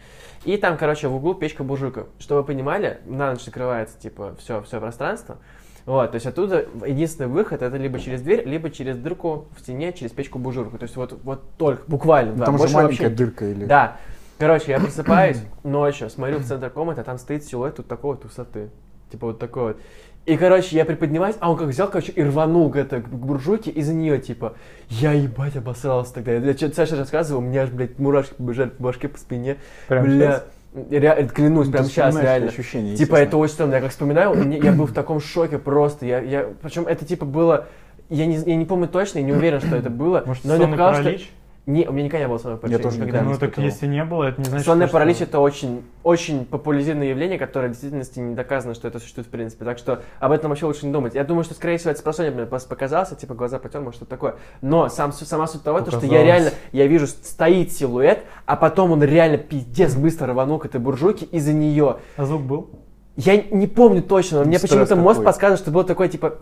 И 0.43 0.57
там, 0.57 0.77
короче, 0.77 1.07
в 1.07 1.15
углу 1.15 1.35
печка-буржуйка. 1.35 2.07
Чтобы 2.19 2.41
вы 2.41 2.47
понимали, 2.47 2.99
на 3.05 3.31
ночь 3.31 3.45
закрывается, 3.45 3.97
типа, 3.97 4.35
все, 4.39 4.61
все 4.63 4.79
пространство, 4.81 5.37
вот, 5.85 6.11
то 6.11 6.15
есть 6.15 6.25
оттуда 6.25 6.65
единственный 6.85 7.27
выход 7.27 7.61
это 7.61 7.75
либо 7.77 7.99
через 7.99 8.21
дверь, 8.21 8.47
либо 8.47 8.69
через 8.69 8.97
дырку 8.97 9.47
в 9.55 9.59
стене, 9.59 9.91
через 9.91 10.11
печку-бужурку. 10.11 10.77
То 10.77 10.83
есть 10.83 10.95
вот, 10.95 11.19
вот 11.23 11.43
только, 11.57 11.83
буквально, 11.87 12.33
Ну, 12.33 12.39
да, 12.39 12.45
Там 12.45 12.57
же 12.57 12.63
маленькая 12.63 12.81
вообще 12.83 13.09
дырка 13.09 13.45
или... 13.45 13.65
да. 13.65 13.97
Короче, 14.39 14.71
я 14.71 14.79
просыпаюсь 14.79 15.37
ночью, 15.63 16.09
смотрю 16.09 16.39
в 16.39 16.45
центр 16.45 16.69
комнаты, 16.69 17.01
а 17.01 17.03
там 17.03 17.17
стоит 17.17 17.43
силуэт 17.43 17.77
вот 17.77 17.87
такой 17.87 18.15
вот 18.15 18.25
высоты. 18.25 18.69
Типа 19.11 19.27
вот 19.27 19.39
такой 19.39 19.63
вот. 19.73 19.77
И, 20.25 20.37
короче, 20.37 20.77
я 20.77 20.85
приподнимаюсь, 20.85 21.35
а 21.41 21.51
он 21.51 21.57
как 21.57 21.67
взял, 21.67 21.89
короче, 21.89 22.13
и 22.13 22.23
рванул 22.23 22.71
к, 22.71 22.77
это, 22.77 23.01
к 23.01 23.09
буржуйке 23.09 23.71
из-за 23.71 23.93
нее, 23.93 24.19
типа. 24.19 24.53
Я, 24.87 25.11
ебать, 25.11 25.57
обосрался 25.57 26.13
тогда. 26.13 26.31
Я 26.33 26.53
что-то 26.53 26.75
Саша 26.75 26.95
рассказывал, 26.95 27.41
у 27.41 27.43
меня 27.43 27.63
аж, 27.63 27.71
блядь, 27.71 27.99
мурашки 27.99 28.33
побежали 28.35 28.69
по 28.69 28.83
башке, 28.83 29.09
по 29.09 29.17
спине. 29.17 29.57
Прям 29.89 30.05
Бля, 30.05 30.43
ре- 30.89 31.27
клянусь, 31.33 31.67
Ну, 31.67 31.71
прям 31.73 31.85
сейчас, 31.85 32.15
реально. 32.19 32.45
эти 32.45 32.53
ощущения, 32.53 32.95
Типа, 32.95 33.15
это 33.15 33.37
очень 33.37 33.53
странно. 33.53 33.75
Я 33.75 33.81
как 33.81 33.91
вспоминаю, 33.91 34.51
я 34.51 34.71
был 34.71 34.85
в 34.85 34.93
таком 34.93 35.19
шоке 35.19 35.57
просто. 35.57 36.05
Я, 36.05 36.19
я, 36.19 36.45
причем 36.61 36.87
это, 36.87 37.05
типа, 37.05 37.25
было... 37.25 37.67
Я 38.09 38.25
не, 38.25 38.35
я 38.35 38.55
не 38.55 38.65
помню 38.65 38.87
точно, 38.87 39.19
и 39.19 39.23
не 39.23 39.31
уверен, 39.31 39.59
что 39.61 39.75
это 39.75 39.89
было. 39.89 40.23
Может, 40.25 40.43
но 40.45 40.55
мне 40.57 40.67
что- 40.67 40.77
паралич? 40.77 41.31
Не, 41.65 41.87
у 41.87 41.93
меня 41.93 42.05
никогда 42.05 42.25
не 42.25 42.27
было 42.27 42.37
сонного 42.39 42.59
паралича. 42.59 42.83
тоже 42.83 42.97
никогда 42.97 43.21
не 43.21 43.31
Ну 43.31 43.37
так 43.39 43.57
если 43.57 43.87
не 43.87 44.03
было, 44.03 44.25
это 44.25 44.41
не 44.41 44.45
значит, 44.45 44.65
Сонный 44.65 44.87
что- 44.87 44.93
паралич 44.93 45.21
это 45.21 45.39
очень, 45.39 45.83
очень 46.03 46.43
популяризированное 46.45 47.07
явление, 47.07 47.39
которое 47.39 47.67
в 47.67 47.71
действительности 47.71 48.19
не 48.19 48.35
доказано, 48.35 48.73
что 48.73 48.89
это 48.89 48.99
существует 48.99 49.27
в 49.27 49.31
принципе. 49.31 49.63
Так 49.63 49.77
что 49.77 50.01
об 50.19 50.33
этом 50.33 50.49
вообще 50.49 50.65
лучше 50.65 50.85
не 50.85 50.91
думать. 50.91 51.15
Я 51.15 51.23
думаю, 51.23 51.45
что, 51.45 51.53
скорее 51.53 51.77
всего, 51.77 51.91
это 51.91 52.01
спросонья 52.01 52.31
мне 52.31 52.45
просто 52.45 52.67
показался, 52.67 53.15
типа 53.15 53.33
глаза 53.33 53.59
потер, 53.59 53.79
может, 53.79 53.95
что-то 53.95 54.09
такое. 54.09 54.35
Но 54.61 54.89
сам, 54.89 55.13
сама 55.13 55.47
суть 55.47 55.63
того, 55.63 55.79
то, 55.79 55.91
что 55.91 56.05
я 56.05 56.21
реально, 56.23 56.51
я 56.73 56.85
вижу, 56.85 57.07
стоит 57.07 57.71
силуэт, 57.71 58.25
а 58.45 58.57
потом 58.57 58.91
он 58.91 59.01
реально 59.01 59.37
пиздец 59.37 59.95
быстро 59.95 60.27
рванул 60.27 60.59
к 60.59 60.65
этой 60.65 60.81
буржуйке 60.81 61.25
из-за 61.27 61.53
нее. 61.53 61.97
А 62.17 62.25
звук 62.25 62.41
был? 62.41 62.69
Я 63.15 63.37
не 63.39 63.67
помню 63.67 64.01
точно, 64.01 64.39
но 64.39 64.45
мне 64.45 64.57
почему-то 64.59 64.95
мозг 64.95 65.23
подсказывает, 65.23 65.59
что 65.59 65.69
было 65.69 65.83
такое, 65.83 66.07
типа, 66.07 66.35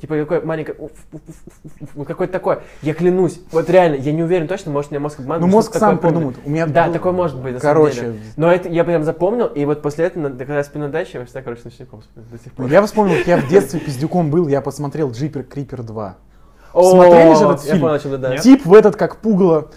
типа, 0.00 0.18
какое 0.18 0.40
маленькое, 0.42 0.76
ну, 1.96 2.04
какое-то 2.04 2.32
такое. 2.32 2.60
Я 2.82 2.94
клянусь, 2.94 3.40
вот 3.50 3.68
реально, 3.68 3.96
я 3.96 4.12
не 4.12 4.22
уверен 4.22 4.46
точно, 4.46 4.70
может, 4.70 4.92
меня 4.92 5.00
мозг 5.00 5.18
обманывает. 5.18 5.50
Ну, 5.50 5.56
мозг 5.56 5.74
сам 5.74 5.98
придумает. 5.98 6.36
У 6.44 6.50
меня 6.50 6.66
Да, 6.66 6.86
был- 6.86 6.92
такое 6.92 7.10
может 7.10 7.40
быть, 7.42 7.54
на 7.54 7.60
Короче, 7.60 7.96
самом 7.96 8.12
деле. 8.12 8.24
Но 8.36 8.52
это 8.52 8.68
я 8.68 8.84
прям 8.84 9.02
запомнил, 9.02 9.46
и 9.46 9.64
вот 9.64 9.82
после 9.82 10.04
этого, 10.04 10.28
когда 10.28 10.58
я 10.58 10.64
сплю 10.64 10.82
на 10.82 10.90
даче, 10.90 11.18
я 11.18 11.24
всегда, 11.24 11.42
короче, 11.42 11.62
ночником 11.64 12.02
сплю 12.02 12.22
до 12.30 12.38
сих 12.38 12.52
пор. 12.52 12.66
Я 12.66 12.80
вспомнил, 12.86 13.16
как 13.18 13.26
я 13.26 13.36
в 13.38 13.48
детстве 13.48 13.80
пиздюком 13.80 14.30
был, 14.30 14.46
я 14.46 14.60
посмотрел 14.60 15.10
Джипер 15.10 15.42
Крипер 15.42 15.82
2. 15.82 16.16
О, 16.72 16.90
смотрели 16.90 17.34
же 17.34 17.44
этот 17.44 17.64
я 17.64 17.72
фильм? 17.74 18.38
Тип 18.38 18.64
в 18.64 18.74
этот 18.74 18.94
как 18.94 19.16
пугало. 19.16 19.70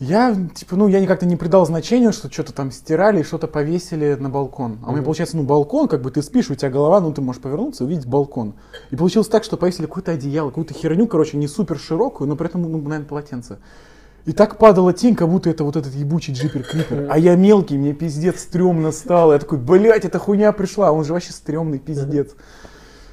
Я, 0.00 0.36
типа, 0.54 0.76
ну, 0.76 0.86
я 0.86 1.04
как-то 1.06 1.26
не 1.26 1.34
придал 1.34 1.66
значения, 1.66 2.12
что 2.12 2.30
что-то 2.30 2.52
там 2.52 2.70
стирали 2.70 3.20
и 3.20 3.24
что-то 3.24 3.48
повесили 3.48 4.16
на 4.18 4.30
балкон. 4.30 4.78
А 4.84 4.90
у 4.90 4.92
меня, 4.92 5.02
получается, 5.02 5.36
ну, 5.36 5.42
балкон, 5.42 5.88
как 5.88 6.02
бы 6.02 6.12
ты 6.12 6.22
спишь, 6.22 6.50
у 6.50 6.54
тебя 6.54 6.70
голова, 6.70 7.00
ну, 7.00 7.12
ты 7.12 7.20
можешь 7.20 7.42
повернуться 7.42 7.82
и 7.82 7.86
увидеть 7.88 8.06
балкон. 8.06 8.54
И 8.90 8.96
получилось 8.96 9.26
так, 9.26 9.42
что 9.42 9.56
повесили 9.56 9.86
какое-то 9.86 10.12
одеяло, 10.12 10.50
какую-то 10.50 10.72
херню, 10.72 11.08
короче, 11.08 11.36
не 11.36 11.48
супер 11.48 11.78
широкую, 11.78 12.28
но 12.28 12.36
при 12.36 12.46
этом, 12.46 12.62
ну, 12.62 12.78
наверное, 12.78 13.06
полотенце. 13.06 13.58
И 14.24 14.32
так 14.32 14.58
падала 14.58 14.92
тень, 14.92 15.16
как 15.16 15.28
будто 15.28 15.50
это 15.50 15.64
вот 15.64 15.74
этот 15.74 15.94
ебучий 15.94 16.34
джипер 16.34 16.62
крипер. 16.62 17.08
А 17.10 17.18
я 17.18 17.34
мелкий, 17.34 17.78
мне 17.78 17.94
пиздец 17.94 18.40
стрёмно 18.42 18.92
стало. 18.92 19.32
Я 19.32 19.38
такой, 19.38 19.58
блядь, 19.58 20.04
эта 20.04 20.18
хуйня 20.18 20.52
пришла. 20.52 20.92
Он 20.92 21.02
же 21.02 21.14
вообще 21.14 21.32
стрёмный 21.32 21.78
пиздец. 21.78 22.32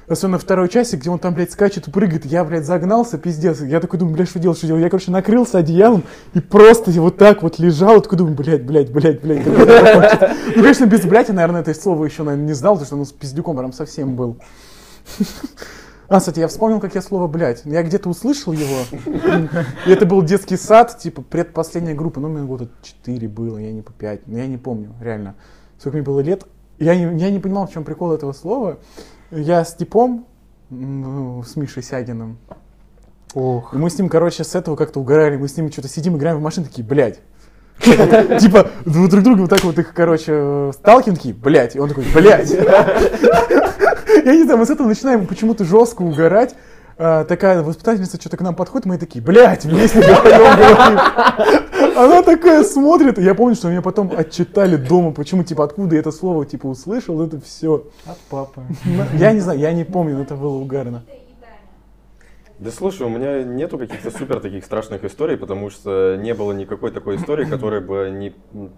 Особенно 0.08 0.38
второй 0.38 0.68
часик, 0.68 1.00
где 1.00 1.10
он 1.10 1.18
там, 1.18 1.34
блядь, 1.34 1.50
скачет 1.50 1.88
и 1.88 1.90
прыгает. 1.90 2.24
Я, 2.24 2.44
блядь, 2.44 2.64
загнался, 2.64 3.18
пиздец. 3.18 3.60
Я 3.60 3.80
такой 3.80 3.98
думаю, 3.98 4.14
блядь, 4.14 4.28
что 4.28 4.38
делать, 4.38 4.56
что 4.56 4.68
делать. 4.68 4.82
Я, 4.82 4.88
короче, 4.88 5.10
накрылся 5.10 5.58
одеялом 5.58 6.04
и 6.32 6.40
просто 6.40 6.92
вот 6.92 7.16
так 7.16 7.42
вот 7.42 7.58
лежал. 7.58 8.00
Такой 8.00 8.18
думаю, 8.18 8.36
блядь, 8.36 8.62
блядь, 8.64 8.92
блядь, 8.92 9.20
блядь. 9.20 9.44
Ну, 9.44 10.62
конечно, 10.62 10.86
без 10.86 11.00
блядь, 11.00 11.28
я, 11.28 11.34
наверное, 11.34 11.62
это 11.62 11.74
слово 11.74 12.04
еще, 12.04 12.22
наверное, 12.22 12.46
не 12.46 12.52
знал, 12.52 12.74
потому 12.74 12.86
что 12.86 12.96
ну, 12.96 13.04
с 13.04 13.12
пиздюком 13.12 13.56
прям 13.56 13.72
совсем 13.72 14.14
был. 14.14 14.38
А, 16.08 16.20
кстати, 16.20 16.38
я 16.38 16.46
вспомнил, 16.46 16.78
как 16.78 16.94
я 16.94 17.02
слово 17.02 17.26
«блядь». 17.26 17.62
Я 17.64 17.82
где-то 17.82 18.08
услышал 18.08 18.52
его. 18.52 18.76
И 19.86 19.90
это 19.90 20.06
был 20.06 20.22
детский 20.22 20.56
сад, 20.56 20.96
типа, 20.98 21.22
предпоследняя 21.22 21.96
группа. 21.96 22.20
Ну, 22.20 22.28
мне 22.28 22.46
года 22.46 22.68
4 22.82 23.28
было, 23.28 23.58
я 23.58 23.72
не 23.72 23.82
по 23.82 23.92
5. 23.92 24.28
Но 24.28 24.38
я 24.38 24.46
не 24.46 24.56
помню, 24.56 24.94
реально. 25.00 25.34
Сколько 25.78 25.96
мне 25.96 26.04
было 26.04 26.20
лет. 26.20 26.44
Я 26.78 26.94
не, 26.94 27.18
я 27.18 27.30
не 27.30 27.40
понимал, 27.40 27.66
в 27.66 27.72
чем 27.72 27.82
прикол 27.82 28.12
этого 28.12 28.32
слова. 28.32 28.78
Я 29.30 29.64
с 29.64 29.74
типом, 29.74 30.26
ну, 30.70 31.42
с 31.42 31.56
Мишей 31.56 31.82
Сягиным. 31.82 32.38
Ох. 33.34 33.74
И 33.74 33.76
мы 33.76 33.90
с 33.90 33.98
ним, 33.98 34.08
короче, 34.08 34.44
с 34.44 34.54
этого 34.54 34.76
как-то 34.76 35.00
угорали. 35.00 35.36
Мы 35.36 35.48
с 35.48 35.56
ним 35.56 35.70
что-то 35.70 35.88
сидим, 35.88 36.16
играем 36.16 36.38
в 36.38 36.42
машину, 36.42 36.66
такие, 36.66 36.86
блядь. 36.86 37.20
Типа, 37.80 38.70
друг 38.84 39.10
друг 39.10 39.22
друга 39.22 39.40
вот 39.40 39.50
так 39.50 39.64
вот 39.64 39.78
их, 39.78 39.92
короче, 39.92 40.70
сталкиваем, 40.72 41.16
такие, 41.16 41.34
блядь. 41.34 41.76
И 41.76 41.80
он 41.80 41.88
такой, 41.88 42.04
блядь. 42.14 42.50
Я 44.24 44.34
не 44.34 44.44
знаю, 44.44 44.58
мы 44.58 44.66
с 44.66 44.70
этого 44.70 44.86
начинаем 44.88 45.26
почему-то 45.26 45.64
жестко 45.64 46.02
угорать. 46.02 46.54
А, 46.98 47.24
такая 47.24 47.62
воспитательница 47.62 48.18
что-то 48.18 48.38
к 48.38 48.40
нам 48.40 48.54
подходит, 48.54 48.86
мы 48.86 48.96
такие, 48.96 49.22
блядь, 49.22 49.64
вместе 49.64 50.00
вдвоем 50.00 50.56
говорим. 50.56 51.96
Она 51.96 52.22
такая 52.22 52.64
смотрит, 52.64 53.18
и 53.18 53.22
я 53.22 53.34
помню, 53.34 53.54
что 53.54 53.68
меня 53.68 53.82
потом 53.82 54.12
отчитали 54.16 54.76
дома, 54.76 55.12
почему, 55.12 55.44
типа, 55.44 55.64
откуда 55.64 55.94
я 55.94 56.00
это 56.00 56.10
слово, 56.10 56.46
типа, 56.46 56.66
услышал, 56.66 57.20
это 57.22 57.38
все. 57.40 57.84
От 58.06 58.18
папы. 58.30 58.62
Я 59.14 59.32
не 59.32 59.40
знаю, 59.40 59.58
я 59.58 59.72
не 59.72 59.84
помню, 59.84 60.16
но 60.16 60.22
это 60.22 60.36
было 60.36 60.56
угарно. 60.56 61.04
Да 62.58 62.70
слушай, 62.70 63.02
у 63.02 63.10
меня 63.10 63.42
нету 63.42 63.76
каких-то 63.76 64.10
супер 64.10 64.40
таких 64.40 64.64
страшных 64.64 65.04
историй, 65.04 65.36
потому 65.36 65.68
что 65.68 66.16
не 66.16 66.32
было 66.32 66.52
никакой 66.52 66.90
такой 66.90 67.16
истории, 67.16 67.44
которая 67.44 67.82
бы 67.82 68.08
не 68.10 68.30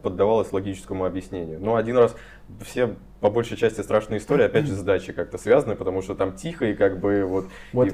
поддавалась 0.02 0.52
логическому 0.52 1.04
объяснению. 1.04 1.60
Но 1.60 1.76
один 1.76 1.96
раз 1.96 2.16
все 2.62 2.96
по 3.20 3.30
большей 3.30 3.56
части 3.56 3.80
страшные 3.80 4.18
истории 4.18 4.44
опять 4.44 4.66
же 4.66 4.74
с 4.74 4.82
дачей 4.82 5.12
как-то 5.12 5.38
связаны, 5.38 5.74
потому 5.74 6.02
что 6.02 6.14
там 6.14 6.32
тихо 6.32 6.66
и 6.66 6.74
как 6.74 7.00
бы 7.00 7.24
вот... 7.24 7.46
Вот. 7.72 7.88
и- 7.88 7.92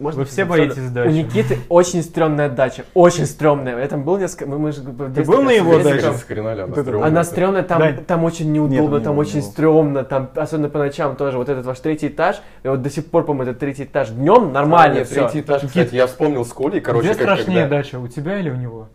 Может 0.00 0.18
Вы 0.18 0.24
все 0.24 0.44
боитесь 0.44 0.90
дачи? 0.90 1.08
У 1.08 1.12
Никиты 1.12 1.58
очень 1.68 2.02
стрёмная 2.02 2.48
дача, 2.48 2.84
очень 2.94 3.26
стрёмная. 3.26 3.76
Это 3.78 3.96
был 3.96 4.18
несколько... 4.18 4.46
Мы, 4.46 4.58
мы 4.58 4.72
же 4.72 4.80
в 4.82 5.12
детстве 5.12 5.24
был 5.36 5.42
на 5.44 5.50
его 5.50 5.78
даче? 5.78 5.94
ездили. 5.96 6.12
с 6.14 6.22
хрена 6.24 6.54
ли 6.54 6.62
она 6.62 6.72
стрёмная? 6.74 7.06
Она 7.08 7.24
стрёмная, 7.24 7.62
там, 7.62 7.78
Дань. 7.78 8.04
там 8.04 8.24
очень 8.24 8.50
Нет, 8.50 8.70
неудобно, 8.72 8.98
не 8.98 9.04
там 9.04 9.18
очень 9.18 9.34
не 9.36 9.40
было. 9.42 9.50
стрёмно, 9.50 10.04
там, 10.04 10.30
особенно 10.34 10.68
по 10.68 10.78
ночам 10.80 11.14
тоже. 11.14 11.38
Вот 11.38 11.48
этот 11.48 11.64
ваш 11.66 11.78
третий 11.78 12.08
этаж, 12.08 12.42
и 12.64 12.68
вот 12.68 12.82
до 12.82 12.90
сих 12.90 13.06
пор, 13.06 13.24
по-моему, 13.24 13.50
этот 13.50 13.60
третий 13.60 13.84
этаж 13.84 14.08
днем 14.10 14.52
нормально, 14.52 14.94
нет, 14.98 15.06
все, 15.06 15.20
третий 15.22 15.40
этаж, 15.42 15.62
кстати, 15.62 15.94
я 15.94 16.08
вспомнил 16.08 16.44
с 16.44 16.52
Колей, 16.52 16.80
короче, 16.80 17.06
Где 17.10 17.14
как 17.14 17.22
страшнее 17.38 17.60
когда- 17.62 17.76
дача, 17.76 18.00
у 18.00 18.08
тебя 18.08 18.40
или 18.40 18.50
у 18.50 18.56
него? 18.56 18.88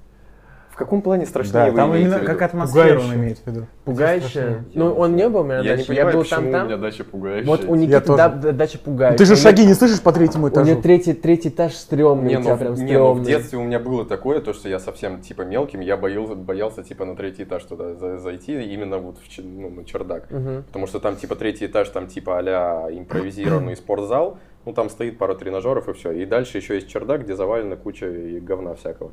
В 0.80 0.82
каком 0.82 1.02
плане 1.02 1.26
страшнее 1.26 1.72
Да, 1.72 1.76
там 1.76 1.94
именно 1.94 2.20
в 2.20 2.24
как 2.24 2.42
атмосферу 2.42 3.02
он 3.02 3.14
имеет 3.16 3.40
в 3.40 3.48
виду. 3.48 3.68
Пугающая. 3.84 4.64
Ну, 4.74 4.94
он 4.94 5.14
не 5.14 5.28
был 5.28 5.42
у 5.42 5.44
меня 5.44 5.58
Я 5.58 5.72
не 5.76 5.84
даче, 5.84 5.94
я 5.94 6.06
был 6.06 6.22
почему 6.22 6.40
у 6.40 6.44
там-там. 6.44 6.68
меня 6.68 6.78
дача 6.78 7.04
пугающая. 7.04 7.48
Вот 7.50 7.66
у 7.66 7.76
Никиты 7.76 8.16
да- 8.16 8.30
да- 8.30 8.52
дача 8.54 8.80
пугающая. 8.80 9.18
Ты 9.18 9.26
же 9.26 9.34
У 9.34 9.36
шаги 9.36 9.66
не 9.66 9.74
слышишь 9.74 10.02
по 10.02 10.14
третьему 10.14 10.48
У 10.48 10.50
меня 10.50 10.62
этажу? 10.64 10.82
третий, 10.82 11.12
третий 11.12 11.50
этаж 11.50 11.74
стрёмный, 11.74 12.30
Не, 12.30 12.36
у 12.36 12.40
ну, 12.40 12.46
тебя 12.46 12.56
в- 12.56 12.60
прям 12.60 12.74
не, 12.76 12.80
ну, 12.80 12.86
в 12.86 12.88
стрёмный. 12.88 13.26
детстве 13.26 13.60
у 13.60 13.64
меня 13.64 13.78
было 13.80 14.06
такое, 14.06 14.40
то, 14.40 14.54
что 14.54 14.70
я 14.70 14.80
совсем, 14.80 15.20
типа, 15.20 15.42
мелким, 15.42 15.82
я 15.82 15.98
боялся, 15.98 16.36
боялся 16.36 16.82
типа, 16.82 17.04
на 17.04 17.18
третий 17.18 17.44
этаж 17.44 17.62
туда 17.66 17.96
за- 17.96 18.18
зайти, 18.18 18.54
именно 18.74 19.00
вот 19.00 19.18
в, 19.18 19.38
ну, 19.44 19.70
на 19.70 19.84
чердак. 19.84 20.30
Потому 20.30 20.88
что 20.88 21.02
там, 21.02 21.18
типа, 21.18 21.36
третий 21.36 21.66
этаж, 21.66 21.90
там, 21.90 22.08
типа, 22.08 22.40
а 22.40 22.88
импровизированный 22.90 23.76
спортзал, 23.76 24.38
ну, 24.66 24.72
там 24.72 24.90
стоит 24.90 25.18
пара 25.18 25.36
тренажеров 25.36 25.90
и 25.90 25.94
все. 25.94 26.12
И 26.14 26.26
дальше 26.26 26.56
еще 26.56 26.76
есть 26.76 26.88
чердак, 26.88 27.24
где 27.26 27.36
завалена 27.36 27.76
куча 27.76 28.08
говна 28.42 28.76
всякого. 28.76 29.12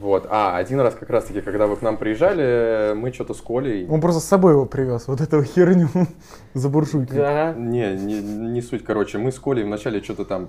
Вот. 0.00 0.26
А, 0.30 0.56
один 0.56 0.80
раз 0.80 0.94
как 0.94 1.10
раз-таки, 1.10 1.42
когда 1.42 1.66
вы 1.66 1.76
к 1.76 1.82
нам 1.82 1.98
приезжали, 1.98 2.94
мы 2.94 3.12
что-то 3.12 3.34
с 3.34 3.40
Колей... 3.42 3.86
Он 3.86 4.00
просто 4.00 4.20
с 4.20 4.24
собой 4.24 4.52
его 4.52 4.64
привез, 4.64 5.06
вот 5.06 5.20
эту 5.20 5.42
херню 5.42 5.88
за 6.54 6.70
буржуйки. 6.70 7.14
Ага. 7.14 7.58
Не, 7.58 7.94
не, 7.96 8.22
не 8.22 8.62
суть, 8.62 8.82
короче. 8.82 9.18
Мы 9.18 9.30
с 9.30 9.38
Колей 9.38 9.62
вначале 9.62 10.02
что-то 10.02 10.24
там, 10.24 10.48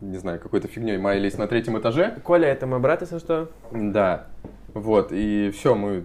не 0.00 0.18
знаю, 0.18 0.38
какой-то 0.38 0.68
фигней 0.68 0.98
маялись 0.98 1.36
на 1.36 1.48
третьем 1.48 1.76
этаже. 1.76 2.16
Коля, 2.22 2.46
это 2.46 2.68
мой 2.68 2.78
брат, 2.78 3.00
если 3.00 3.18
что. 3.18 3.50
Да. 3.72 4.26
Вот, 4.72 5.08
и 5.10 5.50
все, 5.50 5.74
мы 5.74 6.04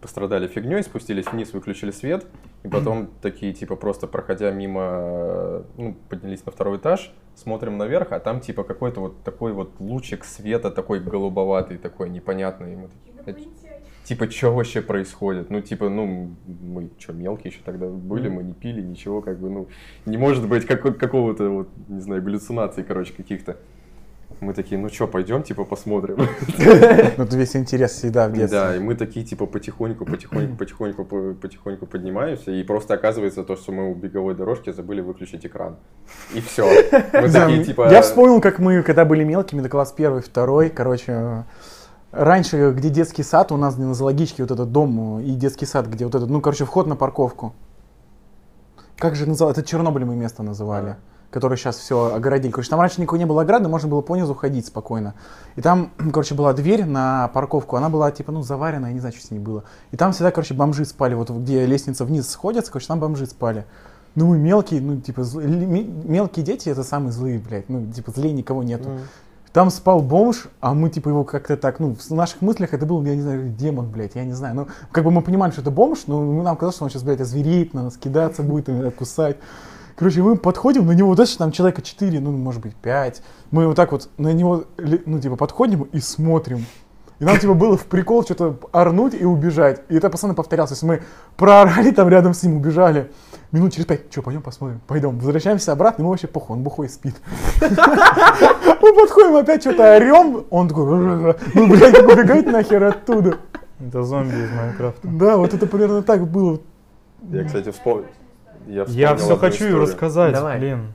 пострадали 0.00 0.46
фигней, 0.46 0.82
спустились 0.82 1.26
вниз, 1.30 1.52
выключили 1.52 1.90
свет, 1.90 2.26
и 2.62 2.68
потом 2.68 3.08
такие, 3.22 3.52
типа, 3.52 3.76
просто 3.76 4.06
проходя 4.06 4.50
мимо, 4.50 4.80
э, 4.82 5.62
ну, 5.76 5.96
поднялись 6.08 6.44
на 6.46 6.52
второй 6.52 6.78
этаж, 6.78 7.12
смотрим 7.34 7.76
наверх, 7.78 8.12
а 8.12 8.20
там, 8.20 8.40
типа, 8.40 8.64
какой-то 8.64 9.00
вот 9.00 9.22
такой 9.22 9.52
вот 9.52 9.72
лучик 9.78 10.24
света, 10.24 10.70
такой 10.70 11.00
голубоватый, 11.00 11.78
такой 11.78 12.08
непонятный. 12.10 12.76
Мы 12.76 12.88
такие, 12.88 13.14
«А 13.18 13.30
Инопланетяне. 13.30 13.82
типа, 14.04 14.30
что 14.30 14.54
вообще 14.54 14.80
происходит? 14.80 15.50
Ну, 15.50 15.60
типа, 15.60 15.88
ну, 15.88 16.30
мы 16.46 16.90
что, 16.98 17.12
мелкие 17.12 17.52
еще 17.52 17.60
тогда 17.64 17.86
были, 17.86 18.28
мы 18.28 18.42
не 18.42 18.54
пили, 18.54 18.80
ничего, 18.80 19.20
как 19.20 19.38
бы, 19.38 19.50
ну, 19.50 19.68
не 20.06 20.16
может 20.16 20.48
быть 20.48 20.64
какой- 20.66 20.94
какого-то, 20.94 21.50
вот, 21.50 21.68
не 21.88 22.00
знаю, 22.00 22.22
галлюцинаций, 22.22 22.84
короче, 22.84 23.12
каких-то. 23.12 23.56
Мы 24.40 24.54
такие, 24.54 24.80
ну 24.80 24.88
что, 24.88 25.06
пойдем, 25.06 25.42
типа, 25.42 25.64
посмотрим. 25.64 26.16
Ну, 27.18 27.24
это 27.24 27.36
весь 27.36 27.56
интерес 27.56 27.92
всегда 27.92 28.28
в 28.28 28.32
детстве. 28.32 28.58
Да, 28.58 28.76
и 28.76 28.78
мы 28.78 28.94
такие, 28.94 29.24
типа, 29.24 29.46
потихоньку, 29.46 30.06
потихоньку, 30.06 30.56
потихоньку, 30.56 31.04
по- 31.04 31.34
потихоньку 31.34 31.86
поднимаемся, 31.86 32.50
и 32.50 32.62
просто 32.62 32.94
оказывается 32.94 33.42
то, 33.42 33.56
что 33.56 33.72
мы 33.72 33.90
у 33.90 33.94
беговой 33.94 34.34
дорожки 34.34 34.72
забыли 34.72 35.02
выключить 35.02 35.44
экран. 35.44 35.76
И 36.34 36.40
все. 36.40 36.64
Мы 37.12 37.28
Да, 37.28 37.46
такие, 37.46 37.64
типа... 37.64 37.90
Я 37.90 38.00
вспомнил, 38.00 38.40
как 38.40 38.58
мы, 38.58 38.82
когда 38.82 39.04
были 39.04 39.24
мелкими, 39.24 39.60
до 39.60 39.68
класс 39.68 39.92
первый, 39.92 40.22
второй, 40.22 40.70
короче, 40.70 41.44
раньше, 42.10 42.72
где 42.74 42.88
детский 42.88 43.22
сад, 43.22 43.52
у 43.52 43.56
нас 43.58 43.76
на 43.76 43.92
зоологический 43.94 44.42
вот 44.44 44.50
этот 44.50 44.72
дом 44.72 45.20
и 45.20 45.32
детский 45.32 45.66
сад, 45.66 45.86
где 45.86 46.04
вот 46.06 46.14
этот, 46.14 46.30
ну, 46.30 46.40
короче, 46.40 46.64
вход 46.64 46.86
на 46.86 46.96
парковку. 46.96 47.52
Как 48.96 49.16
же 49.16 49.26
называлось? 49.26 49.58
Это 49.58 49.66
Чернобыль 49.66 50.04
мы 50.04 50.16
место 50.16 50.42
называли. 50.42 50.96
Которое 51.30 51.56
сейчас 51.56 51.76
все 51.76 52.14
огородили. 52.14 52.50
Короче, 52.50 52.70
там 52.70 52.80
раньше 52.80 53.00
никого 53.00 53.16
не 53.16 53.24
было 53.24 53.42
ограды, 53.42 53.68
можно 53.68 53.88
было 53.88 54.00
по 54.00 54.16
низу 54.16 54.34
ходить 54.34 54.66
спокойно. 54.66 55.14
И 55.56 55.62
там, 55.62 55.92
короче, 56.12 56.34
была 56.34 56.52
дверь 56.52 56.84
на 56.84 57.28
парковку, 57.28 57.76
она 57.76 57.88
была, 57.88 58.10
типа, 58.10 58.32
ну, 58.32 58.42
заварена, 58.42 58.88
я 58.88 58.92
не 58.92 59.00
знаю, 59.00 59.14
что 59.14 59.26
с 59.26 59.30
ней 59.30 59.38
было. 59.38 59.64
И 59.92 59.96
там 59.96 60.12
всегда, 60.12 60.32
короче, 60.32 60.54
бомжи 60.54 60.84
спали, 60.84 61.14
вот 61.14 61.30
где 61.30 61.64
лестница 61.66 62.04
вниз 62.04 62.28
сходится, 62.28 62.72
короче, 62.72 62.88
там 62.88 62.98
бомжи 62.98 63.26
спали. 63.26 63.64
Ну, 64.16 64.26
мы 64.26 64.38
мелкие, 64.38 64.80
ну, 64.80 65.00
типа, 65.00 65.20
зл- 65.20 65.46
мелкие 66.08 66.44
дети 66.44 66.68
это 66.68 66.82
самые 66.82 67.12
злые, 67.12 67.38
блядь. 67.38 67.68
Ну, 67.68 67.86
типа, 67.92 68.10
злее 68.10 68.32
никого 68.32 68.64
нету. 68.64 68.88
Там 69.52 69.70
спал 69.70 70.00
бомж, 70.00 70.46
а 70.60 70.74
мы, 70.74 70.90
типа, 70.90 71.08
его 71.08 71.24
как-то 71.24 71.56
так, 71.56 71.80
ну, 71.80 71.96
в 71.96 72.10
наших 72.10 72.40
мыслях 72.40 72.72
это 72.72 72.86
был, 72.86 73.04
я 73.04 73.16
не 73.16 73.22
знаю, 73.22 73.48
демон, 73.50 73.90
блядь, 73.90 74.14
я 74.14 74.24
не 74.24 74.32
знаю. 74.32 74.54
Ну, 74.54 74.68
как 74.92 75.02
бы 75.04 75.10
мы 75.10 75.22
понимали, 75.22 75.50
что 75.50 75.60
это 75.60 75.72
бомж, 75.72 76.04
но 76.06 76.42
нам 76.42 76.56
казалось, 76.56 76.76
что 76.76 76.84
он 76.84 76.90
сейчас, 76.90 77.02
блядь, 77.02 77.20
озвереет 77.20 77.74
на 77.74 77.84
нас, 77.84 77.96
кидаться 77.96 78.42
будет, 78.44 78.68
кусать. 78.94 79.38
Короче, 79.96 80.22
мы 80.22 80.36
подходим, 80.36 80.86
на 80.86 80.92
него, 80.92 81.14
дальше 81.14 81.38
там 81.38 81.52
человека 81.52 81.82
4, 81.82 82.20
ну, 82.20 82.30
может 82.32 82.62
быть, 82.62 82.74
5. 82.74 83.22
Мы 83.50 83.66
вот 83.66 83.76
так 83.76 83.92
вот 83.92 84.08
на 84.18 84.32
него, 84.32 84.64
ну, 84.78 85.20
типа, 85.20 85.36
подходим 85.36 85.82
и 85.82 86.00
смотрим. 86.00 86.64
И 87.18 87.24
нам, 87.24 87.38
типа, 87.38 87.52
было 87.52 87.76
в 87.76 87.84
прикол 87.84 88.24
что-то 88.24 88.58
орнуть 88.72 89.14
и 89.14 89.26
убежать. 89.26 89.82
И 89.90 89.96
это 89.96 90.08
постоянно 90.08 90.34
повторялось. 90.34 90.70
То 90.70 90.74
есть 90.74 90.82
мы 90.82 91.02
проорали 91.36 91.90
там 91.90 92.08
рядом 92.08 92.32
с 92.32 92.42
ним, 92.42 92.56
убежали. 92.56 93.10
Минут 93.52 93.74
через 93.74 93.84
пять, 93.84 94.10
что, 94.10 94.22
пойдем 94.22 94.40
посмотрим? 94.40 94.80
Пойдем. 94.86 95.18
Возвращаемся 95.18 95.72
обратно, 95.72 96.02
ему 96.02 96.10
вообще 96.10 96.28
похуй, 96.28 96.56
он 96.56 96.62
бухой 96.62 96.88
спит. 96.88 97.16
Мы 97.60 98.94
подходим, 98.94 99.36
опять 99.36 99.60
что-то 99.60 99.96
орем. 99.96 100.46
Он 100.48 100.68
такой, 100.68 101.36
ну, 101.54 101.68
блядь, 101.68 101.98
убегать 101.98 102.46
нахер 102.46 102.84
оттуда. 102.84 103.36
Это 103.86 104.02
зомби 104.02 104.36
из 104.36 104.50
Майнкрафта. 104.50 105.06
Да, 105.06 105.36
вот 105.36 105.52
это 105.52 105.66
примерно 105.66 106.02
так 106.02 106.26
было. 106.26 106.60
Я, 107.30 107.44
кстати, 107.44 107.70
вспомнил. 107.70 108.06
Я, 108.66 108.84
Я 108.88 109.16
все 109.16 109.36
хочу 109.36 109.54
историю. 109.56 109.80
рассказать, 109.80 110.34
Давай. 110.34 110.58
блин. 110.58 110.92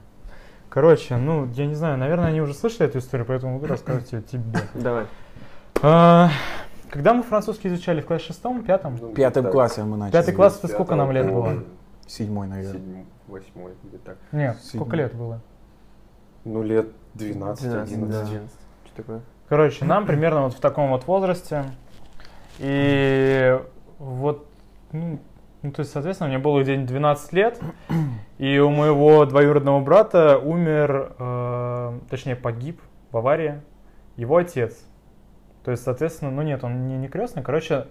Короче, 0.68 1.16
ну, 1.16 1.46
я 1.54 1.66
не 1.66 1.74
знаю, 1.74 1.96
наверное, 1.98 2.26
они 2.28 2.40
уже 2.40 2.52
слышали 2.54 2.88
эту 2.88 2.98
историю, 2.98 3.26
поэтому 3.26 3.58
буду 3.58 3.68
рассказывать 3.68 4.12
ее 4.12 4.22
тебе. 4.22 4.42
Давай. 4.74 5.06
А, 5.82 6.30
Когда 6.90 7.14
мы 7.14 7.22
французский 7.22 7.68
изучали 7.68 8.00
в 8.00 8.06
классе 8.06 8.24
шестом, 8.26 8.62
пятом? 8.62 8.96
В 8.96 9.14
пятом 9.14 9.44
так, 9.44 9.52
классе 9.52 9.84
мы 9.84 9.96
начали. 9.96 10.12
Пятый 10.12 10.34
класс, 10.34 10.58
это 10.58 10.68
сколько 10.68 10.94
нам 10.94 11.10
лет 11.12 11.30
было? 11.32 11.64
Седьмой, 12.06 12.46
наверное. 12.46 12.74
седьмой, 12.74 13.04
восьмой, 13.26 13.72
или 13.90 13.96
так. 13.98 14.16
Нет, 14.32 14.56
Седьмой. 14.62 14.80
сколько 14.82 14.96
лет 14.96 15.14
было? 15.14 15.40
Ну, 16.44 16.62
лет 16.62 16.86
12, 17.14 17.64
12, 17.64 17.92
11. 17.92 18.08
да. 18.10 18.26
Что 18.86 18.96
такое? 18.96 19.20
Короче, 19.48 19.84
нам 19.84 20.06
примерно 20.06 20.42
вот 20.42 20.54
в 20.54 20.60
таком 20.60 20.90
вот 20.90 21.06
возрасте. 21.06 21.64
И 22.58 23.58
вот, 23.98 24.46
ну, 24.92 25.18
ну, 25.66 25.72
то 25.72 25.80
есть, 25.80 25.90
соответственно, 25.90 26.28
мне 26.28 26.38
было 26.38 26.62
где-нибудь 26.62 26.86
12 26.86 27.32
лет, 27.32 27.60
и 28.38 28.58
у 28.60 28.70
моего 28.70 29.24
двоюродного 29.26 29.80
брата 29.80 30.38
умер, 30.38 31.14
э, 31.18 31.98
точнее, 32.08 32.36
погиб 32.36 32.80
в 33.10 33.16
аварии 33.16 33.60
его 34.14 34.36
отец. 34.36 34.78
То 35.64 35.72
есть, 35.72 35.82
соответственно, 35.82 36.30
ну 36.30 36.42
нет, 36.42 36.62
он 36.62 36.86
не, 36.86 36.96
не 36.96 37.08
крестный. 37.08 37.42
Короче, 37.42 37.88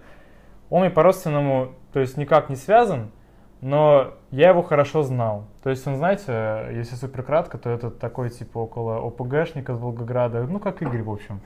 он 0.70 0.86
и 0.86 0.88
по-родственному, 0.88 1.74
то 1.92 2.00
есть, 2.00 2.16
никак 2.16 2.48
не 2.48 2.56
связан, 2.56 3.10
но 3.66 4.14
я 4.30 4.50
его 4.50 4.62
хорошо 4.62 5.02
знал. 5.02 5.46
То 5.64 5.70
есть 5.70 5.84
он, 5.88 5.96
знаете, 5.96 6.68
если 6.72 6.94
супер 6.94 7.24
кратко, 7.24 7.58
то 7.58 7.68
это 7.68 7.90
такой 7.90 8.30
типа 8.30 8.58
около 8.58 9.04
ОПГшника 9.04 9.74
с 9.74 9.80
Волгограда, 9.80 10.44
ну 10.44 10.60
как 10.60 10.82
Игорь, 10.82 11.02
в 11.02 11.10
общем. 11.10 11.40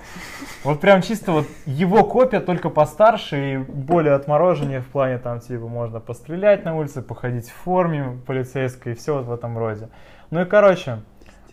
Вот 0.63 0.83
прям 0.83 1.01
чисто 1.01 1.33
вот 1.33 1.47
его 1.65 2.05
копия, 2.05 2.41
только 2.41 2.69
постарше 2.69 3.55
и 3.55 3.57
более 3.57 4.13
отмороженнее 4.13 4.81
в 4.81 4.89
плане 4.89 5.17
там 5.17 5.41
типа 5.41 5.67
можно 5.67 5.99
пострелять 5.99 6.63
на 6.63 6.77
улице, 6.77 7.01
походить 7.01 7.49
в 7.49 7.55
форме 7.55 8.19
полицейской 8.27 8.93
и 8.93 8.95
все 8.95 9.15
вот 9.17 9.25
в 9.25 9.33
этом 9.33 9.57
роде. 9.57 9.89
Ну 10.29 10.43
и 10.43 10.45
короче, 10.45 10.99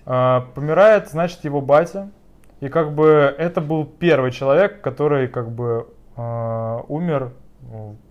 э, 0.05 0.41
помирает, 0.53 1.07
значит, 1.07 1.45
его 1.45 1.61
батя. 1.61 2.11
И 2.59 2.68
как 2.68 2.93
бы 2.93 3.34
это 3.38 3.61
был 3.61 3.86
первый 3.86 4.32
человек, 4.32 4.82
который 4.82 5.30
как 5.30 5.49
бы 5.49 5.88
э, 6.18 6.80
умер, 6.89 7.32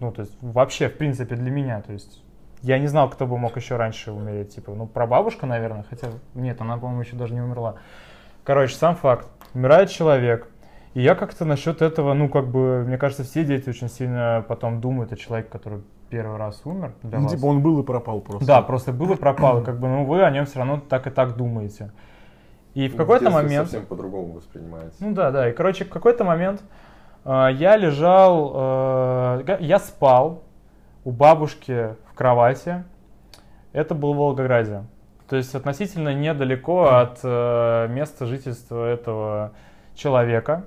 ну 0.01 0.13
то 0.13 0.23
есть 0.23 0.35
вообще 0.41 0.89
в 0.89 0.97
принципе 0.97 1.37
для 1.37 1.51
меня, 1.51 1.83
то 1.83 1.93
есть 1.93 2.23
я 2.63 2.79
не 2.79 2.87
знал, 2.87 3.09
кто 3.11 3.27
бы 3.27 3.39
мог 3.39 3.57
еще 3.57 3.77
раньше 3.77 4.13
умереть. 4.13 4.55
Типа, 4.55 4.73
ну, 4.73 4.87
прабабушка, 4.87 5.47
наверное, 5.47 5.85
хотя 5.89 6.09
нет, 6.35 6.61
она, 6.61 6.77
по-моему, 6.77 7.03
еще 7.03 7.17
даже 7.17 7.35
не 7.35 7.41
умерла. 7.41 7.77
Короче, 8.45 8.75
сам 8.75 8.97
факт. 8.97 9.29
Умирает 9.55 9.91
человек. 9.91 10.49
И 10.95 11.03
я 11.03 11.15
как-то 11.15 11.45
насчет 11.45 11.83
этого, 11.83 12.15
ну, 12.15 12.29
как 12.29 12.49
бы, 12.49 12.85
мне 12.87 12.97
кажется, 12.97 13.23
все 13.23 13.45
дети 13.45 13.69
очень 13.69 13.89
сильно 13.89 14.45
потом 14.49 14.81
думают 14.81 15.13
о 15.13 15.17
человеке, 15.17 15.51
который 15.51 15.83
первый 16.09 16.39
раз 16.39 16.63
умер 16.65 16.93
для 17.03 17.19
Ну, 17.19 17.25
вас. 17.25 17.33
типа 17.33 17.47
он 17.47 17.61
был 17.61 17.81
и 17.81 17.85
пропал 17.85 18.21
просто. 18.21 18.47
Да, 18.47 18.63
просто 18.63 18.93
был 18.93 19.13
и 19.13 19.17
пропал. 19.17 19.61
и 19.61 19.65
Как 19.65 19.79
бы, 19.79 19.89
ну, 19.89 20.05
вы 20.05 20.23
о 20.23 20.31
нем 20.31 20.47
все 20.47 20.59
равно 20.59 20.81
так 20.81 21.07
и 21.07 21.11
так 21.11 21.37
думаете. 21.37 21.91
И 22.75 22.89
в 22.89 22.97
какой-то 22.97 23.25
детстве 23.27 23.43
момент... 23.43 23.69
совсем 23.71 23.87
по-другому 23.87 24.33
воспринимается. 24.35 25.03
Ну 25.05 25.13
да, 25.15 25.31
да. 25.31 25.51
И, 25.51 25.53
короче, 25.53 25.85
в 25.85 25.89
какой-то 25.89 26.25
момент 26.25 26.63
э, 27.25 27.49
я 27.55 27.77
лежал, 27.77 28.53
э, 29.47 29.57
я 29.61 29.79
спал 29.79 30.43
у 31.05 31.11
бабушки 31.11 31.97
кровати. 32.17 32.85
Это 33.73 33.95
был 33.95 34.15
в 34.15 34.17
Волгограде. 34.17 34.83
То 35.29 35.37
есть 35.37 35.55
относительно 35.55 36.15
недалеко 36.15 36.87
от 36.87 37.21
э, 37.23 37.87
места 37.91 38.27
жительства 38.27 38.89
этого 38.89 39.53
человека. 39.95 40.67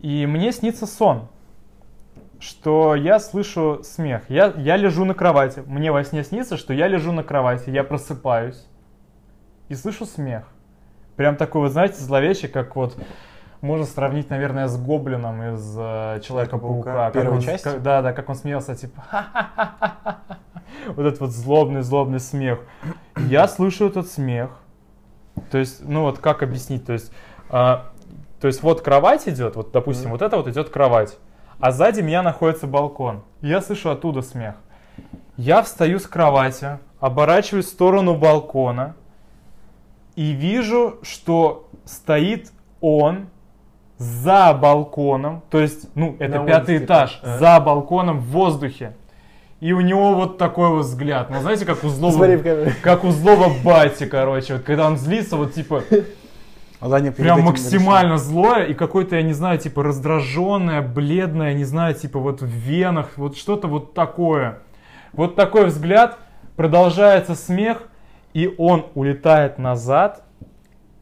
И 0.00 0.26
мне 0.26 0.52
снится 0.52 0.86
сон, 0.86 1.28
что 2.38 2.94
я 2.94 3.18
слышу 3.18 3.80
смех. 3.82 4.22
Я, 4.28 4.52
я 4.56 4.76
лежу 4.76 5.04
на 5.04 5.14
кровати. 5.14 5.62
Мне 5.66 5.90
во 5.90 6.04
сне 6.04 6.22
снится, 6.22 6.56
что 6.56 6.72
я 6.74 6.86
лежу 6.86 7.12
на 7.12 7.22
кровати, 7.22 7.70
я 7.70 7.82
просыпаюсь 7.82 8.66
и 9.68 9.74
слышу 9.74 10.06
смех. 10.06 10.44
Прям 11.16 11.36
такой, 11.36 11.62
вот 11.62 11.72
знаете, 11.72 11.96
зловещий, 11.96 12.48
как 12.48 12.76
вот 12.76 12.96
можно 13.60 13.86
сравнить, 13.86 14.30
наверное, 14.30 14.68
с 14.68 14.76
гоблином 14.76 15.42
из 15.54 15.74
э, 15.78 16.20
Человека-паука. 16.22 17.10
Первой 17.10 17.40
части? 17.42 17.64
как- 17.64 17.82
да, 17.82 18.02
да, 18.02 18.12
как 18.12 18.28
он 18.28 18.34
смеялся, 18.34 18.74
типа 18.74 19.04
вот 20.88 21.06
этот 21.06 21.20
вот 21.20 21.30
злобный, 21.30 21.82
злобный 21.82 22.20
смех. 22.20 22.60
Я 23.16 23.48
слышу 23.48 23.86
этот 23.86 24.08
смех, 24.08 24.50
То 25.50 25.58
есть, 25.58 25.86
ну 25.86 26.02
вот 26.02 26.18
как 26.18 26.42
объяснить? 26.42 26.84
То 26.86 26.92
есть, 26.92 27.12
а, 27.50 27.92
то 28.40 28.46
есть 28.46 28.62
вот 28.62 28.82
кровать 28.82 29.28
идет, 29.28 29.56
вот 29.56 29.72
допустим, 29.72 30.10
вот 30.10 30.22
это 30.22 30.36
вот 30.36 30.48
идет 30.48 30.68
кровать, 30.70 31.18
а 31.58 31.70
сзади 31.72 32.00
меня 32.02 32.22
находится 32.22 32.66
балкон. 32.66 33.22
Я 33.40 33.60
слышу 33.60 33.90
оттуда 33.90 34.22
смех. 34.22 34.56
Я 35.36 35.62
встаю 35.62 35.98
с 35.98 36.06
кровати, 36.06 36.78
оборачиваюсь 37.00 37.66
в 37.66 37.70
сторону 37.70 38.14
балкона 38.14 38.94
и 40.14 40.32
вижу, 40.32 40.98
что 41.02 41.68
стоит 41.84 42.50
он 42.80 43.28
за 43.98 44.52
балконом, 44.54 45.42
то 45.50 45.58
есть, 45.58 45.88
ну, 45.94 46.16
это 46.18 46.40
На 46.40 46.46
пятый 46.46 46.76
улице, 46.76 46.84
этаж, 46.84 47.14
типа. 47.16 47.38
за 47.38 47.60
балконом 47.60 48.20
в 48.20 48.26
воздухе. 48.26 48.94
И 49.60 49.72
у 49.72 49.80
него 49.80 50.14
вот 50.14 50.36
такой 50.36 50.68
вот 50.68 50.84
взгляд. 50.84 51.30
Ну, 51.30 51.40
знаете, 51.40 51.64
как 51.64 51.82
у 51.82 51.88
злого, 51.88 52.26
как 52.82 53.04
у 53.04 53.10
злого 53.10 53.50
бати, 53.64 54.04
короче. 54.04 54.54
Вот 54.54 54.64
когда 54.64 54.86
он 54.86 54.98
злится, 54.98 55.36
вот 55.36 55.54
типа 55.54 55.82
А 56.78 57.00
перед 57.00 57.16
прям 57.16 57.40
максимально 57.40 58.18
злое 58.18 58.64
и 58.64 58.74
какое-то, 58.74 59.16
я 59.16 59.22
не 59.22 59.32
знаю, 59.32 59.58
типа 59.58 59.82
раздраженное, 59.82 60.82
бледное, 60.82 61.54
не 61.54 61.64
знаю, 61.64 61.94
типа 61.94 62.18
вот 62.18 62.42
в 62.42 62.46
венах, 62.46 63.12
вот 63.16 63.36
что-то 63.36 63.66
вот 63.66 63.94
такое. 63.94 64.58
Вот 65.12 65.36
такой 65.36 65.66
взгляд, 65.66 66.18
продолжается 66.56 67.34
смех, 67.34 67.88
и 68.34 68.54
он 68.58 68.86
улетает 68.94 69.56
назад 69.58 70.22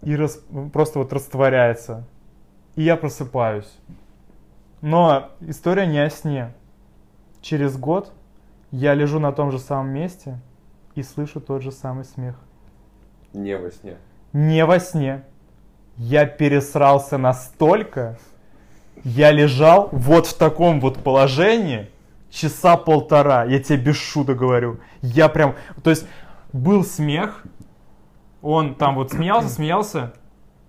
и 0.03 0.15
рас- 0.15 0.41
просто 0.73 1.01
вот 1.01 1.13
растворяется. 1.13 2.05
И 2.77 2.83
я 2.83 2.97
просыпаюсь. 2.97 3.73
Но 4.81 5.31
история 5.41 5.87
не 5.87 5.99
о 5.99 6.11
сне. 6.11 6.53
Через 7.41 7.77
год 7.77 8.13
я 8.71 8.95
лежу 8.95 9.19
на 9.19 9.33
том 9.33 9.51
же 9.51 9.59
самом 9.59 9.91
месте 9.91 10.39
и 10.95 11.03
слышу 11.03 11.41
тот 11.41 11.63
же 11.63 11.73
самый 11.73 12.05
смех. 12.05 12.37
Не 13.33 13.57
во 13.57 13.71
сне. 13.71 13.97
Не 14.33 14.65
во 14.65 14.79
сне. 14.79 15.25
Я 15.97 16.27
пересрался 16.27 17.19
настолько, 17.19 18.19
я 19.05 19.31
лежал 19.31 19.89
вот 19.93 20.27
в 20.27 20.37
таком 20.37 20.81
вот 20.81 21.03
положении 21.03 21.91
часа 22.31 22.77
полтора, 22.77 23.45
я 23.45 23.61
тебе 23.61 23.79
без 23.79 23.97
шуток 23.97 24.39
говорю. 24.39 24.81
Я 25.03 25.29
прям, 25.29 25.55
то 25.83 25.91
есть 25.91 26.07
был 26.53 26.85
смех, 26.85 27.45
он 28.43 28.75
там 28.75 28.97
вот 28.97 29.13
смеялся, 29.13 29.49
смеялся 29.49 30.15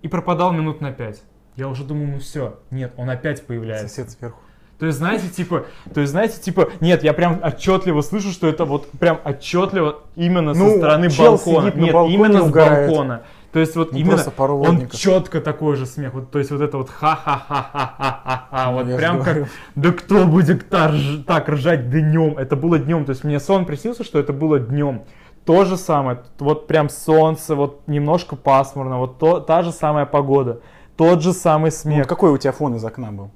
и 0.02 0.08
пропадал 0.08 0.52
минут 0.52 0.80
на 0.80 0.92
пять. 0.92 1.22
Я 1.56 1.68
уже 1.68 1.84
думаю, 1.84 2.08
ну 2.12 2.18
все, 2.20 2.58
нет, 2.70 2.92
он 2.96 3.08
опять 3.10 3.46
появляется. 3.46 3.88
Сосед 3.88 4.10
сверху. 4.10 4.38
То 4.78 4.84
есть, 4.84 4.98
знаете, 4.98 5.28
типа, 5.28 5.64
то 5.94 6.00
есть, 6.02 6.10
знаете, 6.12 6.38
типа, 6.38 6.68
нет, 6.80 7.02
я 7.02 7.14
прям 7.14 7.40
отчетливо 7.42 8.02
слышу, 8.02 8.30
что 8.30 8.46
это 8.46 8.66
вот 8.66 8.90
прям 8.90 9.18
отчетливо 9.24 10.00
именно 10.16 10.52
Ну, 10.52 10.68
со 10.70 10.76
стороны 10.76 11.08
чел 11.10 11.32
балкона. 11.32 11.72
нет, 11.74 11.92
балконе 11.94 12.14
именно 12.14 12.40
с 12.40 12.48
угорает. 12.48 12.88
балкона. 12.90 13.22
То 13.52 13.60
есть 13.60 13.74
вот 13.74 13.92
Ну, 13.92 13.98
именно 13.98 14.22
он 14.38 14.88
четко 14.90 15.40
такой 15.40 15.76
же 15.76 15.86
смех. 15.86 16.12
Вот, 16.12 16.30
то 16.30 16.38
есть 16.38 16.50
вот 16.50 16.60
это 16.60 16.76
вот 16.76 16.90
ха-ха-ха-ха-ха-ха. 16.90 18.70
Ну, 18.70 18.76
Вот 18.84 18.96
прям 18.96 19.22
как, 19.22 19.48
да 19.74 19.92
кто 19.92 20.26
будет 20.26 20.68
так 20.68 21.48
ржать 21.48 21.88
днем? 21.90 22.36
Это 22.36 22.54
было 22.56 22.78
днем. 22.78 23.06
То 23.06 23.10
есть 23.10 23.24
мне 23.24 23.40
сон 23.40 23.64
приснился, 23.64 24.04
что 24.04 24.18
это 24.18 24.34
было 24.34 24.58
днем. 24.60 25.04
То 25.46 25.64
же 25.64 25.76
самое, 25.78 26.18
вот 26.38 26.66
прям 26.66 26.88
солнце, 26.90 27.54
вот 27.54 27.82
немножко 27.86 28.34
пасмурно, 28.36 28.98
вот 28.98 29.18
то, 29.18 29.38
та 29.40 29.62
же 29.62 29.70
самая 29.72 30.04
погода, 30.04 30.60
тот 30.96 31.22
же 31.22 31.32
самый 31.32 31.70
Ну, 31.70 31.76
смех. 31.76 32.06
какой 32.08 32.30
у 32.30 32.38
тебя 32.38 32.52
фон 32.52 32.74
из 32.76 32.84
окна 32.84 33.12
был? 33.12 33.30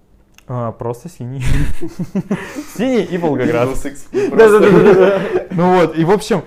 А, 0.49 0.73
просто 0.73 1.09
синий. 1.09 1.45
Синий 2.77 3.03
и 3.05 3.19
Волгоград. 3.19 3.69
Просто. 3.69 3.93
Ну 5.53 5.75
вот, 5.77 5.97
и 5.97 6.05
в 6.05 6.11
общем, 6.11 6.43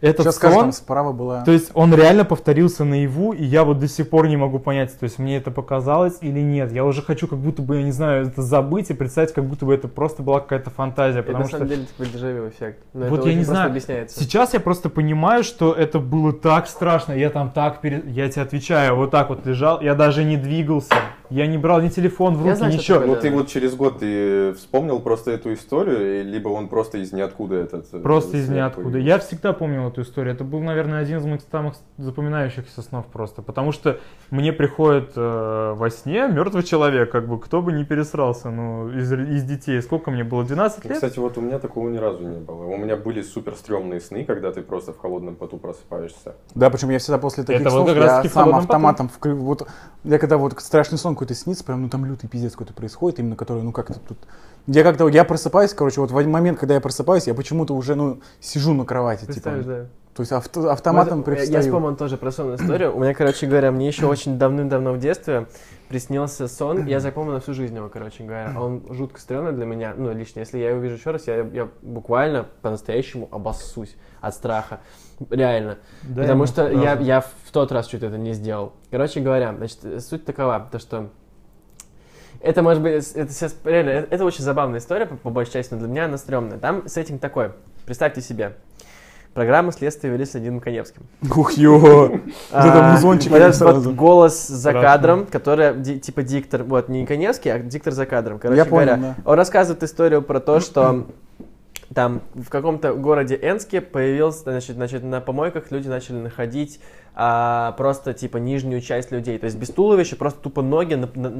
этот 0.00 0.22
Сейчас 0.26 0.36
скажешь, 0.36 0.54
сон, 0.56 0.64
там 0.66 0.72
справа 0.72 1.12
была... 1.12 1.42
то 1.44 1.50
есть 1.50 1.70
он 1.74 1.92
реально 1.94 2.24
повторился 2.24 2.84
наяву, 2.84 3.32
и 3.32 3.44
я 3.44 3.64
вот 3.64 3.78
до 3.80 3.88
сих 3.88 4.08
пор 4.08 4.28
не 4.28 4.36
могу 4.36 4.58
понять, 4.60 4.96
то 4.98 5.04
есть 5.04 5.18
мне 5.18 5.36
это 5.38 5.50
показалось 5.50 6.18
или 6.20 6.40
нет. 6.40 6.70
Я 6.72 6.84
уже 6.84 7.02
хочу 7.02 7.26
как 7.26 7.38
будто 7.38 7.62
бы, 7.62 7.76
я 7.78 7.82
не 7.82 7.90
знаю, 7.90 8.26
это 8.26 8.42
забыть 8.42 8.90
и 8.90 8.94
представить, 8.94 9.32
как 9.32 9.44
будто 9.44 9.66
бы 9.66 9.74
это 9.74 9.88
просто 9.88 10.22
была 10.22 10.40
какая-то 10.40 10.70
фантазия, 10.70 11.20
Это 11.20 11.32
на 11.32 11.38
потому 11.38 11.48
что 11.48 11.58
самом 11.58 11.68
деле 11.70 11.84
типа 11.86 12.06
дежавю 12.06 12.48
эффект. 12.48 12.78
Но 12.94 13.06
Вот 13.06 13.20
это 13.20 13.28
я 13.30 13.34
не 13.34 13.44
знаю. 13.44 13.70
объясняется. 13.70 14.20
сейчас 14.20 14.54
я 14.54 14.60
просто 14.60 14.88
понимаю, 14.88 15.42
что 15.42 15.72
это 15.72 15.98
было 15.98 16.32
так 16.32 16.68
страшно, 16.68 17.12
я 17.12 17.30
там 17.30 17.50
так, 17.50 17.80
пере- 17.80 18.04
я 18.06 18.28
тебе 18.28 18.42
отвечаю, 18.42 18.94
вот 18.94 19.10
так 19.10 19.30
вот 19.30 19.44
лежал, 19.46 19.80
я 19.80 19.94
даже 19.94 20.22
не 20.24 20.36
двигался, 20.36 20.94
я 21.30 21.46
не 21.46 21.58
брал 21.58 21.80
ни 21.80 21.88
телефон 21.88 22.36
в 22.36 22.42
руки, 22.44 22.54
знаю, 22.56 22.72
ничего. 22.72 23.00
Ну 23.00 23.16
ты 23.16 23.30
вот 23.30 23.48
через 23.48 23.74
год 23.74 23.98
ты 24.00 24.52
вспомнил 24.54 25.00
просто 25.00 25.30
эту 25.30 25.52
историю, 25.52 26.24
либо 26.24 26.48
он 26.48 26.68
просто 26.68 26.98
из 26.98 27.12
ниоткуда 27.12 27.56
этот... 27.56 27.86
э, 27.92 27.98
Просто 28.00 28.36
из 28.38 28.48
ниоткуда. 28.48 28.90
появился? 28.90 29.08
Я 29.08 29.18
всегда 29.18 29.52
помнил 29.52 29.88
эту 29.88 30.02
историю. 30.02 30.34
Это 30.34 30.44
был, 30.44 30.60
наверное, 30.60 31.00
один 31.00 31.18
из 31.18 31.24
моих 31.24 31.40
самых 31.50 31.74
запоминающихся 31.98 32.82
снов 32.82 33.06
просто. 33.06 33.42
Потому 33.42 33.72
что 33.72 33.98
мне 34.30 34.52
приходит 34.52 35.12
э, 35.16 35.72
во 35.76 35.90
сне 35.90 36.28
мертвый 36.28 36.62
человек, 36.62 37.10
как 37.10 37.28
бы 37.28 37.38
кто 37.38 37.60
бы 37.62 37.72
не 37.72 37.84
пересрался, 37.84 38.50
ну, 38.50 38.90
из, 38.90 39.12
из 39.12 39.44
детей. 39.44 39.80
Сколько 39.82 40.10
мне 40.10 40.24
было? 40.24 40.44
12 40.44 40.84
Ну, 40.84 40.88
лет? 40.88 40.96
Кстати, 40.98 41.18
вот 41.18 41.36
у 41.38 41.40
меня 41.40 41.58
такого 41.58 41.88
ни 41.88 41.98
разу 41.98 42.22
не 42.26 42.38
было. 42.38 42.64
У 42.64 42.76
меня 42.76 42.96
были 42.96 43.22
супер 43.22 43.54
стрёмные 43.54 44.00
сны, 44.00 44.24
когда 44.24 44.52
ты 44.52 44.62
просто 44.62 44.92
в 44.92 44.98
холодном 44.98 45.36
поту 45.36 45.58
просыпаешься. 45.58 46.34
Да, 46.54 46.70
причем 46.70 46.90
я 46.90 46.98
всегда 46.98 47.18
после 47.18 47.44
таких 47.44 47.60
Это 47.62 47.70
вот 47.70 47.84
снов, 47.84 47.88
как 47.96 48.04
раз 48.04 48.24
я 48.24 48.30
в 48.30 48.32
сам 48.32 48.54
автоматом, 48.54 49.10
вклю- 49.20 49.34
вот, 49.34 49.66
я 50.04 50.18
когда 50.18 50.36
вот 50.38 50.58
страшный 50.60 50.98
сон 50.98 51.14
какой-то 51.18 51.34
снится, 51.34 51.64
прям, 51.64 51.82
ну 51.82 51.88
там 51.88 52.04
лютый 52.04 52.28
пиздец 52.28 52.52
какой-то 52.52 52.72
происходит, 52.72 53.18
именно 53.18 53.34
который, 53.34 53.62
ну 53.64 53.72
как-то 53.72 53.98
тут... 53.98 54.18
Я 54.68 54.84
когда, 54.84 55.08
я 55.08 55.24
просыпаюсь, 55.24 55.74
короче, 55.74 56.00
вот 56.00 56.12
в 56.12 56.26
момент, 56.28 56.60
когда 56.60 56.74
я 56.74 56.80
просыпаюсь, 56.80 57.26
я 57.26 57.34
почему-то 57.34 57.74
уже, 57.74 57.96
ну, 57.96 58.20
сижу 58.38 58.72
на 58.72 58.84
кровати, 58.84 59.24
типа. 59.24 59.50
да. 59.64 59.86
То 60.14 60.22
есть 60.22 60.32
авто- 60.32 60.68
автоматом 60.70 61.22
Вот, 61.22 61.28
э, 61.28 61.44
Я 61.46 61.60
вспомнил 61.60 61.96
тоже 61.96 62.16
про 62.16 62.30
сон 62.30 62.54
историю. 62.54 62.96
У 62.96 63.00
меня, 63.00 63.14
короче 63.14 63.46
говоря, 63.46 63.70
мне 63.72 63.86
еще 63.88 64.06
очень 64.06 64.38
давным-давно 64.38 64.92
в 64.92 64.98
детстве 64.98 65.46
приснился 65.88 66.48
сон. 66.48 66.86
Я 66.86 67.00
запомнил 67.00 67.34
на 67.34 67.40
всю 67.40 67.54
жизнь 67.54 67.74
его, 67.74 67.88
короче 67.88 68.24
говоря. 68.24 68.52
Он 68.60 68.82
жутко 68.90 69.20
стрёмный 69.20 69.52
для 69.52 69.64
меня. 69.64 69.94
Ну, 69.96 70.12
лично, 70.12 70.40
если 70.40 70.58
я 70.58 70.70
его 70.70 70.78
увижу 70.78 70.96
еще 70.96 71.10
раз, 71.12 71.26
я, 71.26 71.38
я 71.52 71.68
буквально 71.82 72.46
по-настоящему 72.62 73.28
обоссусь 73.30 73.96
от 74.20 74.34
страха. 74.34 74.80
Реально. 75.30 75.78
Да, 76.02 76.22
Потому 76.22 76.46
что 76.46 76.68
я, 76.68 76.94
я 76.94 77.20
в 77.20 77.50
тот 77.52 77.72
раз 77.72 77.86
чуть 77.86 78.02
это 78.02 78.16
не 78.18 78.32
сделал. 78.34 78.72
Короче 78.90 79.20
говоря, 79.20 79.54
значит, 79.56 79.78
э, 79.84 80.00
суть 80.00 80.24
такова, 80.24 80.68
то 80.70 80.78
что 80.78 81.08
это 82.40 82.62
может 82.62 82.82
быть, 82.82 83.12
это 83.14 83.32
сейчас 83.32 83.56
реально, 83.64 83.90
это, 83.90 84.14
это 84.14 84.24
очень 84.24 84.44
забавная 84.44 84.78
история, 84.78 85.06
по, 85.06 85.16
по 85.16 85.30
большей 85.30 85.54
части, 85.54 85.74
но 85.74 85.80
для 85.80 85.88
меня 85.88 86.04
она 86.04 86.18
стрёмная. 86.18 86.58
Там 86.58 86.86
сеттинг 86.88 87.20
такой, 87.20 87.50
представьте 87.84 88.20
себе, 88.20 88.54
программа 89.34 89.72
следствия 89.72 90.10
вели 90.10 90.24
с 90.24 90.34
Леонидом 90.34 90.60
Каневским. 90.60 91.02
Ух, 91.36 91.52
ё! 91.52 91.78
Вот 91.78 92.10
это 92.50 92.90
А, 92.90 92.92
музончик 92.92 93.32
сразу. 93.54 93.92
голос 93.92 94.46
за 94.46 94.72
кадром, 94.72 95.26
который 95.26 95.82
типа 95.98 96.22
диктор, 96.22 96.62
вот 96.62 96.88
не 96.88 97.06
Каневский, 97.06 97.52
а 97.52 97.58
диктор 97.58 97.92
за 97.92 98.06
кадром. 98.06 98.38
Короче 98.38 98.64
говоря, 98.64 99.16
он 99.24 99.34
рассказывает 99.34 99.82
историю 99.82 100.22
про 100.22 100.38
то, 100.40 100.60
что 100.60 101.06
там 101.94 102.22
в 102.34 102.48
каком-то 102.50 102.94
городе 102.94 103.38
Энске 103.40 103.80
появился, 103.80 104.42
значит, 104.42 104.76
значит, 104.76 105.02
на 105.02 105.20
помойках 105.20 105.70
люди 105.70 105.88
начали 105.88 106.16
находить 106.16 106.80
а, 107.14 107.72
просто 107.72 108.14
типа 108.14 108.36
нижнюю 108.36 108.80
часть 108.80 109.10
людей, 109.10 109.38
то 109.38 109.46
есть 109.46 109.56
без 109.56 109.70
туловища, 109.70 110.14
просто 110.14 110.40
тупо 110.40 110.62
ноги, 110.62 110.94
на, 110.94 111.08
на- 111.14 111.30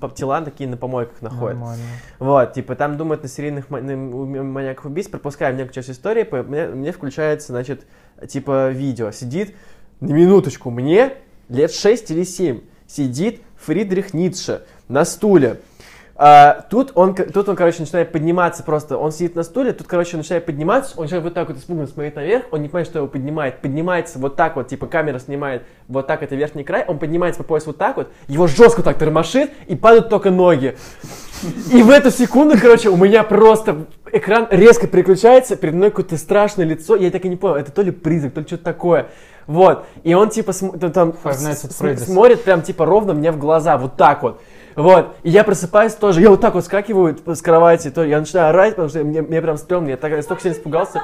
на- 0.00 0.10
тела 0.10 0.40
такие 0.40 0.68
на 0.68 0.76
помойках 0.76 1.22
находят. 1.22 1.56
Нормально. 1.58 1.84
Вот, 2.18 2.52
типа, 2.54 2.74
там 2.74 2.96
думают 2.96 3.22
на 3.22 3.28
серийных 3.28 3.70
ма- 3.70 3.80
маньяков 3.80 4.86
убийств, 4.86 5.12
пропускаем 5.12 5.56
некую 5.56 5.72
часть 5.74 5.90
истории, 5.90 6.24
по- 6.24 6.42
мне, 6.42 6.66
мне 6.66 6.90
включается, 6.90 7.52
значит, 7.52 7.86
типа, 8.26 8.70
видео. 8.70 9.12
Сидит, 9.12 9.54
на 10.00 10.12
минуточку, 10.12 10.70
мне 10.70 11.12
лет 11.48 11.72
6 11.72 12.10
или 12.10 12.24
7, 12.24 12.60
сидит 12.88 13.42
Фридрих 13.58 14.14
Ницше 14.14 14.62
на 14.88 15.04
стуле. 15.04 15.60
А, 16.20 16.66
тут, 16.68 16.90
он, 16.96 17.14
тут 17.14 17.48
он, 17.48 17.54
короче, 17.54 17.78
начинает 17.78 18.10
подниматься 18.10 18.64
просто. 18.64 18.98
Он 18.98 19.12
сидит 19.12 19.36
на 19.36 19.44
стуле, 19.44 19.72
тут, 19.72 19.86
короче, 19.86 20.16
он 20.16 20.18
начинает 20.18 20.44
подниматься. 20.46 20.94
Он 20.96 21.04
начинает 21.04 21.22
вот 21.22 21.34
так 21.34 21.48
вот 21.48 21.58
испуганно 21.58 21.86
смотреть 21.86 22.16
наверх. 22.16 22.46
Он 22.50 22.60
не 22.60 22.66
понимает, 22.68 22.88
что 22.88 22.98
его 22.98 23.06
поднимает. 23.06 23.60
Поднимается 23.60 24.18
вот 24.18 24.34
так 24.34 24.56
вот, 24.56 24.66
типа 24.66 24.86
камера 24.88 25.20
снимает 25.20 25.62
вот 25.86 26.08
так 26.08 26.24
это 26.24 26.34
верхний 26.34 26.64
край. 26.64 26.84
Он 26.88 26.98
поднимается 26.98 27.40
по 27.42 27.48
пояс 27.48 27.66
вот 27.66 27.78
так 27.78 27.96
вот. 27.96 28.08
Его 28.26 28.48
жестко 28.48 28.82
так 28.82 28.98
тормошит 28.98 29.52
и 29.68 29.76
падают 29.76 30.08
только 30.08 30.32
ноги. 30.32 30.76
И 31.72 31.82
в 31.84 31.90
эту 31.90 32.10
секунду, 32.10 32.56
короче, 32.60 32.88
у 32.88 32.96
меня 32.96 33.22
просто 33.22 33.86
экран 34.10 34.48
резко 34.50 34.88
переключается, 34.88 35.54
перед 35.54 35.74
мной 35.74 35.90
какое-то 35.90 36.16
страшное 36.16 36.64
лицо, 36.66 36.96
я 36.96 37.12
так 37.12 37.24
и 37.24 37.28
не 37.28 37.36
понял, 37.36 37.54
это 37.54 37.70
то 37.70 37.82
ли 37.82 37.92
призрак, 37.92 38.34
то 38.34 38.40
ли 38.40 38.46
что-то 38.46 38.64
такое. 38.64 39.06
Вот, 39.46 39.86
и 40.02 40.14
он 40.14 40.30
типа 40.30 40.52
см- 40.52 40.90
там 40.92 41.10
Five 41.10 41.38
Nights 41.38 41.64
at 41.64 41.70
с- 41.72 41.80
Freddy's. 41.80 41.98
смотрит 42.06 42.42
прям 42.42 42.62
типа 42.62 42.84
ровно 42.84 43.14
мне 43.14 43.30
в 43.30 43.38
глаза, 43.38 43.78
вот 43.78 43.96
так 43.96 44.22
вот. 44.24 44.42
Вот, 44.78 45.16
и 45.24 45.30
я 45.30 45.42
просыпаюсь 45.42 45.94
тоже, 45.94 46.20
я 46.20 46.30
вот 46.30 46.40
так 46.40 46.54
вот 46.54 46.64
скакиваю 46.64 47.18
с 47.26 47.42
кровати, 47.42 47.90
то 47.90 48.04
я 48.04 48.20
начинаю 48.20 48.50
орать, 48.50 48.76
потому 48.76 48.88
что 48.88 49.02
мне, 49.02 49.22
мне 49.22 49.42
прям 49.42 49.56
стрёмно, 49.56 49.88
я, 49.88 49.96
так, 49.96 50.12
я 50.12 50.22
столько 50.22 50.42
сильно 50.42 50.54
испугался. 50.54 51.02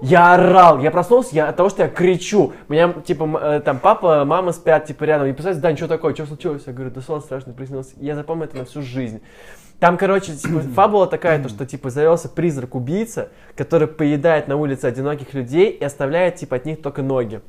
Я 0.00 0.34
орал, 0.34 0.78
я 0.78 0.92
проснулся 0.92 1.34
я, 1.34 1.48
от 1.48 1.56
того, 1.56 1.68
что 1.68 1.82
я 1.82 1.88
кричу. 1.88 2.52
Меня, 2.68 2.92
типа, 2.92 3.40
э, 3.42 3.60
там 3.64 3.80
папа, 3.80 4.24
мама 4.24 4.52
спят, 4.52 4.84
типа, 4.84 5.04
рядом. 5.04 5.26
И 5.26 5.32
представляете, 5.32 5.62
Дань, 5.62 5.76
что 5.76 5.88
такое, 5.88 6.14
что 6.14 6.26
случилось? 6.26 6.62
Я 6.66 6.72
говорю, 6.72 6.90
да 6.90 7.00
сон 7.00 7.20
страшный 7.20 7.54
приснился. 7.54 7.94
Я 7.96 8.14
запомнил 8.14 8.44
это 8.44 8.58
на 8.58 8.64
всю 8.66 8.82
жизнь. 8.82 9.22
Там, 9.80 9.96
короче, 9.96 10.34
типа, 10.36 10.60
фабула 10.60 11.06
такая, 11.06 11.42
то, 11.42 11.48
что, 11.48 11.66
типа, 11.66 11.90
завелся 11.90 12.28
призрак-убийца, 12.28 13.30
который 13.56 13.88
поедает 13.88 14.48
на 14.48 14.56
улице 14.56 14.84
одиноких 14.84 15.34
людей 15.34 15.70
и 15.70 15.82
оставляет, 15.82 16.36
типа, 16.36 16.56
от 16.56 16.66
них 16.66 16.80
только 16.80 17.02
ноги. 17.02 17.40